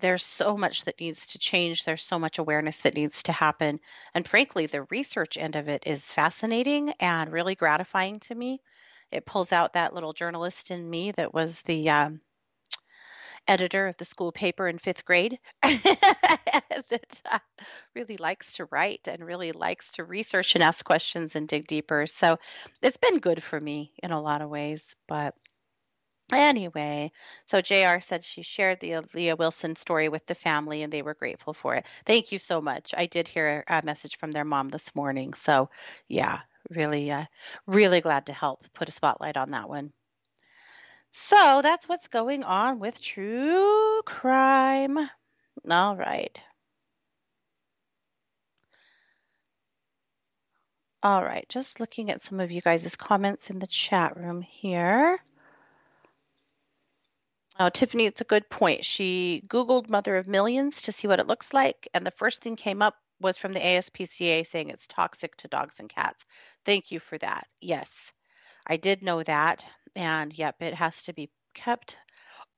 there's 0.00 0.24
so 0.24 0.56
much 0.56 0.84
that 0.84 1.00
needs 1.00 1.26
to 1.28 1.38
change. 1.38 1.84
There's 1.84 2.02
so 2.02 2.18
much 2.18 2.38
awareness 2.38 2.78
that 2.78 2.94
needs 2.94 3.22
to 3.24 3.32
happen. 3.32 3.80
And 4.14 4.26
frankly, 4.26 4.66
the 4.66 4.82
research 4.84 5.36
end 5.36 5.56
of 5.56 5.68
it 5.68 5.84
is 5.86 6.04
fascinating 6.04 6.92
and 7.00 7.32
really 7.32 7.54
gratifying 7.54 8.20
to 8.20 8.34
me 8.34 8.60
it 9.10 9.26
pulls 9.26 9.52
out 9.52 9.72
that 9.72 9.94
little 9.94 10.12
journalist 10.12 10.70
in 10.70 10.88
me 10.88 11.12
that 11.12 11.34
was 11.34 11.60
the 11.62 11.90
um, 11.90 12.20
editor 13.48 13.88
of 13.88 13.96
the 13.96 14.04
school 14.04 14.30
paper 14.30 14.68
in 14.68 14.78
fifth 14.78 15.04
grade 15.04 15.38
that 15.62 17.22
uh, 17.24 17.38
really 17.94 18.16
likes 18.16 18.54
to 18.54 18.66
write 18.66 19.08
and 19.08 19.24
really 19.24 19.52
likes 19.52 19.92
to 19.92 20.04
research 20.04 20.54
and 20.54 20.62
ask 20.62 20.84
questions 20.84 21.34
and 21.34 21.48
dig 21.48 21.66
deeper. 21.66 22.06
So 22.06 22.38
it's 22.82 22.96
been 22.96 23.18
good 23.18 23.42
for 23.42 23.60
me 23.60 23.92
in 24.02 24.12
a 24.12 24.20
lot 24.20 24.42
of 24.42 24.50
ways. 24.50 24.94
But 25.08 25.34
anyway, 26.32 27.12
so 27.46 27.60
JR 27.60 28.00
said 28.00 28.24
she 28.24 28.42
shared 28.42 28.80
the 28.80 29.00
Leah 29.14 29.36
Wilson 29.36 29.76
story 29.76 30.08
with 30.08 30.26
the 30.26 30.34
family 30.34 30.82
and 30.82 30.92
they 30.92 31.02
were 31.02 31.14
grateful 31.14 31.54
for 31.54 31.74
it. 31.76 31.86
Thank 32.06 32.32
you 32.32 32.38
so 32.38 32.60
much. 32.60 32.94
I 32.96 33.06
did 33.06 33.28
hear 33.28 33.64
a 33.68 33.82
message 33.84 34.18
from 34.18 34.32
their 34.32 34.44
mom 34.44 34.68
this 34.68 34.94
morning. 34.94 35.34
So 35.34 35.70
yeah, 36.08 36.40
really, 36.70 37.10
uh, 37.10 37.24
really 37.66 38.00
glad 38.00 38.26
to 38.26 38.32
help 38.32 38.66
put 38.74 38.88
a 38.88 38.92
spotlight 38.92 39.36
on 39.36 39.50
that 39.52 39.68
one. 39.68 39.92
So 41.12 41.60
that's 41.62 41.88
what's 41.88 42.08
going 42.08 42.44
on 42.44 42.78
with 42.78 43.00
true 43.00 44.02
crime. 44.04 44.98
All 45.68 45.96
right. 45.96 46.40
All 51.02 51.24
right, 51.24 51.48
just 51.48 51.80
looking 51.80 52.10
at 52.10 52.20
some 52.20 52.40
of 52.40 52.50
you 52.50 52.60
guys' 52.60 52.94
comments 52.94 53.48
in 53.48 53.58
the 53.58 53.66
chat 53.66 54.18
room 54.18 54.42
here. 54.42 55.18
Oh, 57.60 57.68
Tiffany, 57.68 58.06
it's 58.06 58.22
a 58.22 58.24
good 58.24 58.48
point. 58.48 58.86
She 58.86 59.42
Googled 59.46 59.90
Mother 59.90 60.16
of 60.16 60.26
Millions 60.26 60.80
to 60.82 60.92
see 60.92 61.06
what 61.06 61.20
it 61.20 61.26
looks 61.26 61.52
like, 61.52 61.86
and 61.92 62.06
the 62.06 62.10
first 62.10 62.40
thing 62.40 62.56
came 62.56 62.80
up 62.80 62.96
was 63.20 63.36
from 63.36 63.52
the 63.52 63.60
ASPCA 63.60 64.46
saying 64.46 64.70
it's 64.70 64.86
toxic 64.86 65.36
to 65.36 65.48
dogs 65.48 65.74
and 65.78 65.86
cats. 65.86 66.24
Thank 66.64 66.90
you 66.90 67.00
for 67.00 67.18
that. 67.18 67.46
Yes, 67.60 67.90
I 68.66 68.78
did 68.78 69.02
know 69.02 69.22
that. 69.24 69.62
And 69.94 70.32
yep, 70.32 70.56
it 70.60 70.72
has 70.72 71.02
to 71.02 71.12
be 71.12 71.30
kept 71.52 71.98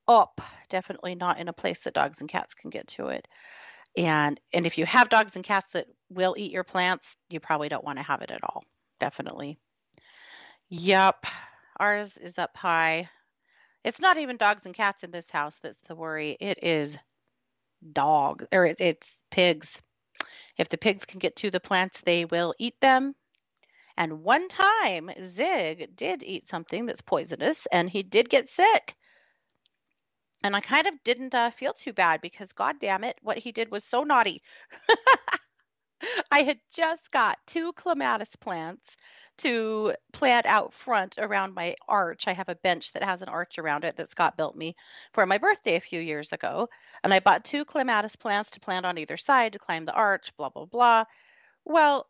up. 0.07 0.39
Definitely 0.69 1.15
not 1.15 1.37
in 1.37 1.49
a 1.49 1.53
place 1.53 1.79
that 1.79 1.93
dogs 1.93 2.21
and 2.21 2.29
cats 2.29 2.53
can 2.53 2.69
get 2.69 2.87
to 2.89 3.07
it. 3.07 3.27
And 3.97 4.39
and 4.53 4.65
if 4.65 4.77
you 4.77 4.85
have 4.85 5.09
dogs 5.09 5.35
and 5.35 5.43
cats 5.43 5.67
that 5.73 5.87
will 6.09 6.35
eat 6.37 6.53
your 6.53 6.63
plants, 6.63 7.13
you 7.29 7.41
probably 7.41 7.67
don't 7.67 7.83
want 7.83 7.99
to 7.99 8.03
have 8.03 8.21
it 8.21 8.31
at 8.31 8.45
all. 8.45 8.63
Definitely. 9.01 9.59
Yep. 10.69 11.25
Ours 11.77 12.15
is 12.15 12.37
up 12.37 12.55
high. 12.55 13.09
It's 13.83 13.99
not 13.99 14.17
even 14.17 14.37
dogs 14.37 14.65
and 14.65 14.75
cats 14.75 15.03
in 15.03 15.11
this 15.11 15.29
house 15.29 15.57
that's 15.61 15.81
the 15.87 15.95
worry. 15.95 16.37
It 16.39 16.63
is 16.63 16.97
dog 17.91 18.45
or 18.51 18.65
it's, 18.65 18.81
it's 18.81 19.19
pigs. 19.29 19.81
If 20.57 20.69
the 20.69 20.77
pigs 20.77 21.05
can 21.05 21.19
get 21.19 21.35
to 21.37 21.51
the 21.51 21.59
plants, 21.59 22.01
they 22.01 22.25
will 22.25 22.53
eat 22.59 22.79
them. 22.79 23.15
And 23.97 24.23
one 24.23 24.47
time, 24.47 25.11
Zig 25.23 25.95
did 25.95 26.23
eat 26.23 26.47
something 26.47 26.85
that's 26.85 27.01
poisonous 27.01 27.67
and 27.71 27.89
he 27.89 28.03
did 28.03 28.29
get 28.29 28.49
sick. 28.49 28.95
And 30.43 30.55
I 30.55 30.61
kind 30.61 30.87
of 30.87 30.93
didn't 31.03 31.33
uh, 31.33 31.51
feel 31.51 31.73
too 31.73 31.93
bad 31.93 32.19
because, 32.21 32.51
God 32.51 32.75
damn 32.81 33.03
it, 33.03 33.17
what 33.21 33.37
he 33.37 33.51
did 33.51 33.71
was 33.71 33.83
so 33.83 34.03
naughty. 34.03 34.41
I 36.31 36.43
had 36.43 36.59
just 36.73 37.11
got 37.11 37.37
two 37.47 37.73
clematis 37.73 38.29
plants 38.39 38.95
to 39.39 39.93
plant 40.11 40.45
out 40.45 40.73
front 40.73 41.15
around 41.17 41.55
my 41.55 41.75
arch. 41.87 42.27
I 42.27 42.33
have 42.33 42.49
a 42.49 42.55
bench 42.55 42.91
that 42.93 43.03
has 43.03 43.21
an 43.21 43.29
arch 43.29 43.57
around 43.57 43.83
it 43.83 43.97
that 43.97 44.11
Scott 44.11 44.37
built 44.37 44.55
me 44.55 44.75
for 45.13 45.25
my 45.25 45.37
birthday 45.39 45.75
a 45.75 45.81
few 45.81 45.99
years 45.99 46.31
ago. 46.31 46.69
And 47.03 47.13
I 47.13 47.19
bought 47.19 47.43
two 47.45 47.65
clematis 47.65 48.15
plants 48.15 48.51
to 48.51 48.59
plant 48.59 48.85
on 48.85 48.97
either 48.97 49.17
side 49.17 49.53
to 49.53 49.59
climb 49.59 49.85
the 49.85 49.93
arch, 49.93 50.35
blah, 50.37 50.49
blah, 50.49 50.65
blah. 50.65 51.05
Well, 51.65 52.07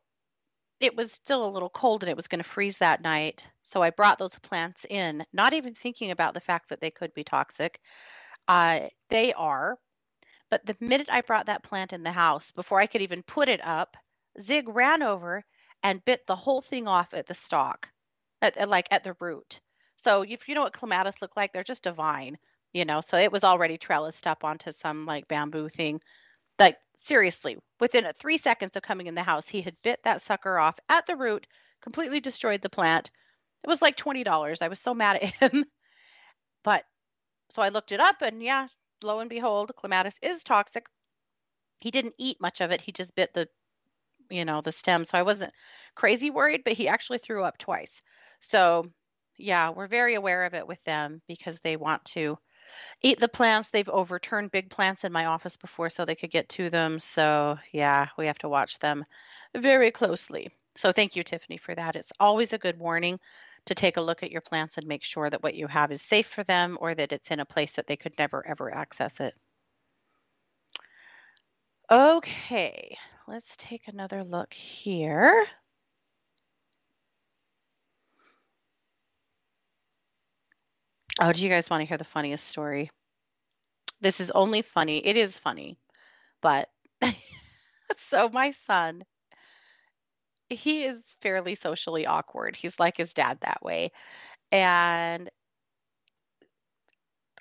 it 0.80 0.96
was 0.98 1.14
still 1.14 1.46
a 1.46 1.50
little 1.52 1.70
cold 1.70 2.04
and 2.04 2.10
it 2.10 2.18
was 2.18 2.28
going 2.28 2.44
to 2.44 2.50
freeze 2.50 2.78
that 2.80 3.02
night. 3.02 3.48
So 3.64 3.82
I 3.82 3.92
brought 3.92 4.20
those 4.20 4.38
plants 4.40 4.86
in, 4.90 5.26
not 5.32 5.54
even 5.54 5.74
thinking 5.76 6.12
about 6.12 6.34
the 6.34 6.42
fact 6.42 6.70
that 6.70 6.82
they 6.82 6.92
could 6.92 7.14
be 7.14 7.24
toxic. 7.24 7.80
Uh, 8.48 8.90
they 9.10 9.34
are. 9.34 9.78
But 10.54 10.68
the 10.68 10.78
minute 10.80 11.10
I 11.10 11.22
brought 11.22 11.48
that 11.48 11.64
plant 11.64 11.94
in 11.94 12.04
the 12.04 12.12
house, 12.12 12.52
before 12.52 12.80
I 12.80 12.86
could 12.86 13.02
even 13.02 13.24
put 13.24 13.50
it 13.50 13.60
up, 13.66 13.98
Zig 14.40 14.68
ran 14.68 15.02
over 15.02 15.44
and 15.82 16.06
bit 16.06 16.28
the 16.28 16.36
whole 16.36 16.62
thing 16.62 16.88
off 16.88 17.12
at 17.16 17.26
the 17.26 17.34
stalk, 17.34 17.90
at, 18.40 18.56
at, 18.58 18.70
like 18.70 18.88
at 18.92 19.04
the 19.04 19.16
root. 19.20 19.60
So 20.04 20.22
if 20.22 20.48
you 20.48 20.54
know 20.54 20.62
what 20.62 20.74
clematis 20.74 21.16
look 21.24 21.36
like, 21.36 21.54
they're 21.54 21.64
just 21.64 21.88
a 21.88 21.92
vine, 21.92 22.38
you 22.72 22.86
know. 22.86 23.02
So 23.02 23.18
it 23.18 23.32
was 23.32 23.44
already 23.44 23.80
trellised 23.80 24.28
up 24.28 24.44
onto 24.44 24.72
some 24.72 25.08
like 25.08 25.28
bamboo 25.28 25.70
thing. 25.70 26.00
Like 26.60 26.78
seriously, 26.98 27.58
within 27.80 28.06
three 28.14 28.38
seconds 28.38 28.78
of 28.78 28.84
coming 28.84 29.08
in 29.08 29.16
the 29.16 29.24
house, 29.24 29.50
he 29.50 29.64
had 29.64 29.76
bit 29.84 30.02
that 30.04 30.22
sucker 30.22 30.60
off 30.60 30.78
at 30.88 31.08
the 31.08 31.16
root, 31.16 31.48
completely 31.82 32.20
destroyed 32.20 32.62
the 32.62 32.70
plant. 32.70 33.10
It 33.64 33.70
was 33.70 33.82
like 33.82 33.98
twenty 33.98 34.24
dollars. 34.24 34.62
I 34.62 34.68
was 34.68 34.80
so 34.80 34.94
mad 34.94 35.16
at 35.16 35.24
him, 35.52 35.66
but 36.64 36.86
so 37.50 37.64
I 37.64 37.70
looked 37.70 37.92
it 37.92 38.00
up, 38.00 38.22
and 38.22 38.44
yeah, 38.44 38.68
lo 39.04 39.20
and 39.20 39.30
behold, 39.30 39.76
clematis 39.76 40.18
is 40.22 40.44
toxic. 40.44 40.88
He 41.80 41.92
didn't 41.92 42.16
eat 42.18 42.42
much 42.42 42.62
of 42.62 42.72
it. 42.72 42.82
He 42.82 42.92
just 42.92 43.16
bit 43.16 43.34
the 43.34 43.48
you 44.30 44.46
know, 44.46 44.62
the 44.62 44.72
stem. 44.72 45.06
So 45.06 45.18
I 45.18 45.24
wasn't 45.24 45.54
crazy 45.96 46.30
worried, 46.30 46.64
but 46.64 46.74
he 46.74 46.88
actually 46.88 47.20
threw 47.20 47.44
up 47.44 47.58
twice. 47.58 48.02
So 48.42 48.92
yeah, 49.38 49.70
we're 49.70 49.88
very 49.88 50.16
aware 50.16 50.46
of 50.46 50.54
it 50.54 50.68
with 50.68 50.84
them 50.86 51.22
because 51.28 51.60
they 51.60 51.76
want 51.76 52.04
to 52.06 52.38
eat 53.02 53.20
the 53.20 53.28
plants. 53.28 53.70
They've 53.70 53.90
overturned 53.90 54.52
big 54.52 54.70
plants 54.70 55.04
in 55.04 55.12
my 55.12 55.26
office 55.26 55.58
before 55.58 55.90
so 55.90 56.06
they 56.06 56.16
could 56.16 56.32
get 56.32 56.50
to 56.50 56.70
them. 56.70 57.00
So 57.00 57.58
yeah, 57.72 58.08
we 58.18 58.28
have 58.28 58.40
to 58.40 58.50
watch 58.50 58.80
them 58.80 59.06
very 59.56 59.92
closely. 59.92 60.50
So 60.76 60.92
thank 60.92 61.16
you, 61.16 61.24
Tiffany, 61.24 61.58
for 61.58 61.76
that. 61.76 61.96
It's 61.96 62.12
always 62.20 62.54
a 62.54 62.58
good 62.58 62.80
warning 62.80 63.20
to 63.66 63.76
take 63.76 63.98
a 63.98 64.02
look 64.02 64.24
at 64.24 64.32
your 64.32 64.42
plants 64.42 64.78
and 64.78 64.88
make 64.88 65.04
sure 65.04 65.30
that 65.30 65.44
what 65.44 65.56
you 65.56 65.68
have 65.68 65.92
is 65.92 66.02
safe 66.02 66.28
for 66.28 66.44
them 66.44 66.78
or 66.82 66.94
that 66.94 67.12
it's 67.12 67.32
in 67.32 67.40
a 67.40 67.46
place 67.46 67.74
that 67.74 67.88
they 67.88 67.96
could 67.96 68.14
never 68.18 68.46
ever 68.46 68.74
access 68.74 69.20
it. 69.20 69.34
Okay, 71.92 72.98
let's 73.28 73.56
take 73.58 73.88
another 73.88 74.24
look 74.24 74.54
here. 74.54 75.46
Oh, 81.22 81.32
do 81.32 81.44
you 81.44 81.50
guys 81.50 81.70
want 81.70 81.82
to 81.82 81.86
hear 81.86 81.98
the 81.98 82.04
funniest 82.04 82.48
story? 82.48 82.90
This 84.02 84.20
is 84.20 84.32
only 84.32 84.62
funny. 84.62 85.06
It 85.06 85.16
is 85.16 85.38
funny, 85.38 85.78
but 86.42 86.70
so 88.10 88.30
my 88.30 88.52
son 88.68 89.04
he 90.56 90.86
is 90.86 91.02
fairly 91.22 91.56
socially 91.56 92.06
awkward. 92.06 92.56
He's 92.56 92.80
like 92.80 92.98
his 92.98 93.14
dad 93.14 93.40
that 93.42 93.62
way. 93.64 93.92
And 94.52 95.30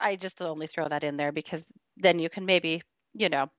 I 0.00 0.16
just 0.16 0.40
only 0.42 0.66
throw 0.66 0.88
that 0.88 1.04
in 1.04 1.16
there 1.16 1.32
because 1.32 1.64
then 1.96 2.18
you 2.18 2.28
can 2.28 2.44
maybe, 2.46 2.82
you 3.14 3.28
know, 3.28 3.50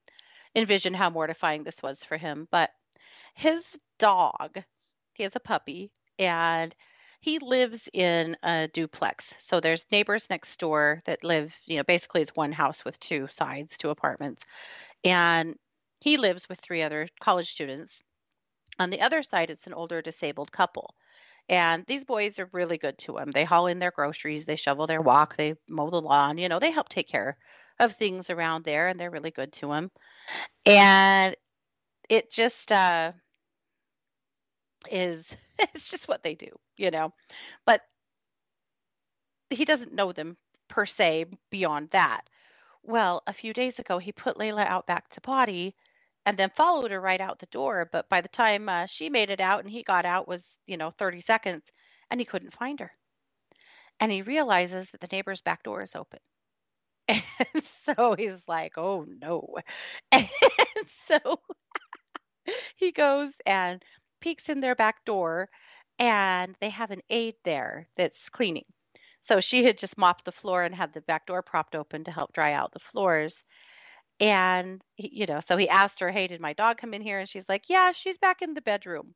envision 0.56 0.94
how 0.94 1.10
mortifying 1.10 1.64
this 1.64 1.82
was 1.82 2.04
for 2.04 2.18
him. 2.18 2.48
But 2.52 2.70
his 3.36 3.80
dog, 4.00 4.62
he 5.14 5.24
has 5.24 5.36
a 5.36 5.40
puppy, 5.40 5.92
and 6.20 6.76
he 7.22 7.40
lives 7.40 7.88
in 7.94 8.36
a 8.44 8.68
duplex. 8.74 9.34
So 9.40 9.60
there's 9.60 9.86
neighbors 9.92 10.28
next 10.30 10.60
door 10.60 11.00
that 11.06 11.24
live, 11.24 11.54
you 11.66 11.78
know, 11.78 11.84
basically 11.84 12.22
it's 12.22 12.36
one 12.36 12.52
house 12.52 12.84
with 12.84 13.00
two 13.00 13.28
sides, 13.32 13.78
two 13.78 13.90
apartments. 13.90 14.44
And 15.04 15.56
he 16.02 16.18
lives 16.18 16.50
with 16.50 16.60
three 16.60 16.82
other 16.82 17.08
college 17.22 17.50
students. 17.50 18.02
On 18.80 18.90
the 18.90 19.02
other 19.02 19.24
side, 19.24 19.50
it's 19.50 19.68
an 19.68 19.74
older 19.74 20.02
disabled 20.02 20.52
couple. 20.52 20.96
And 21.50 21.86
these 21.88 22.06
boys 22.06 22.40
are 22.40 22.50
really 22.54 22.78
good 22.78 22.98
to 23.00 23.18
him. 23.18 23.32
They 23.32 23.44
haul 23.44 23.68
in 23.68 23.80
their 23.80 23.92
groceries, 23.92 24.46
they 24.46 24.56
shovel 24.56 24.88
their 24.88 25.02
walk, 25.02 25.36
they 25.38 25.56
mow 25.70 25.90
the 25.90 26.02
lawn, 26.02 26.38
you 26.38 26.50
know, 26.50 26.60
they 26.60 26.72
help 26.72 26.90
take 26.90 27.08
care 27.10 27.38
of 27.80 27.96
things 27.96 28.30
around 28.30 28.64
there 28.66 28.88
and 28.88 29.00
they're 29.00 29.12
really 29.12 29.32
good 29.32 29.52
to 29.54 29.74
him. 29.74 29.92
And 30.66 31.36
it 32.10 32.32
just 32.32 32.72
uh 32.72 33.14
is 34.90 35.36
it's 35.60 35.90
just 35.90 36.08
what 36.08 36.24
they 36.24 36.36
do, 36.36 36.48
you 36.78 36.92
know. 36.92 37.14
But 37.66 37.82
he 39.50 39.64
doesn't 39.64 39.94
know 39.94 40.12
them 40.12 40.36
per 40.68 40.86
se 40.86 41.26
beyond 41.50 41.90
that. 41.92 42.30
Well, 42.84 43.24
a 43.28 43.34
few 43.34 43.54
days 43.54 43.80
ago, 43.80 43.98
he 44.00 44.12
put 44.12 44.38
Layla 44.38 44.66
out 44.66 44.88
back 44.88 45.10
to 45.10 45.22
potty 45.22 45.76
and 46.26 46.38
then 46.38 46.50
followed 46.52 46.92
her 46.92 47.00
right 47.02 47.22
out 47.22 47.40
the 47.40 47.46
door. 47.48 47.90
But 47.92 48.10
by 48.10 48.22
the 48.22 48.28
time 48.30 48.70
uh, 48.70 48.86
she 48.88 49.10
made 49.10 49.30
it 49.30 49.40
out 49.42 49.62
and 49.64 49.72
he 49.72 49.84
got 49.84 50.06
out 50.06 50.28
was, 50.28 50.58
you 50.68 50.78
know, 50.78 50.92
30 50.92 51.22
seconds 51.22 51.64
and 52.12 52.20
he 52.20 52.26
couldn't 52.26 52.54
find 52.56 52.80
her. 52.80 52.92
And 54.00 54.12
he 54.12 54.22
realizes 54.22 54.92
that 54.92 55.02
the 55.02 55.08
neighbor's 55.12 55.42
back 55.42 55.64
door 55.64 55.82
is 55.82 55.96
open. 55.96 56.20
And 57.54 57.64
so 57.64 58.16
he's 58.18 58.48
like, 58.48 58.78
oh 58.78 59.06
no. 59.08 59.58
And 60.12 60.30
so 61.08 61.40
he 62.76 62.92
goes 62.92 63.32
and 63.46 63.84
peeks 64.22 64.50
in 64.50 64.60
their 64.60 64.76
back 64.76 65.04
door 65.06 65.50
and 66.00 66.56
they 66.60 66.70
have 66.70 66.92
an 66.92 67.02
aide 67.10 67.36
there 67.44 67.88
that's 67.98 68.30
cleaning. 68.30 68.66
So 69.24 69.40
she 69.40 69.64
had 69.64 69.78
just 69.78 69.98
mopped 69.98 70.26
the 70.26 70.32
floor 70.32 70.64
and 70.64 70.76
had 70.76 70.94
the 70.94 71.02
back 71.02 71.26
door 71.28 71.42
propped 71.42 71.76
open 71.76 72.04
to 72.06 72.12
help 72.12 72.34
dry 72.34 72.54
out 72.54 72.74
the 72.74 72.80
floors. 72.80 73.44
And, 74.20 74.84
you 74.98 75.28
know, 75.28 75.40
so 75.48 75.56
he 75.58 75.70
asked 75.70 76.00
her, 76.00 76.10
Hey, 76.12 76.26
did 76.28 76.42
my 76.42 76.54
dog 76.54 76.78
come 76.80 76.94
in 76.96 77.02
here? 77.04 77.20
And 77.20 77.30
she's 77.30 77.48
like, 77.48 77.70
Yeah, 77.70 77.92
she's 77.92 78.18
back 78.18 78.42
in 78.42 78.54
the 78.56 78.62
bedroom. 78.62 79.14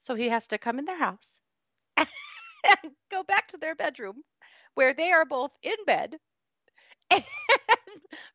So 0.00 0.16
he 0.16 0.28
has 0.30 0.48
to 0.48 0.58
come 0.58 0.80
in 0.80 0.86
their 0.86 0.98
house 0.98 1.40
and 1.96 2.92
go 3.10 3.22
back 3.22 3.48
to 3.48 3.58
their 3.58 3.74
bedroom 3.74 4.22
where 4.74 4.94
they 4.94 5.12
are 5.12 5.24
both 5.24 5.52
in 5.62 5.76
bed 5.86 6.18
and 7.10 7.24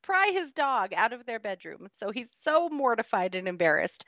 pry 0.04 0.30
his 0.34 0.52
dog 0.52 0.94
out 0.94 1.14
of 1.14 1.26
their 1.26 1.40
bedroom. 1.40 1.88
So 2.00 2.12
he's 2.12 2.30
so 2.44 2.70
mortified 2.70 3.36
and 3.36 3.48
embarrassed. 3.48 4.06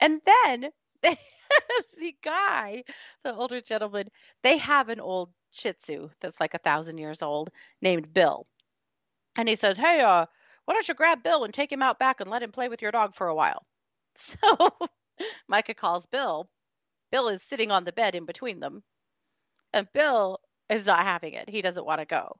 And 0.00 0.20
then 0.24 0.70
the 1.98 2.16
guy, 2.22 2.84
the 3.24 3.34
older 3.34 3.60
gentleman, 3.60 4.08
they 4.42 4.58
have 4.58 4.88
an 4.88 5.00
old 5.00 5.30
Shih 5.52 5.72
Tzu 5.74 6.10
that's 6.20 6.40
like 6.40 6.54
a 6.54 6.58
thousand 6.58 6.98
years 6.98 7.22
old 7.22 7.50
named 7.82 8.12
Bill. 8.12 8.46
And 9.38 9.48
he 9.48 9.56
says, 9.56 9.76
Hey, 9.78 10.00
uh, 10.00 10.26
why 10.68 10.74
don't 10.74 10.86
you 10.86 10.92
grab 10.92 11.22
Bill 11.22 11.44
and 11.44 11.54
take 11.54 11.72
him 11.72 11.80
out 11.80 11.98
back 11.98 12.20
and 12.20 12.28
let 12.28 12.42
him 12.42 12.52
play 12.52 12.68
with 12.68 12.82
your 12.82 12.90
dog 12.90 13.14
for 13.14 13.26
a 13.26 13.34
while? 13.34 13.64
So 14.16 14.70
Micah 15.48 15.72
calls 15.72 16.04
Bill. 16.04 16.46
Bill 17.10 17.28
is 17.28 17.40
sitting 17.48 17.70
on 17.70 17.84
the 17.84 17.92
bed 17.92 18.14
in 18.14 18.26
between 18.26 18.60
them. 18.60 18.82
And 19.72 19.88
Bill 19.94 20.40
is 20.68 20.84
not 20.84 21.04
having 21.04 21.32
it. 21.32 21.48
He 21.48 21.62
doesn't 21.62 21.86
want 21.86 22.00
to 22.00 22.04
go. 22.04 22.36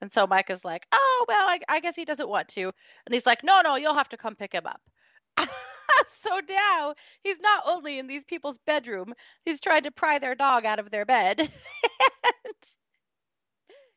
And 0.00 0.12
so 0.12 0.28
Micah's 0.28 0.64
like, 0.64 0.86
Oh, 0.92 1.24
well, 1.26 1.48
I, 1.48 1.58
I 1.68 1.80
guess 1.80 1.96
he 1.96 2.04
doesn't 2.04 2.28
want 2.28 2.46
to. 2.50 2.66
And 2.66 3.12
he's 3.12 3.26
like, 3.26 3.42
No, 3.42 3.62
no, 3.62 3.74
you'll 3.74 3.94
have 3.94 4.10
to 4.10 4.16
come 4.16 4.36
pick 4.36 4.52
him 4.52 4.66
up. 4.66 4.80
so 6.22 6.40
now 6.48 6.94
he's 7.24 7.40
not 7.40 7.64
only 7.66 7.98
in 7.98 8.06
these 8.06 8.24
people's 8.24 8.58
bedroom, 8.64 9.12
he's 9.44 9.60
trying 9.60 9.82
to 9.82 9.90
pry 9.90 10.20
their 10.20 10.36
dog 10.36 10.66
out 10.66 10.78
of 10.78 10.92
their 10.92 11.04
bed. 11.04 11.40
and 11.40 12.54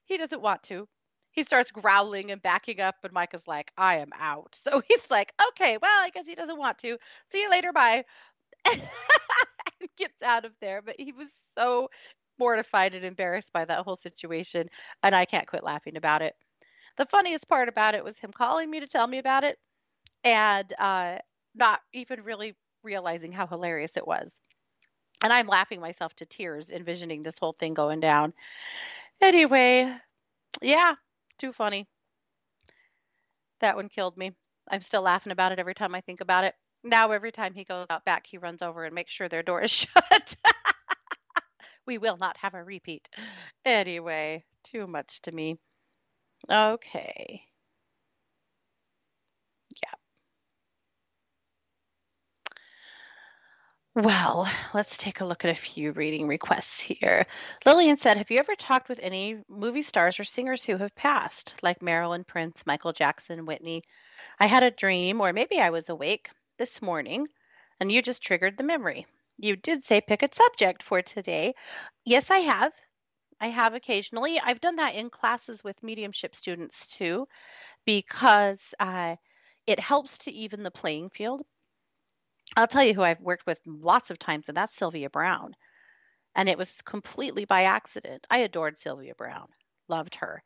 he 0.05 0.17
doesn't 0.17 0.41
want 0.41 0.63
to. 0.63 0.87
He 1.35 1.43
starts 1.43 1.71
growling 1.71 2.31
and 2.31 2.41
backing 2.41 2.79
up, 2.79 2.95
and 3.03 3.13
Micah's 3.13 3.47
like, 3.47 3.71
I 3.77 3.97
am 3.97 4.09
out. 4.19 4.57
So 4.65 4.81
he's 4.87 5.09
like, 5.11 5.33
okay, 5.49 5.77
well, 5.81 6.03
I 6.03 6.09
guess 6.09 6.27
he 6.27 6.35
doesn't 6.35 6.57
want 6.57 6.77
to. 6.79 6.97
See 7.31 7.41
you 7.41 7.49
later. 7.51 7.71
Bye. 7.71 8.05
and 8.71 8.81
gets 9.97 10.21
out 10.23 10.45
of 10.45 10.53
there. 10.61 10.81
But 10.81 10.95
he 10.97 11.11
was 11.11 11.31
so 11.57 11.89
mortified 12.39 12.95
and 12.95 13.05
embarrassed 13.05 13.53
by 13.53 13.65
that 13.65 13.85
whole 13.85 13.95
situation. 13.95 14.67
And 15.03 15.15
I 15.15 15.25
can't 15.25 15.47
quit 15.47 15.63
laughing 15.63 15.97
about 15.97 16.21
it. 16.21 16.35
The 16.97 17.05
funniest 17.05 17.47
part 17.47 17.69
about 17.69 17.95
it 17.95 18.03
was 18.03 18.17
him 18.17 18.31
calling 18.31 18.69
me 18.69 18.79
to 18.79 18.87
tell 18.87 19.07
me 19.07 19.17
about 19.17 19.43
it 19.43 19.57
and 20.23 20.73
uh, 20.79 21.17
not 21.53 21.81
even 21.93 22.23
really 22.23 22.55
realizing 22.83 23.31
how 23.31 23.47
hilarious 23.47 23.97
it 23.97 24.07
was. 24.07 24.31
And 25.23 25.31
I'm 25.31 25.47
laughing 25.47 25.79
myself 25.79 26.13
to 26.15 26.25
tears, 26.25 26.69
envisioning 26.69 27.23
this 27.23 27.37
whole 27.39 27.53
thing 27.53 27.73
going 27.73 27.99
down. 27.99 28.33
Anyway, 29.21 29.93
yeah, 30.61 30.95
too 31.37 31.53
funny. 31.53 31.87
That 33.59 33.75
one 33.75 33.89
killed 33.89 34.15
me. 34.17 34.31
I'm 34.69 34.81
still 34.81 35.01
laughing 35.01 35.31
about 35.33 35.51
it 35.51 35.59
every 35.59 35.75
time 35.75 35.93
I 35.93 36.01
think 36.01 36.21
about 36.21 36.45
it. 36.45 36.55
Now, 36.83 37.11
every 37.11 37.31
time 37.33 37.53
he 37.53 37.63
goes 37.65 37.87
out 37.89 38.05
back, 38.05 38.25
he 38.27 38.37
runs 38.37 38.61
over 38.61 38.85
and 38.85 38.95
makes 38.95 39.11
sure 39.11 39.27
their 39.27 39.43
door 39.43 39.61
is 39.61 39.71
shut. 39.71 40.35
we 41.85 41.97
will 41.97 42.17
not 42.17 42.37
have 42.37 42.53
a 42.53 42.63
repeat. 42.63 43.09
Anyway, 43.65 44.43
too 44.63 44.87
much 44.87 45.21
to 45.23 45.31
me. 45.31 45.57
Okay. 46.49 47.45
Well, 53.95 54.47
let's 54.73 54.95
take 54.97 55.21
a 55.21 55.25
look 55.25 55.43
at 55.43 55.51
a 55.51 55.59
few 55.59 55.91
reading 55.91 56.27
requests 56.27 56.81
here. 56.81 57.25
Lillian 57.65 57.97
said, 57.97 58.17
Have 58.17 58.29
you 58.29 58.37
ever 58.39 58.55
talked 58.55 58.89
with 58.89 58.99
any 59.01 59.41
movie 59.49 59.81
stars 59.81 60.19
or 60.19 60.23
singers 60.23 60.63
who 60.63 60.77
have 60.77 60.93
passed, 60.95 61.55
like 61.63 61.81
Marilyn 61.81 62.23
Prince, 62.25 62.65
Michael 62.65 62.93
Jackson, 62.93 63.45
Whitney? 63.45 63.83
I 64.39 64.47
had 64.47 64.63
a 64.63 64.71
dream, 64.71 65.21
or 65.21 65.33
maybe 65.33 65.59
I 65.59 65.69
was 65.71 65.89
awake 65.89 66.29
this 66.57 66.81
morning, 66.81 67.27
and 67.79 67.91
you 67.91 68.01
just 68.01 68.23
triggered 68.23 68.57
the 68.57 68.63
memory. 68.63 69.07
You 69.37 69.55
did 69.55 69.85
say 69.85 70.01
pick 70.01 70.23
a 70.23 70.33
subject 70.33 70.83
for 70.83 71.01
today. 71.01 71.55
Yes, 72.05 72.31
I 72.31 72.39
have. 72.39 72.73
I 73.41 73.47
have 73.49 73.73
occasionally. 73.75 74.39
I've 74.39 74.61
done 74.61 74.77
that 74.77 74.95
in 74.95 75.09
classes 75.09 75.63
with 75.63 75.83
mediumship 75.83 76.35
students 76.35 76.87
too, 76.87 77.27
because 77.85 78.73
uh, 78.79 79.15
it 79.67 79.79
helps 79.79 80.19
to 80.19 80.31
even 80.31 80.63
the 80.63 80.71
playing 80.71 81.09
field 81.11 81.43
I'll 82.55 82.67
tell 82.67 82.83
you 82.83 82.93
who 82.93 83.01
I've 83.01 83.21
worked 83.21 83.45
with 83.45 83.59
lots 83.65 84.11
of 84.11 84.19
times, 84.19 84.47
and 84.47 84.55
that's 84.55 84.75
Sylvia 84.75 85.09
Browne. 85.09 85.55
And 86.35 86.47
it 86.47 86.57
was 86.57 86.71
completely 86.83 87.45
by 87.45 87.63
accident. 87.63 88.25
I 88.29 88.39
adored 88.39 88.77
Sylvia 88.77 89.13
Browne, 89.15 89.49
loved 89.87 90.15
her. 90.15 90.43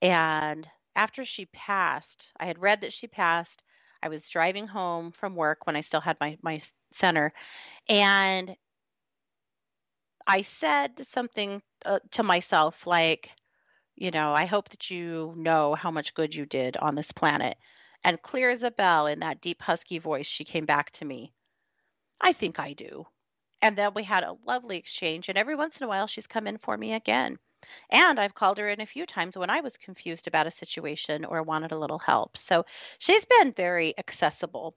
And 0.00 0.66
after 0.96 1.24
she 1.24 1.46
passed, 1.46 2.32
I 2.38 2.46
had 2.46 2.58
read 2.58 2.80
that 2.80 2.92
she 2.92 3.06
passed. 3.06 3.62
I 4.02 4.08
was 4.08 4.28
driving 4.28 4.66
home 4.66 5.12
from 5.12 5.36
work 5.36 5.66
when 5.66 5.76
I 5.76 5.80
still 5.82 6.00
had 6.00 6.16
my, 6.20 6.36
my 6.42 6.60
center. 6.92 7.32
And 7.88 8.56
I 10.26 10.42
said 10.42 10.98
something 11.06 11.62
uh, 11.84 12.00
to 12.12 12.22
myself 12.22 12.86
like, 12.86 13.30
you 13.96 14.10
know, 14.10 14.32
I 14.32 14.46
hope 14.46 14.68
that 14.70 14.90
you 14.90 15.34
know 15.36 15.74
how 15.74 15.90
much 15.90 16.14
good 16.14 16.34
you 16.34 16.46
did 16.46 16.76
on 16.76 16.94
this 16.94 17.12
planet. 17.12 17.56
And 18.04 18.20
clear 18.20 18.50
as 18.50 18.64
a 18.64 18.70
bell 18.70 19.06
in 19.06 19.20
that 19.20 19.40
deep, 19.40 19.62
husky 19.62 19.98
voice, 19.98 20.26
she 20.26 20.44
came 20.44 20.66
back 20.66 20.90
to 20.92 21.04
me 21.04 21.32
I 22.20 22.32
think 22.32 22.58
I 22.58 22.72
do. 22.72 23.06
And 23.62 23.76
then 23.78 23.94
we 23.94 24.04
had 24.04 24.24
a 24.24 24.36
lovely 24.46 24.76
exchange, 24.78 25.28
and 25.28 25.38
every 25.38 25.54
once 25.56 25.78
in 25.78 25.84
a 25.84 25.88
while 25.88 26.06
she's 26.06 26.26
come 26.26 26.46
in 26.46 26.58
for 26.58 26.76
me 26.76 26.94
again. 26.94 27.38
And 27.90 28.18
I've 28.20 28.34
called 28.34 28.58
her 28.58 28.68
in 28.68 28.80
a 28.80 28.86
few 28.86 29.06
times 29.06 29.36
when 29.36 29.50
I 29.50 29.60
was 29.60 29.76
confused 29.76 30.26
about 30.28 30.46
a 30.48 30.50
situation 30.50 31.24
or 31.24 31.42
wanted 31.42 31.72
a 31.72 31.78
little 31.78 31.98
help. 32.00 32.36
So 32.36 32.64
she's 32.98 33.24
been 33.24 33.52
very 33.52 33.96
accessible. 33.98 34.74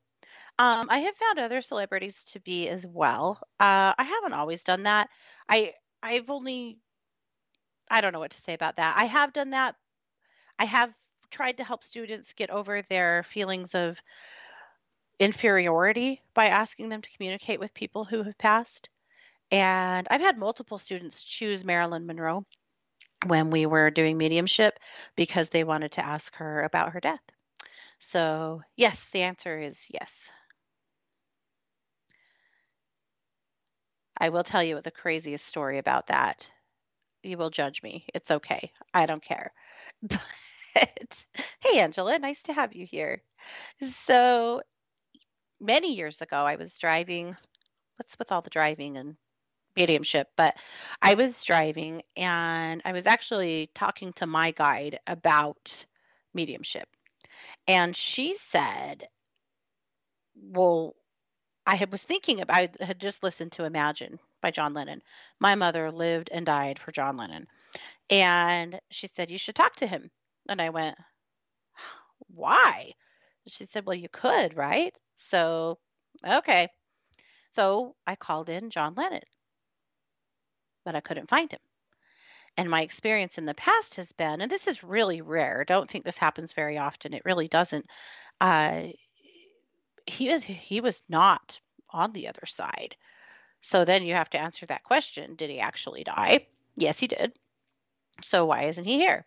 Um, 0.59 0.87
I 0.89 0.99
have 0.99 1.17
found 1.17 1.39
other 1.39 1.61
celebrities 1.61 2.23
to 2.25 2.39
be 2.41 2.69
as 2.69 2.85
well. 2.85 3.39
Uh, 3.59 3.93
I 3.97 4.03
haven't 4.03 4.33
always 4.33 4.63
done 4.63 4.83
that. 4.83 5.09
I 5.49 5.73
I've 6.03 6.29
only 6.29 6.79
I 7.89 8.01
don't 8.01 8.13
know 8.13 8.19
what 8.19 8.31
to 8.31 8.41
say 8.41 8.53
about 8.53 8.77
that. 8.77 8.95
I 8.97 9.05
have 9.05 9.33
done 9.33 9.51
that. 9.51 9.75
I 10.59 10.65
have 10.65 10.93
tried 11.31 11.57
to 11.57 11.63
help 11.63 11.83
students 11.83 12.33
get 12.33 12.49
over 12.49 12.81
their 12.83 13.23
feelings 13.23 13.75
of 13.75 13.99
inferiority 15.19 16.21
by 16.33 16.47
asking 16.47 16.89
them 16.89 17.01
to 17.01 17.09
communicate 17.15 17.59
with 17.59 17.73
people 17.73 18.05
who 18.05 18.23
have 18.23 18.37
passed. 18.37 18.89
And 19.51 20.07
I've 20.09 20.21
had 20.21 20.37
multiple 20.37 20.79
students 20.79 21.23
choose 21.23 21.63
Marilyn 21.63 22.05
Monroe 22.05 22.45
when 23.25 23.49
we 23.49 23.65
were 23.65 23.91
doing 23.91 24.17
mediumship 24.17 24.77
because 25.15 25.49
they 25.49 25.63
wanted 25.63 25.93
to 25.93 26.05
ask 26.05 26.35
her 26.35 26.63
about 26.63 26.91
her 26.93 26.99
death. 26.99 27.21
So, 27.99 28.61
yes, 28.75 29.09
the 29.09 29.23
answer 29.23 29.59
is 29.59 29.79
yes. 29.89 30.11
I 34.17 34.29
will 34.29 34.43
tell 34.43 34.63
you 34.63 34.81
the 34.81 34.91
craziest 34.91 35.45
story 35.45 35.77
about 35.77 36.07
that. 36.07 36.49
You 37.23 37.37
will 37.37 37.49
judge 37.49 37.81
me. 37.83 38.05
It's 38.13 38.31
okay. 38.31 38.71
I 38.93 39.05
don't 39.05 39.23
care. 39.23 39.51
But 40.75 41.25
hey, 41.61 41.79
Angela, 41.79 42.19
nice 42.19 42.41
to 42.43 42.53
have 42.53 42.75
you 42.75 42.85
here. 42.85 43.21
So, 44.05 44.61
many 45.65 45.95
years 45.95 46.21
ago, 46.21 46.37
I 46.37 46.55
was 46.55 46.77
driving. 46.77 47.35
What's 47.97 48.17
with 48.19 48.31
all 48.31 48.41
the 48.41 48.49
driving 48.49 48.97
and 48.97 49.15
mediumship? 49.75 50.27
But 50.37 50.55
I 51.01 51.15
was 51.15 51.43
driving 51.43 52.03
and 52.15 52.81
I 52.85 52.91
was 52.91 53.07
actually 53.07 53.69
talking 53.73 54.13
to 54.13 54.27
my 54.27 54.51
guide 54.51 54.99
about 55.07 55.85
mediumship. 56.33 56.87
And 57.67 57.95
she 57.95 58.35
said, 58.35 59.07
Well, 60.35 60.95
I 61.65 61.75
had, 61.75 61.91
was 61.91 62.03
thinking 62.03 62.41
about, 62.41 62.57
I 62.79 62.85
had 62.85 62.99
just 62.99 63.23
listened 63.23 63.53
to 63.53 63.65
Imagine 63.65 64.19
by 64.41 64.51
John 64.51 64.73
Lennon. 64.73 65.01
My 65.39 65.55
mother 65.55 65.91
lived 65.91 66.29
and 66.31 66.45
died 66.45 66.77
for 66.77 66.91
John 66.91 67.17
Lennon. 67.17 67.47
And 68.09 68.79
she 68.91 69.07
said, 69.07 69.31
You 69.31 69.37
should 69.37 69.55
talk 69.55 69.75
to 69.77 69.87
him. 69.87 70.11
And 70.47 70.61
I 70.61 70.69
went, 70.69 70.97
Why? 72.27 72.91
She 73.47 73.65
said, 73.65 73.85
Well, 73.85 73.95
you 73.95 74.09
could, 74.09 74.55
right? 74.55 74.93
So, 75.17 75.79
okay. 76.25 76.69
So 77.53 77.95
I 78.05 78.15
called 78.15 78.49
in 78.49 78.69
John 78.69 78.95
Lennon, 78.95 79.21
but 80.85 80.95
I 80.95 81.01
couldn't 81.01 81.29
find 81.29 81.51
him. 81.51 81.59
And 82.57 82.69
my 82.69 82.81
experience 82.81 83.37
in 83.37 83.45
the 83.45 83.53
past 83.53 83.95
has 83.95 84.11
been, 84.13 84.41
and 84.41 84.51
this 84.51 84.67
is 84.67 84.83
really 84.83 85.21
rare, 85.21 85.65
don't 85.65 85.89
think 85.89 86.05
this 86.05 86.17
happens 86.17 86.53
very 86.53 86.77
often, 86.77 87.13
it 87.13 87.25
really 87.25 87.47
doesn't. 87.47 87.85
Uh, 88.39 88.87
he 90.05 90.29
was 90.29 90.43
he 90.43 90.81
was 90.81 91.01
not 91.09 91.59
on 91.89 92.11
the 92.13 92.27
other 92.27 92.45
side. 92.45 92.95
So 93.61 93.85
then 93.85 94.03
you 94.03 94.13
have 94.13 94.29
to 94.31 94.39
answer 94.39 94.65
that 94.67 94.83
question, 94.83 95.35
did 95.35 95.49
he 95.49 95.59
actually 95.59 96.03
die? 96.03 96.47
Yes, 96.75 96.99
he 96.99 97.07
did. 97.07 97.33
So 98.23 98.45
why 98.45 98.63
isn't 98.63 98.85
he 98.85 98.97
here? 98.99 99.25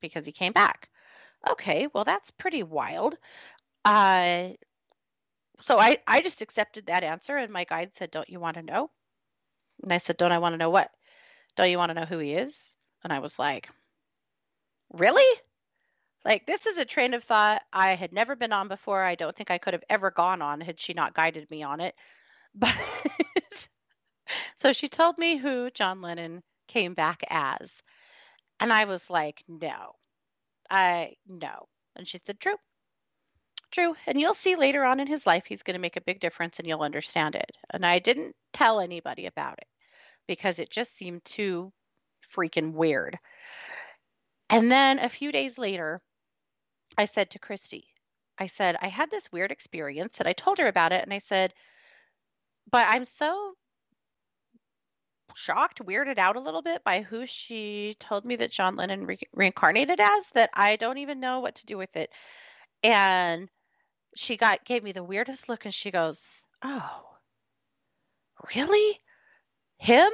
Because 0.00 0.26
he 0.26 0.32
came 0.32 0.52
back. 0.52 0.88
Okay, 1.50 1.88
well 1.92 2.04
that's 2.04 2.30
pretty 2.32 2.62
wild. 2.62 3.16
Uh 3.84 4.50
so 5.64 5.78
I 5.78 5.98
I 6.06 6.20
just 6.20 6.42
accepted 6.42 6.86
that 6.86 7.04
answer 7.04 7.36
and 7.36 7.52
my 7.52 7.64
guide 7.64 7.94
said, 7.94 8.10
"Don't 8.10 8.28
you 8.28 8.40
want 8.40 8.56
to 8.56 8.62
know?" 8.62 8.90
And 9.82 9.92
I 9.92 9.98
said, 9.98 10.16
"Don't 10.16 10.32
I 10.32 10.38
want 10.38 10.54
to 10.54 10.58
know 10.58 10.70
what?" 10.70 10.90
Don't 11.56 11.70
you 11.70 11.78
want 11.78 11.90
to 11.90 11.94
know 11.94 12.06
who 12.06 12.18
he 12.18 12.34
is? 12.34 12.58
And 13.04 13.12
I 13.12 13.18
was 13.18 13.38
like, 13.38 13.68
Really? 14.92 15.40
Like, 16.24 16.46
this 16.46 16.66
is 16.66 16.78
a 16.78 16.84
train 16.84 17.14
of 17.14 17.24
thought 17.24 17.62
I 17.72 17.94
had 17.94 18.12
never 18.12 18.36
been 18.36 18.52
on 18.52 18.68
before. 18.68 19.02
I 19.02 19.16
don't 19.16 19.34
think 19.34 19.50
I 19.50 19.58
could 19.58 19.74
have 19.74 19.84
ever 19.90 20.10
gone 20.10 20.42
on 20.42 20.60
had 20.60 20.78
she 20.78 20.94
not 20.94 21.14
guided 21.14 21.50
me 21.50 21.62
on 21.62 21.80
it. 21.80 21.94
But 22.54 22.74
so 24.58 24.72
she 24.72 24.88
told 24.88 25.18
me 25.18 25.36
who 25.36 25.70
John 25.70 26.02
Lennon 26.02 26.42
came 26.68 26.94
back 26.94 27.22
as. 27.28 27.70
And 28.60 28.72
I 28.72 28.84
was 28.84 29.08
like, 29.10 29.42
No, 29.48 29.94
I, 30.70 31.16
no. 31.26 31.68
And 31.96 32.06
she 32.06 32.18
said, 32.18 32.40
True. 32.40 32.56
True. 33.72 33.94
And 34.06 34.20
you'll 34.20 34.34
see 34.34 34.54
later 34.54 34.84
on 34.84 35.00
in 35.00 35.06
his 35.06 35.26
life, 35.26 35.44
he's 35.46 35.62
going 35.62 35.74
to 35.74 35.80
make 35.80 35.96
a 35.96 36.02
big 36.02 36.20
difference 36.20 36.58
and 36.58 36.68
you'll 36.68 36.82
understand 36.82 37.34
it. 37.34 37.50
And 37.70 37.84
I 37.86 37.98
didn't 37.98 38.36
tell 38.52 38.80
anybody 38.80 39.26
about 39.26 39.58
it 39.58 39.66
because 40.28 40.58
it 40.58 40.70
just 40.70 40.94
seemed 40.96 41.24
too 41.24 41.72
freaking 42.36 42.72
weird. 42.72 43.18
And 44.50 44.70
then 44.70 44.98
a 44.98 45.08
few 45.08 45.32
days 45.32 45.56
later, 45.56 46.02
I 46.98 47.06
said 47.06 47.30
to 47.30 47.38
Christy, 47.38 47.86
I 48.38 48.46
said, 48.46 48.76
I 48.82 48.88
had 48.88 49.10
this 49.10 49.32
weird 49.32 49.50
experience 49.50 50.20
and 50.20 50.28
I 50.28 50.34
told 50.34 50.58
her 50.58 50.68
about 50.68 50.92
it. 50.92 51.02
And 51.02 51.12
I 51.12 51.20
said, 51.20 51.54
but 52.70 52.86
I'm 52.90 53.06
so 53.06 53.54
shocked, 55.34 55.80
weirded 55.82 56.18
out 56.18 56.36
a 56.36 56.40
little 56.40 56.60
bit 56.60 56.84
by 56.84 57.00
who 57.00 57.24
she 57.24 57.96
told 57.98 58.26
me 58.26 58.36
that 58.36 58.50
John 58.50 58.76
Lennon 58.76 59.06
re- 59.06 59.18
reincarnated 59.32 59.98
as 59.98 60.24
that 60.34 60.50
I 60.52 60.76
don't 60.76 60.98
even 60.98 61.20
know 61.20 61.40
what 61.40 61.54
to 61.54 61.66
do 61.66 61.78
with 61.78 61.96
it. 61.96 62.10
And 62.82 63.48
she 64.14 64.36
got 64.36 64.64
gave 64.64 64.82
me 64.82 64.92
the 64.92 65.04
weirdest 65.04 65.48
look 65.48 65.64
and 65.64 65.74
she 65.74 65.90
goes, 65.90 66.20
"Oh. 66.62 67.18
Really? 68.54 69.00
Him?" 69.78 70.12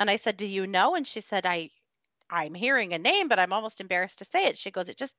And 0.00 0.10
I 0.10 0.16
said, 0.16 0.36
"Do 0.36 0.46
you 0.46 0.66
know?" 0.66 0.94
And 0.94 1.06
she 1.06 1.20
said, 1.20 1.46
"I 1.46 1.70
I'm 2.30 2.54
hearing 2.54 2.92
a 2.94 2.98
name, 2.98 3.28
but 3.28 3.38
I'm 3.38 3.52
almost 3.52 3.80
embarrassed 3.80 4.18
to 4.20 4.24
say 4.24 4.46
it." 4.46 4.58
She 4.58 4.70
goes, 4.70 4.88
"It 4.88 4.96
just 4.98 5.14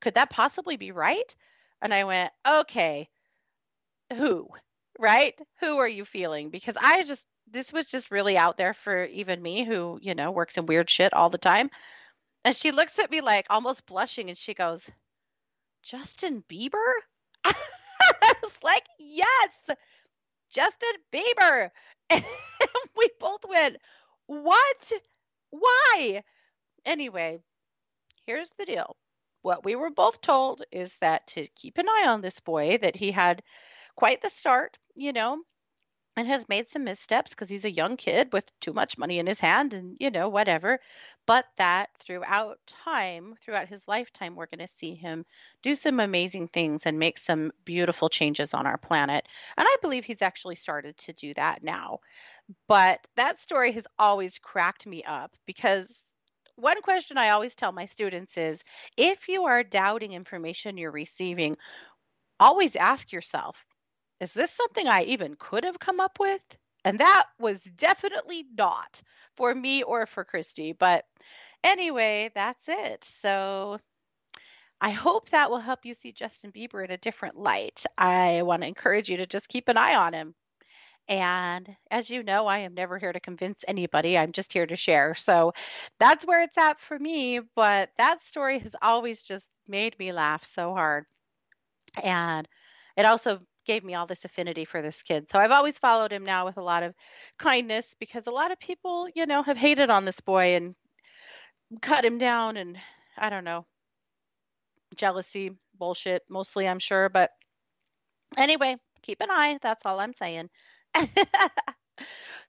could 0.00 0.14
that 0.14 0.30
possibly 0.30 0.76
be 0.76 0.92
right?" 0.92 1.36
And 1.82 1.92
I 1.94 2.04
went, 2.04 2.32
"Okay. 2.46 3.10
Who? 4.12 4.48
Right? 4.98 5.38
Who 5.60 5.78
are 5.78 5.88
you 5.88 6.04
feeling?" 6.04 6.50
Because 6.50 6.76
I 6.80 7.02
just 7.02 7.26
this 7.46 7.72
was 7.72 7.86
just 7.86 8.10
really 8.10 8.36
out 8.36 8.56
there 8.56 8.74
for 8.74 9.04
even 9.06 9.42
me 9.42 9.64
who, 9.64 9.98
you 10.02 10.14
know, 10.14 10.30
works 10.30 10.56
in 10.56 10.66
weird 10.66 10.88
shit 10.90 11.12
all 11.12 11.30
the 11.30 11.38
time. 11.38 11.70
And 12.44 12.56
she 12.56 12.72
looks 12.72 12.98
at 12.98 13.10
me 13.10 13.20
like 13.20 13.46
almost 13.50 13.86
blushing 13.86 14.28
and 14.30 14.38
she 14.38 14.54
goes, 14.54 14.88
Justin 15.82 16.42
Bieber? 16.48 16.92
I 18.22 18.34
was 18.42 18.52
like, 18.62 18.84
yes, 18.98 19.50
Justin 20.50 20.94
Bieber. 21.12 21.70
And 22.10 22.24
we 22.96 23.08
both 23.20 23.44
went, 23.48 23.76
what? 24.26 24.92
Why? 25.50 26.22
Anyway, 26.86 27.40
here's 28.26 28.50
the 28.58 28.66
deal. 28.66 28.96
What 29.42 29.64
we 29.64 29.76
were 29.76 29.90
both 29.90 30.20
told 30.20 30.64
is 30.72 30.96
that 31.00 31.26
to 31.28 31.48
keep 31.56 31.78
an 31.78 31.88
eye 31.88 32.06
on 32.08 32.20
this 32.22 32.40
boy, 32.40 32.78
that 32.78 32.96
he 32.96 33.12
had 33.12 33.42
quite 33.96 34.22
the 34.22 34.30
start, 34.30 34.78
you 34.96 35.12
know, 35.12 35.42
and 36.16 36.28
has 36.28 36.48
made 36.48 36.70
some 36.70 36.84
missteps 36.84 37.30
because 37.30 37.48
he's 37.48 37.64
a 37.64 37.70
young 37.70 37.96
kid 37.96 38.32
with 38.32 38.50
too 38.60 38.72
much 38.72 38.96
money 38.98 39.18
in 39.18 39.26
his 39.26 39.40
hand 39.40 39.74
and 39.74 39.96
you 39.98 40.10
know 40.10 40.28
whatever. 40.28 40.78
But 41.26 41.46
that 41.56 41.90
throughout 41.98 42.58
time 42.66 43.34
throughout 43.42 43.68
his 43.68 43.88
lifetime 43.88 44.36
we're 44.36 44.46
going 44.46 44.66
to 44.66 44.72
see 44.72 44.94
him 44.94 45.24
do 45.62 45.74
some 45.74 46.00
amazing 46.00 46.48
things 46.48 46.82
and 46.84 46.98
make 46.98 47.18
some 47.18 47.52
beautiful 47.64 48.08
changes 48.08 48.54
on 48.54 48.66
our 48.66 48.78
planet. 48.78 49.26
And 49.56 49.66
i 49.68 49.76
believe 49.82 50.04
he's 50.04 50.22
actually 50.22 50.56
started 50.56 50.96
to 50.98 51.12
do 51.12 51.34
that 51.34 51.62
now. 51.62 52.00
But 52.68 53.00
that 53.16 53.40
story 53.40 53.72
has 53.72 53.84
always 53.98 54.38
cracked 54.38 54.86
me 54.86 55.02
up 55.02 55.32
because 55.46 55.88
one 56.56 56.80
question 56.82 57.18
I 57.18 57.30
always 57.30 57.54
tell 57.54 57.72
my 57.72 57.86
students 57.86 58.36
is 58.36 58.62
if 58.96 59.28
you 59.28 59.44
are 59.46 59.64
doubting 59.64 60.12
information 60.12 60.76
you're 60.76 60.90
receiving, 60.92 61.56
always 62.38 62.76
ask 62.76 63.10
yourself, 63.12 63.56
is 64.20 64.32
this 64.32 64.52
something 64.52 64.86
I 64.86 65.02
even 65.04 65.36
could 65.38 65.64
have 65.64 65.78
come 65.78 66.00
up 66.00 66.18
with? 66.20 66.42
And 66.84 66.98
that 67.00 67.24
was 67.38 67.60
definitely 67.76 68.44
not 68.56 69.00
for 69.36 69.54
me 69.54 69.82
or 69.82 70.06
for 70.06 70.24
Christy. 70.24 70.72
But 70.72 71.04
anyway, 71.62 72.30
that's 72.34 72.62
it. 72.68 73.04
So 73.04 73.78
I 74.80 74.90
hope 74.90 75.30
that 75.30 75.50
will 75.50 75.60
help 75.60 75.84
you 75.84 75.94
see 75.94 76.12
Justin 76.12 76.52
Bieber 76.52 76.84
in 76.84 76.90
a 76.90 76.98
different 76.98 77.38
light. 77.38 77.84
I 77.96 78.42
want 78.42 78.62
to 78.62 78.68
encourage 78.68 79.08
you 79.08 79.16
to 79.18 79.26
just 79.26 79.48
keep 79.48 79.68
an 79.68 79.78
eye 79.78 79.94
on 79.94 80.12
him. 80.12 80.34
And 81.08 81.76
as 81.90 82.08
you 82.08 82.22
know, 82.22 82.46
I 82.46 82.60
am 82.60 82.74
never 82.74 82.98
here 82.98 83.12
to 83.12 83.20
convince 83.20 83.58
anybody. 83.68 84.16
I'm 84.16 84.32
just 84.32 84.52
here 84.52 84.66
to 84.66 84.76
share. 84.76 85.14
So 85.14 85.52
that's 85.98 86.24
where 86.24 86.42
it's 86.42 86.56
at 86.56 86.80
for 86.80 86.98
me. 86.98 87.40
But 87.54 87.90
that 87.98 88.24
story 88.24 88.58
has 88.60 88.72
always 88.80 89.22
just 89.22 89.46
made 89.68 89.98
me 89.98 90.12
laugh 90.12 90.44
so 90.46 90.72
hard. 90.72 91.04
And 92.02 92.48
it 92.96 93.04
also 93.04 93.40
gave 93.64 93.84
me 93.84 93.94
all 93.94 94.06
this 94.06 94.24
affinity 94.24 94.64
for 94.64 94.82
this 94.82 95.02
kid. 95.02 95.30
So 95.30 95.38
I've 95.38 95.50
always 95.50 95.78
followed 95.78 96.12
him 96.12 96.24
now 96.24 96.44
with 96.44 96.56
a 96.56 96.62
lot 96.62 96.82
of 96.82 96.94
kindness 97.38 97.94
because 97.98 98.26
a 98.26 98.32
lot 98.32 98.52
of 98.52 98.58
people, 98.58 99.08
you 99.14 99.26
know, 99.26 99.42
have 99.42 99.56
hated 99.56 99.90
on 99.90 100.04
this 100.04 100.20
boy 100.20 100.56
and 100.56 100.74
cut 101.80 102.04
him 102.04 102.18
down 102.18 102.56
and 102.56 102.78
I 103.16 103.30
don't 103.30 103.44
know, 103.44 103.66
jealousy, 104.96 105.56
bullshit, 105.78 106.22
mostly, 106.28 106.68
I'm 106.68 106.78
sure. 106.78 107.08
But 107.08 107.30
anyway, 108.36 108.76
keep 109.02 109.20
an 109.20 109.30
eye. 109.30 109.58
That's 109.62 109.84
all 109.84 110.00
I'm 110.00 110.14
saying. 110.14 110.50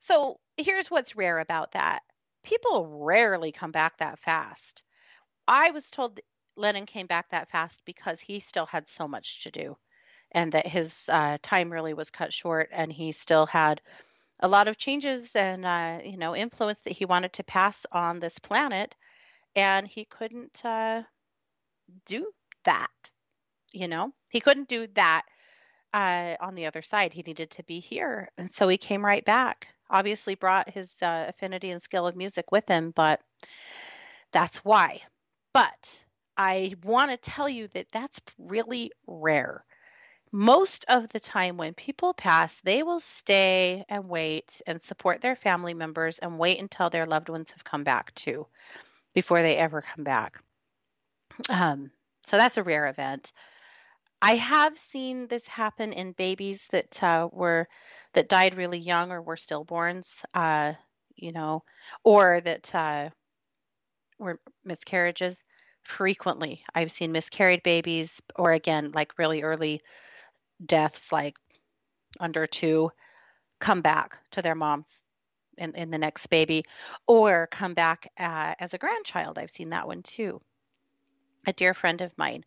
so 0.01 0.39
here's 0.57 0.91
what's 0.91 1.15
rare 1.15 1.39
about 1.39 1.71
that 1.73 2.01
people 2.43 2.87
rarely 3.03 3.51
come 3.51 3.71
back 3.71 3.97
that 3.97 4.19
fast. 4.19 4.83
I 5.47 5.71
was 5.71 5.89
told 5.89 6.19
Lennon 6.55 6.85
came 6.85 7.07
back 7.07 7.29
that 7.31 7.49
fast 7.49 7.81
because 7.85 8.21
he 8.21 8.39
still 8.39 8.67
had 8.67 8.87
so 8.87 9.07
much 9.07 9.43
to 9.43 9.51
do 9.51 9.75
and 10.35 10.51
that 10.51 10.67
his 10.67 11.05
uh, 11.09 11.39
time 11.41 11.71
really 11.73 11.95
was 11.95 12.11
cut 12.11 12.33
short 12.33 12.69
and 12.73 12.93
he 12.93 13.11
still 13.11 13.47
had 13.47 13.81
a 14.41 14.47
lot 14.47 14.67
of 14.67 14.77
changes 14.77 15.29
and 15.35 15.65
uh, 15.65 15.99
you 16.03 16.17
know 16.17 16.35
influence 16.35 16.79
that 16.81 16.93
he 16.93 17.05
wanted 17.05 17.33
to 17.33 17.43
pass 17.43 17.85
on 17.91 18.19
this 18.19 18.37
planet 18.39 18.95
and 19.55 19.87
he 19.87 20.05
couldn't 20.05 20.63
uh, 20.65 21.01
do 22.05 22.31
that 22.65 22.91
you 23.73 23.87
know 23.87 24.13
he 24.29 24.39
couldn't 24.41 24.69
do 24.69 24.87
that 24.95 25.23
uh, 25.93 26.35
on 26.41 26.55
the 26.55 26.67
other 26.67 26.83
side 26.83 27.13
he 27.13 27.23
needed 27.23 27.49
to 27.51 27.63
be 27.63 27.79
here 27.79 28.29
and 28.37 28.53
so 28.53 28.67
he 28.67 28.77
came 28.77 29.05
right 29.05 29.25
back 29.25 29.67
obviously 29.89 30.35
brought 30.35 30.69
his 30.69 30.93
uh, 31.01 31.25
affinity 31.29 31.71
and 31.71 31.81
skill 31.81 32.07
of 32.07 32.15
music 32.15 32.51
with 32.51 32.67
him 32.67 32.91
but 32.95 33.21
that's 34.35 34.57
why. 34.65 35.01
But 35.53 36.03
I 36.37 36.75
want 36.83 37.11
to 37.11 37.17
tell 37.17 37.47
you 37.47 37.69
that 37.69 37.87
that's 37.93 38.19
really 38.37 38.91
rare. 39.07 39.63
Most 40.31 40.85
of 40.89 41.09
the 41.09 41.19
time, 41.19 41.57
when 41.57 41.73
people 41.73 42.13
pass, 42.13 42.59
they 42.61 42.83
will 42.83 42.99
stay 42.99 43.85
and 43.87 44.09
wait 44.09 44.61
and 44.67 44.81
support 44.81 45.21
their 45.21 45.35
family 45.35 45.73
members 45.73 46.19
and 46.19 46.37
wait 46.37 46.59
until 46.59 46.89
their 46.89 47.05
loved 47.05 47.29
ones 47.29 47.51
have 47.51 47.63
come 47.63 47.83
back 47.83 48.13
too 48.15 48.45
before 49.13 49.41
they 49.41 49.55
ever 49.55 49.81
come 49.81 50.03
back. 50.03 50.39
Um, 51.49 51.91
so 52.25 52.37
that's 52.37 52.57
a 52.57 52.63
rare 52.63 52.87
event. 52.87 53.31
I 54.21 54.35
have 54.35 54.77
seen 54.79 55.27
this 55.27 55.45
happen 55.47 55.93
in 55.93 56.13
babies 56.13 56.65
that 56.71 57.01
uh, 57.03 57.29
were 57.31 57.67
that 58.13 58.29
died 58.29 58.55
really 58.55 58.79
young 58.79 59.11
or 59.11 59.21
were 59.21 59.35
stillborns, 59.35 60.23
uh, 60.33 60.73
you 61.15 61.31
know, 61.31 61.63
or 62.03 62.41
that 62.41 62.73
uh, 62.73 63.09
were 64.17 64.39
miscarriages. 64.63 65.37
Frequently, 65.83 66.63
I've 66.73 66.91
seen 66.91 67.11
miscarried 67.11 67.61
babies, 67.61 68.19
or 68.35 68.53
again, 68.53 68.91
like 68.93 69.19
really 69.19 69.43
early 69.43 69.81
deaths, 70.63 71.11
like 71.11 71.35
under 72.19 72.45
two, 72.47 72.91
come 73.59 73.81
back 73.81 74.17
to 74.31 74.41
their 74.41 74.55
moms 74.55 74.87
in, 75.57 75.73
in 75.75 75.91
the 75.91 75.97
next 75.97 76.27
baby, 76.27 76.65
or 77.07 77.47
come 77.51 77.73
back 77.73 78.11
uh, 78.19 78.53
as 78.59 78.73
a 78.73 78.77
grandchild. 78.77 79.37
I've 79.37 79.51
seen 79.51 79.69
that 79.69 79.87
one 79.87 80.03
too. 80.03 80.41
A 81.47 81.53
dear 81.53 81.73
friend 81.73 82.01
of 82.01 82.17
mine 82.17 82.43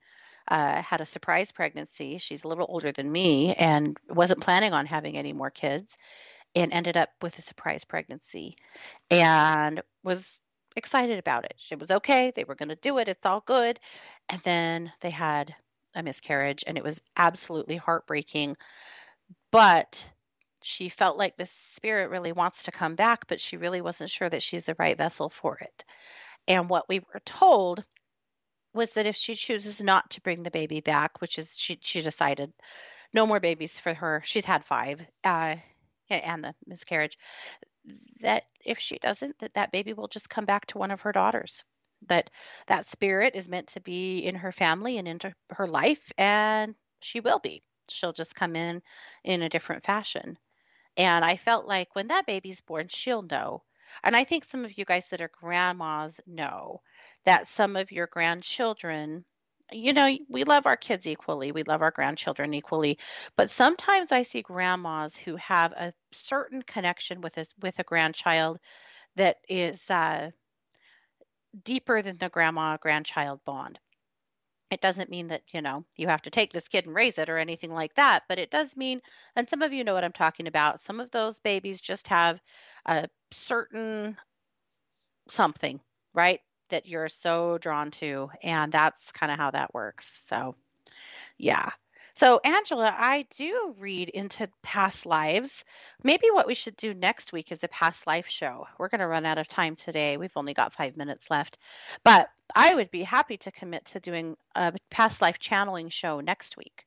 uh, 0.48 0.82
had 0.82 1.00
a 1.00 1.06
surprise 1.06 1.52
pregnancy. 1.52 2.18
She's 2.18 2.44
a 2.44 2.48
little 2.48 2.66
older 2.68 2.92
than 2.92 3.10
me 3.10 3.54
and 3.54 3.96
wasn't 4.08 4.40
planning 4.40 4.72
on 4.72 4.86
having 4.86 5.16
any 5.16 5.32
more 5.32 5.50
kids 5.50 5.96
and 6.54 6.72
ended 6.72 6.96
up 6.96 7.10
with 7.22 7.38
a 7.38 7.42
surprise 7.42 7.84
pregnancy 7.84 8.56
and 9.10 9.82
was 10.02 10.40
excited 10.76 11.18
about 11.18 11.44
it. 11.44 11.54
It 11.70 11.78
was 11.78 11.90
okay. 11.90 12.32
They 12.34 12.44
were 12.44 12.54
going 12.54 12.70
to 12.70 12.76
do 12.76 12.98
it. 12.98 13.08
It's 13.08 13.26
all 13.26 13.42
good. 13.46 13.78
And 14.28 14.40
then 14.44 14.92
they 15.00 15.10
had 15.10 15.54
a 15.98 16.02
miscarriage 16.02 16.64
and 16.66 16.78
it 16.78 16.84
was 16.84 17.00
absolutely 17.16 17.76
heartbreaking. 17.76 18.56
But 19.50 20.08
she 20.62 20.88
felt 20.88 21.18
like 21.18 21.36
the 21.36 21.46
spirit 21.46 22.10
really 22.10 22.32
wants 22.32 22.64
to 22.64 22.72
come 22.72 22.94
back, 22.94 23.26
but 23.26 23.40
she 23.40 23.56
really 23.56 23.80
wasn't 23.80 24.10
sure 24.10 24.28
that 24.28 24.42
she's 24.42 24.64
the 24.64 24.76
right 24.78 24.96
vessel 24.96 25.28
for 25.28 25.58
it. 25.58 25.84
And 26.46 26.70
what 26.70 26.88
we 26.88 27.00
were 27.00 27.20
told 27.24 27.84
was 28.72 28.92
that 28.92 29.06
if 29.06 29.16
she 29.16 29.34
chooses 29.34 29.80
not 29.80 30.10
to 30.10 30.20
bring 30.20 30.42
the 30.42 30.50
baby 30.50 30.80
back, 30.80 31.20
which 31.20 31.38
is 31.38 31.56
she 31.56 31.78
she 31.82 32.00
decided 32.00 32.52
no 33.12 33.26
more 33.26 33.40
babies 33.40 33.78
for 33.78 33.94
her. 33.94 34.22
She's 34.24 34.44
had 34.44 34.64
five, 34.64 35.00
uh, 35.24 35.56
and 36.10 36.44
the 36.44 36.54
miscarriage. 36.66 37.18
That 38.20 38.44
if 38.64 38.78
she 38.78 38.98
doesn't, 38.98 39.38
that 39.38 39.54
that 39.54 39.72
baby 39.72 39.94
will 39.94 40.08
just 40.08 40.28
come 40.28 40.44
back 40.44 40.66
to 40.66 40.78
one 40.78 40.90
of 40.90 41.00
her 41.02 41.12
daughters. 41.12 41.64
That 42.06 42.30
that 42.66 42.86
spirit 42.88 43.34
is 43.34 43.48
meant 43.48 43.68
to 43.68 43.80
be 43.80 44.18
in 44.18 44.34
her 44.36 44.52
family 44.52 44.98
and 44.98 45.08
into 45.08 45.34
her 45.50 45.66
life, 45.66 46.12
and 46.16 46.74
she 47.00 47.20
will 47.20 47.38
be. 47.38 47.62
She'll 47.88 48.12
just 48.12 48.34
come 48.34 48.56
in 48.56 48.82
in 49.24 49.42
a 49.42 49.48
different 49.48 49.84
fashion. 49.84 50.38
And 50.96 51.24
I 51.24 51.36
felt 51.36 51.66
like 51.66 51.94
when 51.94 52.08
that 52.08 52.26
baby's 52.26 52.60
born, 52.60 52.88
she'll 52.88 53.22
know. 53.22 53.62
And 54.02 54.16
I 54.16 54.24
think 54.24 54.44
some 54.44 54.64
of 54.64 54.76
you 54.76 54.84
guys 54.84 55.08
that 55.08 55.20
are 55.20 55.28
grandmas 55.40 56.20
know 56.26 56.82
that 57.24 57.48
some 57.48 57.76
of 57.76 57.90
your 57.92 58.06
grandchildren 58.06 59.24
you 59.70 59.92
know, 59.92 60.16
we 60.28 60.44
love 60.44 60.66
our 60.66 60.76
kids 60.78 61.06
equally. 61.06 61.52
We 61.52 61.62
love 61.62 61.82
our 61.82 61.90
grandchildren 61.90 62.54
equally. 62.54 62.98
But 63.36 63.50
sometimes 63.50 64.12
I 64.12 64.22
see 64.22 64.40
grandmas 64.42 65.14
who 65.16 65.36
have 65.36 65.72
a 65.72 65.92
certain 66.12 66.62
connection 66.62 67.20
with 67.20 67.36
a 67.38 67.46
with 67.60 67.78
a 67.78 67.84
grandchild 67.84 68.58
that 69.16 69.38
is 69.48 69.80
uh, 69.90 70.30
deeper 71.64 72.02
than 72.02 72.18
the 72.18 72.28
grandma 72.28 72.76
grandchild 72.76 73.40
bond. 73.44 73.78
It 74.70 74.80
doesn't 74.82 75.10
mean 75.10 75.28
that, 75.28 75.42
you 75.52 75.62
know, 75.62 75.84
you 75.96 76.08
have 76.08 76.22
to 76.22 76.30
take 76.30 76.52
this 76.52 76.68
kid 76.68 76.86
and 76.86 76.94
raise 76.94 77.18
it 77.18 77.30
or 77.30 77.38
anything 77.38 77.72
like 77.72 77.94
that, 77.94 78.24
but 78.28 78.38
it 78.38 78.50
does 78.50 78.76
mean, 78.76 79.00
and 79.34 79.48
some 79.48 79.62
of 79.62 79.72
you 79.72 79.82
know 79.82 79.94
what 79.94 80.04
I'm 80.04 80.12
talking 80.12 80.46
about, 80.46 80.82
some 80.82 81.00
of 81.00 81.10
those 81.10 81.38
babies 81.40 81.80
just 81.80 82.08
have 82.08 82.38
a 82.84 83.08
certain 83.32 84.18
something, 85.30 85.80
right? 86.12 86.40
that 86.70 86.86
you're 86.86 87.08
so 87.08 87.58
drawn 87.58 87.90
to. 87.90 88.30
And 88.42 88.72
that's 88.72 89.12
kind 89.12 89.32
of 89.32 89.38
how 89.38 89.50
that 89.50 89.74
works. 89.74 90.22
So, 90.26 90.54
yeah. 91.36 91.70
So, 92.18 92.40
Angela, 92.44 92.94
I 92.98 93.26
do 93.36 93.74
read 93.78 94.08
into 94.08 94.48
past 94.62 95.06
lives. 95.06 95.64
Maybe 96.02 96.30
what 96.32 96.48
we 96.48 96.54
should 96.54 96.76
do 96.76 96.92
next 96.92 97.32
week 97.32 97.52
is 97.52 97.62
a 97.62 97.68
past 97.68 98.06
life 98.08 98.26
show. 98.28 98.66
We're 98.76 98.88
going 98.88 99.00
to 99.00 99.06
run 99.06 99.24
out 99.24 99.38
of 99.38 99.46
time 99.48 99.76
today. 99.76 100.16
We've 100.16 100.36
only 100.36 100.52
got 100.52 100.74
five 100.74 100.96
minutes 100.96 101.30
left. 101.30 101.58
But 102.04 102.28
I 102.54 102.74
would 102.74 102.90
be 102.90 103.04
happy 103.04 103.36
to 103.38 103.52
commit 103.52 103.84
to 103.86 104.00
doing 104.00 104.36
a 104.56 104.74
past 104.90 105.22
life 105.22 105.38
channeling 105.38 105.90
show 105.90 106.20
next 106.20 106.56
week 106.56 106.84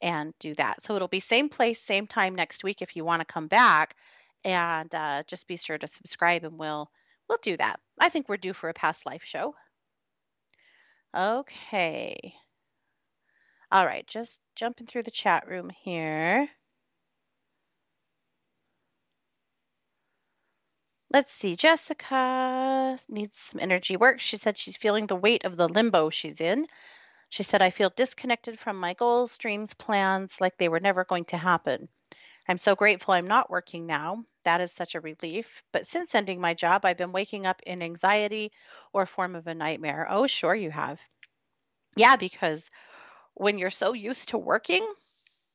and 0.00 0.32
do 0.38 0.54
that. 0.54 0.84
So, 0.84 0.96
it'll 0.96 1.08
be 1.08 1.20
same 1.20 1.50
place, 1.50 1.80
same 1.80 2.06
time 2.06 2.34
next 2.34 2.64
week 2.64 2.82
if 2.82 2.96
you 2.96 3.04
want 3.04 3.20
to 3.20 3.32
come 3.32 3.48
back. 3.48 3.96
And 4.44 4.94
uh, 4.94 5.22
just 5.26 5.46
be 5.46 5.56
sure 5.58 5.78
to 5.78 5.86
subscribe 5.86 6.44
and 6.44 6.58
we'll 6.58 6.90
We'll 7.28 7.38
do 7.42 7.56
that. 7.58 7.80
I 7.98 8.08
think 8.10 8.28
we're 8.28 8.36
due 8.36 8.52
for 8.52 8.68
a 8.68 8.74
past 8.74 9.06
life 9.06 9.22
show. 9.24 9.54
Okay. 11.16 12.34
All 13.70 13.86
right, 13.86 14.06
just 14.06 14.38
jumping 14.56 14.86
through 14.86 15.04
the 15.04 15.10
chat 15.10 15.48
room 15.48 15.70
here. 15.70 16.48
Let's 21.10 21.32
see. 21.32 21.54
Jessica 21.56 22.98
needs 23.08 23.38
some 23.38 23.60
energy 23.60 23.96
work. 23.96 24.18
She 24.20 24.36
said 24.36 24.58
she's 24.58 24.76
feeling 24.76 25.06
the 25.06 25.14
weight 25.16 25.44
of 25.44 25.56
the 25.56 25.68
limbo 25.68 26.10
she's 26.10 26.40
in. 26.40 26.66
She 27.30 27.42
said, 27.44 27.62
I 27.62 27.70
feel 27.70 27.90
disconnected 27.90 28.58
from 28.60 28.78
my 28.78 28.94
goals, 28.94 29.38
dreams, 29.38 29.74
plans, 29.74 30.40
like 30.40 30.56
they 30.58 30.68
were 30.68 30.80
never 30.80 31.04
going 31.04 31.26
to 31.26 31.36
happen. 31.38 31.88
I'm 32.48 32.58
so 32.58 32.76
grateful 32.76 33.14
I'm 33.14 33.28
not 33.28 33.50
working 33.50 33.86
now. 33.86 34.24
That 34.44 34.60
is 34.60 34.72
such 34.72 34.94
a 34.94 35.00
relief. 35.00 35.62
But 35.72 35.86
since 35.86 36.14
ending 36.14 36.40
my 36.40 36.54
job, 36.54 36.84
I've 36.84 36.98
been 36.98 37.12
waking 37.12 37.46
up 37.46 37.62
in 37.66 37.82
anxiety 37.82 38.52
or 38.92 39.06
form 39.06 39.36
of 39.36 39.46
a 39.46 39.54
nightmare. 39.54 40.06
Oh, 40.10 40.26
sure, 40.26 40.54
you 40.54 40.70
have. 40.70 41.00
Yeah, 41.96 42.16
because 42.16 42.64
when 43.34 43.58
you're 43.58 43.70
so 43.70 43.92
used 43.92 44.30
to 44.30 44.38
working, 44.38 44.86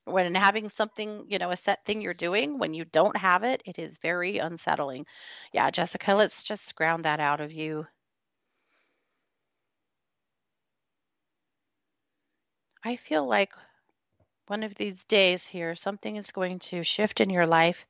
when 0.05 0.35
having 0.35 0.69
something, 0.69 1.25
you 1.29 1.39
know, 1.39 1.51
a 1.51 1.57
set 1.57 1.85
thing 1.85 2.01
you're 2.01 2.13
doing, 2.13 2.59
when 2.59 2.73
you 2.73 2.85
don't 2.85 3.17
have 3.17 3.43
it, 3.43 3.61
it 3.65 3.79
is 3.79 3.97
very 3.99 4.39
unsettling. 4.39 5.05
Yeah, 5.53 5.71
Jessica, 5.71 6.13
let's 6.15 6.43
just 6.43 6.75
ground 6.75 7.03
that 7.03 7.19
out 7.19 7.41
of 7.41 7.51
you. 7.51 7.87
I 12.83 12.95
feel 12.95 13.27
like 13.27 13.53
one 14.47 14.63
of 14.63 14.75
these 14.75 15.05
days 15.05 15.45
here, 15.47 15.75
something 15.75 16.15
is 16.17 16.31
going 16.31 16.59
to 16.59 16.83
shift 16.83 17.21
in 17.21 17.29
your 17.29 17.47
life 17.47 17.85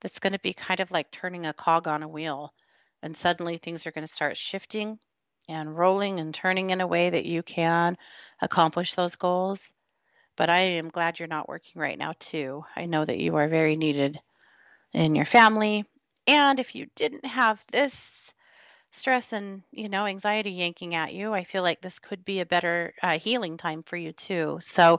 that's 0.00 0.18
going 0.20 0.32
to 0.34 0.38
be 0.40 0.54
kind 0.54 0.80
of 0.80 0.90
like 0.90 1.10
turning 1.10 1.46
a 1.46 1.54
cog 1.54 1.88
on 1.88 2.02
a 2.02 2.08
wheel. 2.08 2.54
And 3.02 3.16
suddenly 3.16 3.58
things 3.58 3.86
are 3.86 3.92
going 3.92 4.06
to 4.06 4.12
start 4.12 4.36
shifting 4.36 4.98
and 5.50 5.76
rolling 5.76 6.20
and 6.20 6.34
turning 6.34 6.70
in 6.70 6.80
a 6.80 6.86
way 6.86 7.10
that 7.10 7.26
you 7.26 7.42
can 7.42 7.98
accomplish 8.40 8.94
those 8.94 9.16
goals. 9.16 9.60
But 10.36 10.50
I 10.50 10.60
am 10.60 10.88
glad 10.90 11.18
you're 11.18 11.28
not 11.28 11.48
working 11.48 11.80
right 11.80 11.98
now, 11.98 12.14
too. 12.18 12.64
I 12.76 12.86
know 12.86 13.04
that 13.04 13.18
you 13.18 13.36
are 13.36 13.48
very 13.48 13.76
needed 13.76 14.20
in 14.92 15.14
your 15.14 15.26
family. 15.26 15.84
And 16.26 16.60
if 16.60 16.74
you 16.74 16.86
didn't 16.94 17.26
have 17.26 17.62
this 17.72 18.10
stress 18.92 19.32
and 19.32 19.62
you 19.70 19.88
know 19.88 20.06
anxiety 20.06 20.50
yanking 20.50 20.96
at 20.96 21.14
you 21.14 21.32
i 21.32 21.44
feel 21.44 21.62
like 21.62 21.80
this 21.80 22.00
could 22.00 22.24
be 22.24 22.40
a 22.40 22.46
better 22.46 22.92
uh, 23.04 23.18
healing 23.20 23.56
time 23.56 23.84
for 23.84 23.96
you 23.96 24.12
too 24.12 24.58
so 24.62 24.98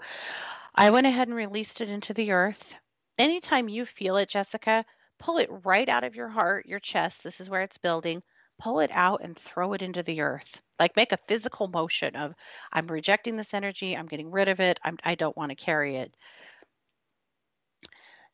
I 0.75 0.91
went 0.91 1.07
ahead 1.07 1.27
and 1.27 1.35
released 1.35 1.81
it 1.81 1.89
into 1.89 2.13
the 2.13 2.31
earth. 2.31 2.75
Anytime 3.17 3.69
you 3.69 3.85
feel 3.85 4.17
it, 4.17 4.29
Jessica, 4.29 4.85
pull 5.19 5.37
it 5.37 5.49
right 5.65 5.87
out 5.89 6.03
of 6.03 6.15
your 6.15 6.29
heart, 6.29 6.65
your 6.65 6.79
chest. 6.79 7.23
This 7.23 7.41
is 7.41 7.49
where 7.49 7.61
it's 7.61 7.77
building. 7.77 8.23
Pull 8.61 8.79
it 8.81 8.91
out 8.93 9.21
and 9.23 9.37
throw 9.37 9.73
it 9.73 9.81
into 9.81 10.03
the 10.03 10.21
earth. 10.21 10.61
Like 10.79 10.95
make 10.95 11.11
a 11.11 11.17
physical 11.27 11.67
motion 11.67 12.15
of, 12.15 12.35
I'm 12.71 12.87
rejecting 12.87 13.35
this 13.35 13.53
energy. 13.53 13.97
I'm 13.97 14.07
getting 14.07 14.31
rid 14.31 14.49
of 14.49 14.59
it. 14.59 14.79
I'm, 14.83 14.97
I 15.03 15.15
don't 15.15 15.35
want 15.37 15.49
to 15.49 15.55
carry 15.55 15.97
it. 15.97 16.15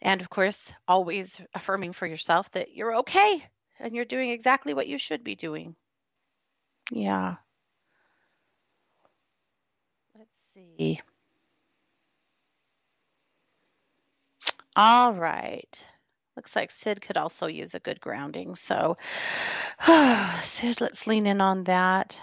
And 0.02 0.22
of 0.22 0.30
course, 0.30 0.74
always 0.88 1.40
affirming 1.54 1.94
for 1.94 2.06
yourself 2.06 2.50
that 2.52 2.74
you're 2.74 2.98
okay 2.98 3.44
and 3.80 3.96
you're 3.96 4.06
doing 4.06 4.30
exactly 4.30 4.74
what 4.74 4.88
you 4.88 4.98
should 4.98 5.24
be 5.24 5.36
doing. 5.36 5.76
Yeah. 6.92 7.38
Let's 10.18 10.30
see. 10.54 11.02
All 14.76 15.14
right. 15.14 15.84
Looks 16.38 16.56
like 16.56 16.70
Sid 16.70 17.02
could 17.02 17.18
also 17.18 17.48
use 17.48 17.74
a 17.74 17.80
good 17.80 18.00
grounding. 18.00 18.54
So, 18.54 18.96
Sid, 20.44 20.80
let's 20.80 21.08
lean 21.08 21.26
in 21.26 21.42
on 21.42 21.64
that. 21.64 22.20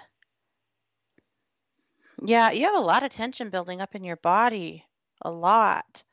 Yeah, 2.23 2.53
you 2.53 2.65
have 2.67 2.77
a 2.77 2.81
lot 2.87 3.03
of 3.03 3.11
tension 3.11 3.51
building 3.51 3.81
up 3.81 3.97
in 3.97 4.05
your 4.05 4.17
body. 4.17 4.87
A 5.23 5.31
lot. 5.33 6.05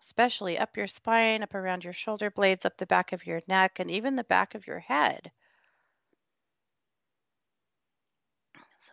Especially 0.00 0.58
up 0.60 0.76
your 0.76 0.86
spine, 0.86 1.42
up 1.42 1.56
around 1.56 1.82
your 1.82 1.92
shoulder 1.92 2.30
blades, 2.30 2.64
up 2.64 2.76
the 2.78 2.86
back 2.86 3.12
of 3.12 3.26
your 3.26 3.40
neck, 3.48 3.80
and 3.80 3.90
even 3.90 4.14
the 4.14 4.22
back 4.22 4.54
of 4.54 4.68
your 4.68 4.78
head. 4.78 5.32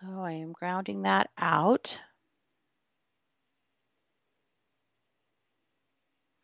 So 0.02 0.22
I 0.22 0.32
am 0.32 0.52
grounding 0.52 1.04
that 1.04 1.30
out. 1.38 2.00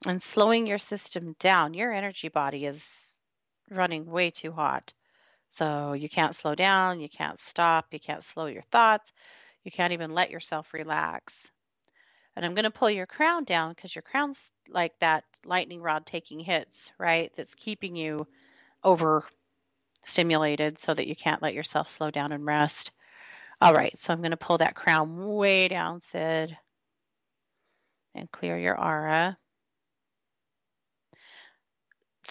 And 0.06 0.22
slowing 0.22 0.68
your 0.68 0.80
system 0.80 1.36
down. 1.39 1.74
Your 1.74 1.93
energy 1.93 2.28
body 2.28 2.66
is 2.66 2.86
running 3.70 4.06
way 4.06 4.32
too 4.32 4.51
hot. 4.51 4.91
So 5.51 5.93
you 5.93 6.10
can't 6.10 6.36
slow 6.36 6.56
down, 6.56 6.99
you 6.99 7.10
can't 7.10 7.39
stop, 7.39 7.88
you 7.91 7.99
can't 7.99 8.24
slow 8.24 8.47
your 8.47 8.64
thoughts, 8.64 9.12
you 9.64 9.72
can't 9.72 9.93
even 9.93 10.12
let 10.12 10.32
yourself 10.32 10.74
relax. 10.74 11.36
And 12.36 12.43
I'm 12.43 12.56
going 12.56 12.64
to 12.64 12.72
pull 12.72 12.89
your 12.89 13.06
crown 13.06 13.43
down 13.43 13.74
because 13.74 13.93
your 13.93 14.01
crown's 14.01 14.39
like 14.68 14.97
that 14.99 15.24
lightning 15.45 15.82
rod 15.82 16.06
taking 16.06 16.39
hits, 16.39 16.91
right? 16.97 17.32
That's 17.38 17.54
keeping 17.54 17.95
you 17.95 18.28
over 18.84 19.24
stimulated 20.04 20.80
so 20.80 20.93
that 20.93 21.08
you 21.08 21.16
can't 21.16 21.41
let 21.41 21.54
yourself 21.54 21.89
slow 21.89 22.10
down 22.10 22.32
and 22.32 22.45
rest. 22.45 22.91
All 23.62 23.74
right, 23.74 23.97
so 23.99 24.12
I'm 24.12 24.20
going 24.20 24.32
to 24.32 24.38
pull 24.38 24.58
that 24.58 24.76
crown 24.76 25.26
way 25.26 25.68
down, 25.68 26.01
Sid, 26.12 26.58
and 28.16 28.32
clear 28.32 28.58
your 28.58 28.78
aura. 28.78 29.38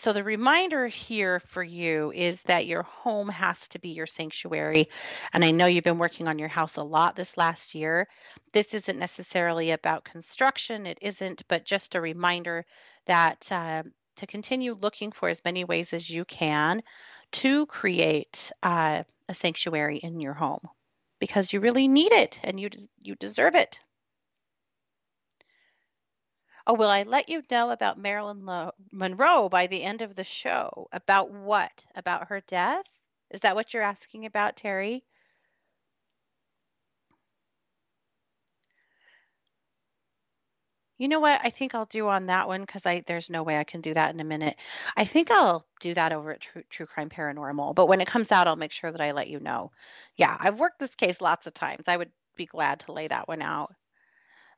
So 0.02 0.12
the 0.12 0.24
reminder 0.24 0.88
here 0.88 1.38
for 1.38 1.62
you 1.62 2.10
is 2.12 2.42
that 2.42 2.66
your 2.66 2.82
home 2.82 3.28
has 3.28 3.68
to 3.68 3.78
be 3.78 3.90
your 3.90 4.08
sanctuary. 4.08 4.88
And 5.32 5.44
I 5.44 5.52
know 5.52 5.66
you've 5.66 5.84
been 5.84 5.98
working 5.98 6.26
on 6.26 6.40
your 6.40 6.48
house 6.48 6.74
a 6.74 6.82
lot 6.82 7.14
this 7.14 7.36
last 7.36 7.76
year. 7.76 8.08
This 8.52 8.74
isn't 8.74 8.98
necessarily 8.98 9.70
about 9.70 10.02
construction, 10.02 10.86
it 10.86 10.98
isn't, 11.02 11.44
but 11.46 11.64
just 11.64 11.94
a 11.94 12.00
reminder 12.00 12.66
that 13.06 13.46
uh, 13.52 13.84
to 14.16 14.26
continue 14.26 14.74
looking 14.74 15.12
for 15.12 15.28
as 15.28 15.44
many 15.44 15.62
ways 15.62 15.92
as 15.92 16.10
you 16.10 16.24
can 16.24 16.82
to 17.30 17.66
create 17.66 18.50
uh, 18.60 19.04
a 19.28 19.34
sanctuary 19.34 19.98
in 19.98 20.20
your 20.20 20.34
home 20.34 20.68
because 21.20 21.52
you 21.52 21.60
really 21.60 21.86
need 21.86 22.12
it 22.12 22.40
and 22.42 22.58
you 22.58 22.70
you 23.00 23.14
deserve 23.14 23.54
it. 23.54 23.78
Oh, 26.66 26.74
will 26.74 26.88
I 26.88 27.04
let 27.04 27.28
you 27.28 27.40
know 27.52 27.70
about 27.70 27.98
Marilyn 27.98 28.44
Lo- 28.44 28.72
Monroe 28.90 29.48
by 29.48 29.68
the 29.68 29.84
end 29.84 30.02
of 30.02 30.16
the 30.16 30.24
show? 30.24 30.88
About 30.90 31.30
what? 31.30 31.84
About 31.94 32.26
her 32.28 32.40
death? 32.40 32.86
Is 33.30 33.40
that 33.42 33.54
what 33.54 33.72
you're 33.72 33.84
asking 33.84 34.26
about, 34.26 34.56
Terry? 34.56 35.04
You 40.98 41.08
know 41.08 41.20
what? 41.20 41.40
I 41.44 41.50
think 41.50 41.74
I'll 41.74 41.84
do 41.86 42.08
on 42.08 42.26
that 42.26 42.46
one 42.48 42.60
because 42.62 42.86
I 42.86 43.00
there's 43.06 43.28
no 43.30 43.42
way 43.42 43.58
I 43.58 43.64
can 43.64 43.80
do 43.82 43.92
that 43.94 44.14
in 44.14 44.20
a 44.20 44.24
minute. 44.24 44.56
I 44.96 45.04
think 45.04 45.30
I'll 45.30 45.66
do 45.80 45.92
that 45.94 46.12
over 46.12 46.30
at 46.32 46.40
True, 46.40 46.62
True 46.70 46.86
Crime 46.86 47.10
Paranormal. 47.10 47.74
But 47.74 47.86
when 47.86 48.00
it 48.00 48.06
comes 48.08 48.30
out, 48.32 48.46
I'll 48.46 48.56
make 48.56 48.72
sure 48.72 48.90
that 48.92 49.00
I 49.00 49.12
let 49.12 49.28
you 49.28 49.40
know. 49.40 49.72
Yeah, 50.16 50.36
I've 50.38 50.58
worked 50.60 50.78
this 50.78 50.94
case 50.94 51.20
lots 51.20 51.46
of 51.46 51.54
times. 51.54 51.84
I 51.88 51.96
would 51.96 52.12
be 52.36 52.46
glad 52.46 52.80
to 52.80 52.92
lay 52.92 53.08
that 53.08 53.26
one 53.28 53.42
out. 53.42 53.74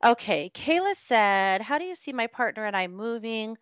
Okay, 0.05 0.51
Kayla 0.51 0.95
said, 0.95 1.63
How 1.63 1.79
do 1.79 1.85
you 1.85 1.97
see 1.97 2.13
my 2.13 2.29
partner 2.29 2.65
and 2.65 2.77
I 2.77 2.87
moving? 2.87 3.59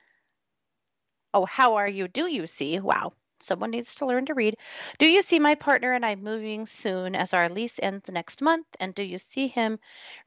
Oh, 1.35 1.45
how 1.45 1.75
are 1.75 1.89
you? 1.89 2.09
Do 2.09 2.27
you 2.27 2.47
see? 2.47 2.81
Wow, 2.81 3.13
someone 3.41 3.71
needs 3.71 3.95
to 3.97 4.07
learn 4.07 4.25
to 4.27 4.35
read. 4.35 4.57
Do 4.99 5.07
you 5.07 5.23
see 5.23 5.39
my 5.39 5.55
partner 5.55 5.93
and 5.93 6.07
I 6.07 6.15
moving 6.15 6.67
soon 6.67 7.15
as 7.15 7.35
our 7.35 7.51
lease 7.51 7.79
ends 7.83 8.09
next 8.09 8.41
month? 8.41 8.67
And 8.81 8.95
do 8.95 9.03
you 9.03 9.19
see 9.19 9.49
him 9.49 9.79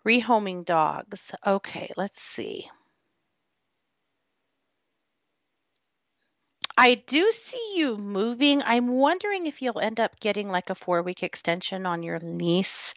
rehoming 0.06 0.64
dogs? 0.64 1.32
Okay, 1.46 1.92
let's 1.98 2.22
see. 2.22 2.70
I 6.78 6.96
do 6.96 7.32
see 7.32 7.74
you 7.78 7.98
moving. 7.98 8.62
I'm 8.62 8.90
wondering 8.90 9.46
if 9.46 9.62
you'll 9.62 9.80
end 9.80 10.00
up 10.02 10.20
getting 10.20 10.50
like 10.50 10.70
a 10.70 10.76
four 10.76 11.02
week 11.04 11.24
extension 11.24 11.86
on 11.86 12.04
your 12.04 12.20
lease. 12.20 12.94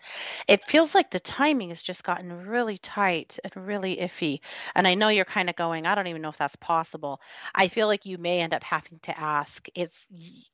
It 0.48 0.66
feels 0.66 0.94
like 0.94 1.10
the 1.10 1.20
timing 1.20 1.68
has 1.68 1.80
just 1.80 2.02
gotten 2.02 2.46
really 2.46 2.78
tight 2.78 3.38
and 3.44 3.66
really 3.66 3.96
iffy. 3.96 4.40
And 4.74 4.86
I 4.88 4.94
know 4.94 5.10
you're 5.10 5.24
kind 5.24 5.48
of 5.48 5.54
going, 5.54 5.86
I 5.86 5.94
don't 5.94 6.08
even 6.08 6.22
know 6.22 6.28
if 6.28 6.38
that's 6.38 6.56
possible. 6.56 7.20
I 7.54 7.68
feel 7.68 7.86
like 7.86 8.04
you 8.04 8.18
may 8.18 8.40
end 8.40 8.52
up 8.52 8.64
having 8.64 8.98
to 9.02 9.18
ask. 9.18 9.68
It's 9.76 10.06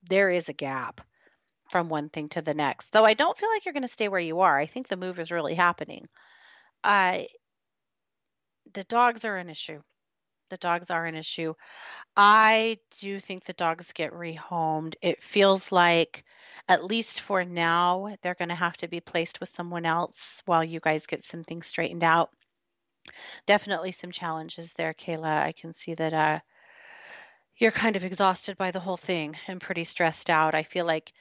there 0.08 0.30
is 0.30 0.50
a 0.50 0.54
gap 0.54 1.00
from 1.70 1.88
one 1.88 2.10
thing 2.10 2.28
to 2.30 2.42
the 2.42 2.54
next. 2.54 2.92
Though 2.92 3.04
I 3.04 3.14
don't 3.14 3.38
feel 3.38 3.48
like 3.48 3.64
you're 3.64 3.72
going 3.74 3.82
to 3.82 3.88
stay 3.88 4.08
where 4.08 4.20
you 4.20 4.40
are. 4.40 4.58
I 4.58 4.66
think 4.66 4.88
the 4.88 4.96
move 4.98 5.18
is 5.18 5.30
really 5.30 5.54
happening. 5.54 6.08
Uh, 6.82 7.22
the 8.74 8.84
dogs 8.84 9.24
are 9.24 9.36
an 9.36 9.48
issue. 9.48 9.80
The 10.50 10.56
dogs 10.58 10.90
are 10.90 11.06
an 11.06 11.14
issue. 11.14 11.54
I 12.16 12.78
do 13.00 13.18
think 13.20 13.44
the 13.44 13.52
dogs 13.54 13.92
get 13.92 14.12
rehomed. 14.12 14.94
It 15.02 15.22
feels 15.22 15.72
like, 15.72 16.24
at 16.68 16.84
least 16.84 17.20
for 17.20 17.44
now, 17.44 18.14
they're 18.22 18.34
going 18.34 18.50
to 18.50 18.54
have 18.54 18.76
to 18.78 18.88
be 18.88 19.00
placed 19.00 19.40
with 19.40 19.54
someone 19.54 19.86
else 19.86 20.42
while 20.46 20.62
you 20.62 20.80
guys 20.80 21.06
get 21.06 21.24
some 21.24 21.42
things 21.44 21.66
straightened 21.66 22.04
out. 22.04 22.30
Definitely 23.46 23.92
some 23.92 24.12
challenges 24.12 24.72
there, 24.72 24.94
Kayla. 24.94 25.42
I 25.42 25.52
can 25.52 25.74
see 25.74 25.94
that 25.94 26.14
uh, 26.14 26.40
you're 27.56 27.70
kind 27.70 27.96
of 27.96 28.04
exhausted 28.04 28.56
by 28.56 28.70
the 28.70 28.80
whole 28.80 28.96
thing 28.96 29.36
and 29.46 29.60
pretty 29.60 29.84
stressed 29.84 30.30
out. 30.30 30.54
I 30.54 30.62
feel 30.62 30.86
like 30.86 31.12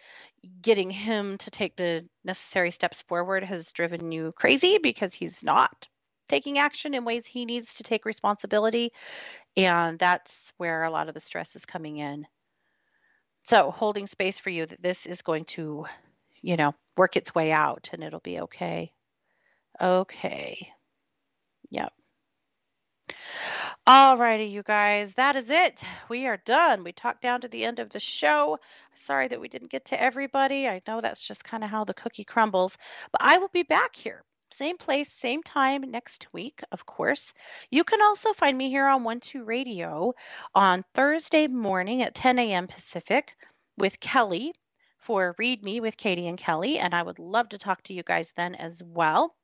getting 0.62 0.90
him 0.90 1.38
to 1.40 1.52
take 1.52 1.76
the 1.76 2.08
necessary 2.24 2.72
steps 2.72 3.02
forward 3.04 3.44
has 3.44 3.72
driven 3.72 4.12
you 4.12 4.32
crazy 4.36 4.78
because 4.78 5.14
he's 5.14 5.44
not 5.44 5.88
taking 6.34 6.58
action 6.58 6.96
in 6.96 7.06
ways 7.06 7.28
he 7.28 7.46
needs 7.46 7.76
to 7.76 7.84
take 7.84 8.06
responsibility. 8.06 8.92
And 9.56 10.00
that's 10.00 10.52
where 10.58 10.84
a 10.84 10.90
lot 10.90 11.08
of 11.08 11.14
the 11.14 11.20
stress 11.20 11.56
is 11.56 11.64
coming 11.64 11.98
in. 11.98 12.26
So, 13.48 13.70
holding 13.70 14.08
space 14.08 14.40
for 14.40 14.50
you 14.50 14.66
that 14.66 14.82
this 14.82 15.06
is 15.06 15.22
going 15.22 15.46
to, 15.58 15.86
you 16.42 16.58
know, 16.58 16.74
work 16.98 17.18
its 17.18 17.36
way 17.36 17.52
out 17.52 17.90
and 17.94 18.04
it'll 18.04 18.20
be 18.20 18.40
okay. 18.40 18.92
Okay. 19.80 20.70
Yep. 21.70 21.94
All 23.86 24.18
righty, 24.18 24.46
you 24.46 24.64
guys, 24.64 25.14
that 25.14 25.36
is 25.36 25.52
it. 25.52 25.84
We 26.10 26.26
are 26.26 26.38
done. 26.46 26.84
We 26.84 26.94
talked 26.94 27.22
down 27.22 27.42
to 27.42 27.48
the 27.48 27.64
end 27.64 27.78
of 27.78 27.92
the 27.92 28.00
show. 28.00 28.58
Sorry 28.96 29.28
that 29.28 29.40
we 29.40 29.50
didn't 29.50 29.72
get 29.72 29.86
to 29.86 30.02
everybody. 30.02 30.68
I 30.68 30.82
know 30.88 31.00
that's 31.00 31.28
just 31.28 31.44
kind 31.44 31.64
of 31.64 31.70
how 31.70 31.84
the 31.84 31.94
cookie 31.94 32.24
crumbles, 32.24 32.76
but 33.12 33.22
I 33.22 33.38
will 33.38 33.50
be 33.50 33.64
back 33.64 33.96
here 33.96 34.24
same 34.54 34.78
place, 34.78 35.12
same 35.12 35.44
time 35.44 35.82
next 35.90 36.28
week, 36.34 36.62
of 36.72 36.86
course. 36.86 37.34
You 37.70 37.84
can 37.84 38.02
also 38.02 38.34
find 38.34 38.58
me 38.58 38.70
here 38.70 38.88
on 38.88 39.04
One 39.04 39.20
Two 39.20 39.44
Radio 39.44 40.14
on 40.56 40.84
Thursday 40.94 41.48
morning 41.48 42.02
at 42.04 42.16
10 42.16 42.40
a.m. 42.40 42.68
Pacific 42.68 43.36
with 43.78 44.00
Kelly 44.00 44.54
for 45.00 45.36
Read 45.38 45.64
Me 45.64 45.80
with 45.80 45.98
Katie 45.98 46.28
and 46.28 46.38
Kelly. 46.38 46.80
And 46.80 46.94
I 46.94 47.04
would 47.04 47.20
love 47.20 47.50
to 47.50 47.58
talk 47.58 47.84
to 47.84 47.94
you 47.94 48.04
guys 48.04 48.32
then 48.36 48.56
as 48.56 48.82
well. 48.84 49.36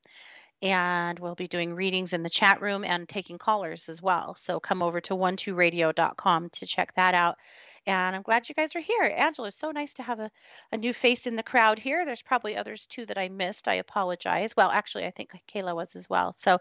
And 0.62 1.18
we'll 1.18 1.34
be 1.34 1.48
doing 1.48 1.74
readings 1.74 2.12
in 2.12 2.22
the 2.22 2.30
chat 2.30 2.60
room 2.60 2.84
and 2.84 3.08
taking 3.08 3.38
callers 3.38 3.88
as 3.88 4.02
well. 4.02 4.36
So 4.36 4.60
come 4.60 4.82
over 4.82 5.00
to 5.02 5.14
one2radio.com 5.14 6.50
to 6.50 6.66
check 6.66 6.94
that 6.96 7.14
out. 7.14 7.36
And 7.86 8.14
I'm 8.14 8.22
glad 8.22 8.48
you 8.48 8.54
guys 8.54 8.76
are 8.76 8.80
here. 8.80 9.12
Angela, 9.16 9.48
it's 9.48 9.58
so 9.58 9.70
nice 9.70 9.94
to 9.94 10.02
have 10.02 10.20
a, 10.20 10.30
a 10.70 10.76
new 10.76 10.92
face 10.92 11.26
in 11.26 11.34
the 11.34 11.42
crowd 11.42 11.78
here. 11.78 12.04
There's 12.04 12.22
probably 12.22 12.56
others 12.56 12.86
too 12.86 13.06
that 13.06 13.18
I 13.18 13.28
missed. 13.28 13.68
I 13.68 13.74
apologize. 13.74 14.54
Well, 14.56 14.70
actually, 14.70 15.06
I 15.06 15.10
think 15.10 15.30
Kayla 15.52 15.74
was 15.74 15.96
as 15.96 16.08
well. 16.08 16.36
So 16.38 16.58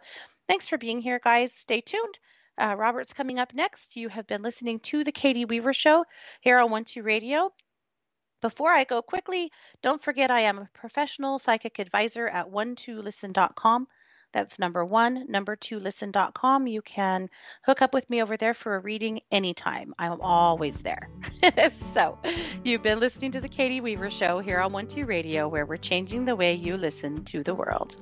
thanks 0.48 0.68
for 0.68 0.78
being 0.78 1.02
here, 1.02 1.20
guys. 1.22 1.54
Stay 1.54 1.82
tuned. 1.82 2.18
Uh, 2.58 2.76
Robert's 2.78 3.14
coming 3.14 3.40
up 3.40 3.54
next. 3.54 3.96
You 3.96 4.10
have 4.10 4.28
been 4.28 4.42
listening 4.42 4.80
to 4.82 5.04
The 5.04 5.12
Katie 5.12 5.46
Weaver 5.46 5.74
Show 5.74 6.06
here 6.42 6.58
on 6.58 6.72
One 6.72 6.86
Two 6.86 7.04
Radio. 7.04 7.54
Before 8.42 8.72
I 8.72 8.86
go 8.86 9.02
quickly, 9.02 9.52
don't 9.82 10.02
forget 10.02 10.32
I 10.32 10.42
am 10.42 10.60
a 10.60 10.70
professional 10.74 11.40
psychic 11.40 11.80
advisor 11.80 12.28
at 12.28 12.48
one2listen.com. 12.48 13.88
That's 14.32 14.60
number 14.60 14.86
one. 14.86 15.26
Number 15.28 15.56
two, 15.56 15.80
listen.com. 15.80 16.68
You 16.68 16.82
can 16.82 17.30
hook 17.64 17.82
up 17.82 17.94
with 17.94 18.10
me 18.10 18.22
over 18.22 18.38
there 18.38 18.54
for 18.54 18.76
a 18.76 18.80
reading 18.80 19.22
anytime. 19.32 19.94
I'm 19.98 20.22
always 20.22 20.82
there. 20.82 21.10
so, 21.94 22.18
you've 22.64 22.84
been 22.84 23.00
listening 23.00 23.32
to 23.32 23.42
The 23.42 23.50
Katie 23.50 23.82
Weaver 23.82 24.10
Show 24.10 24.40
here 24.40 24.60
on 24.60 24.72
One 24.72 24.88
Two 24.88 25.06
Radio, 25.06 25.48
where 25.48 25.66
we're 25.66 25.78
changing 25.78 26.26
the 26.26 26.36
way 26.36 26.54
you 26.54 26.78
listen 26.78 27.24
to 27.26 27.44
the 27.44 27.56
world. 27.56 27.96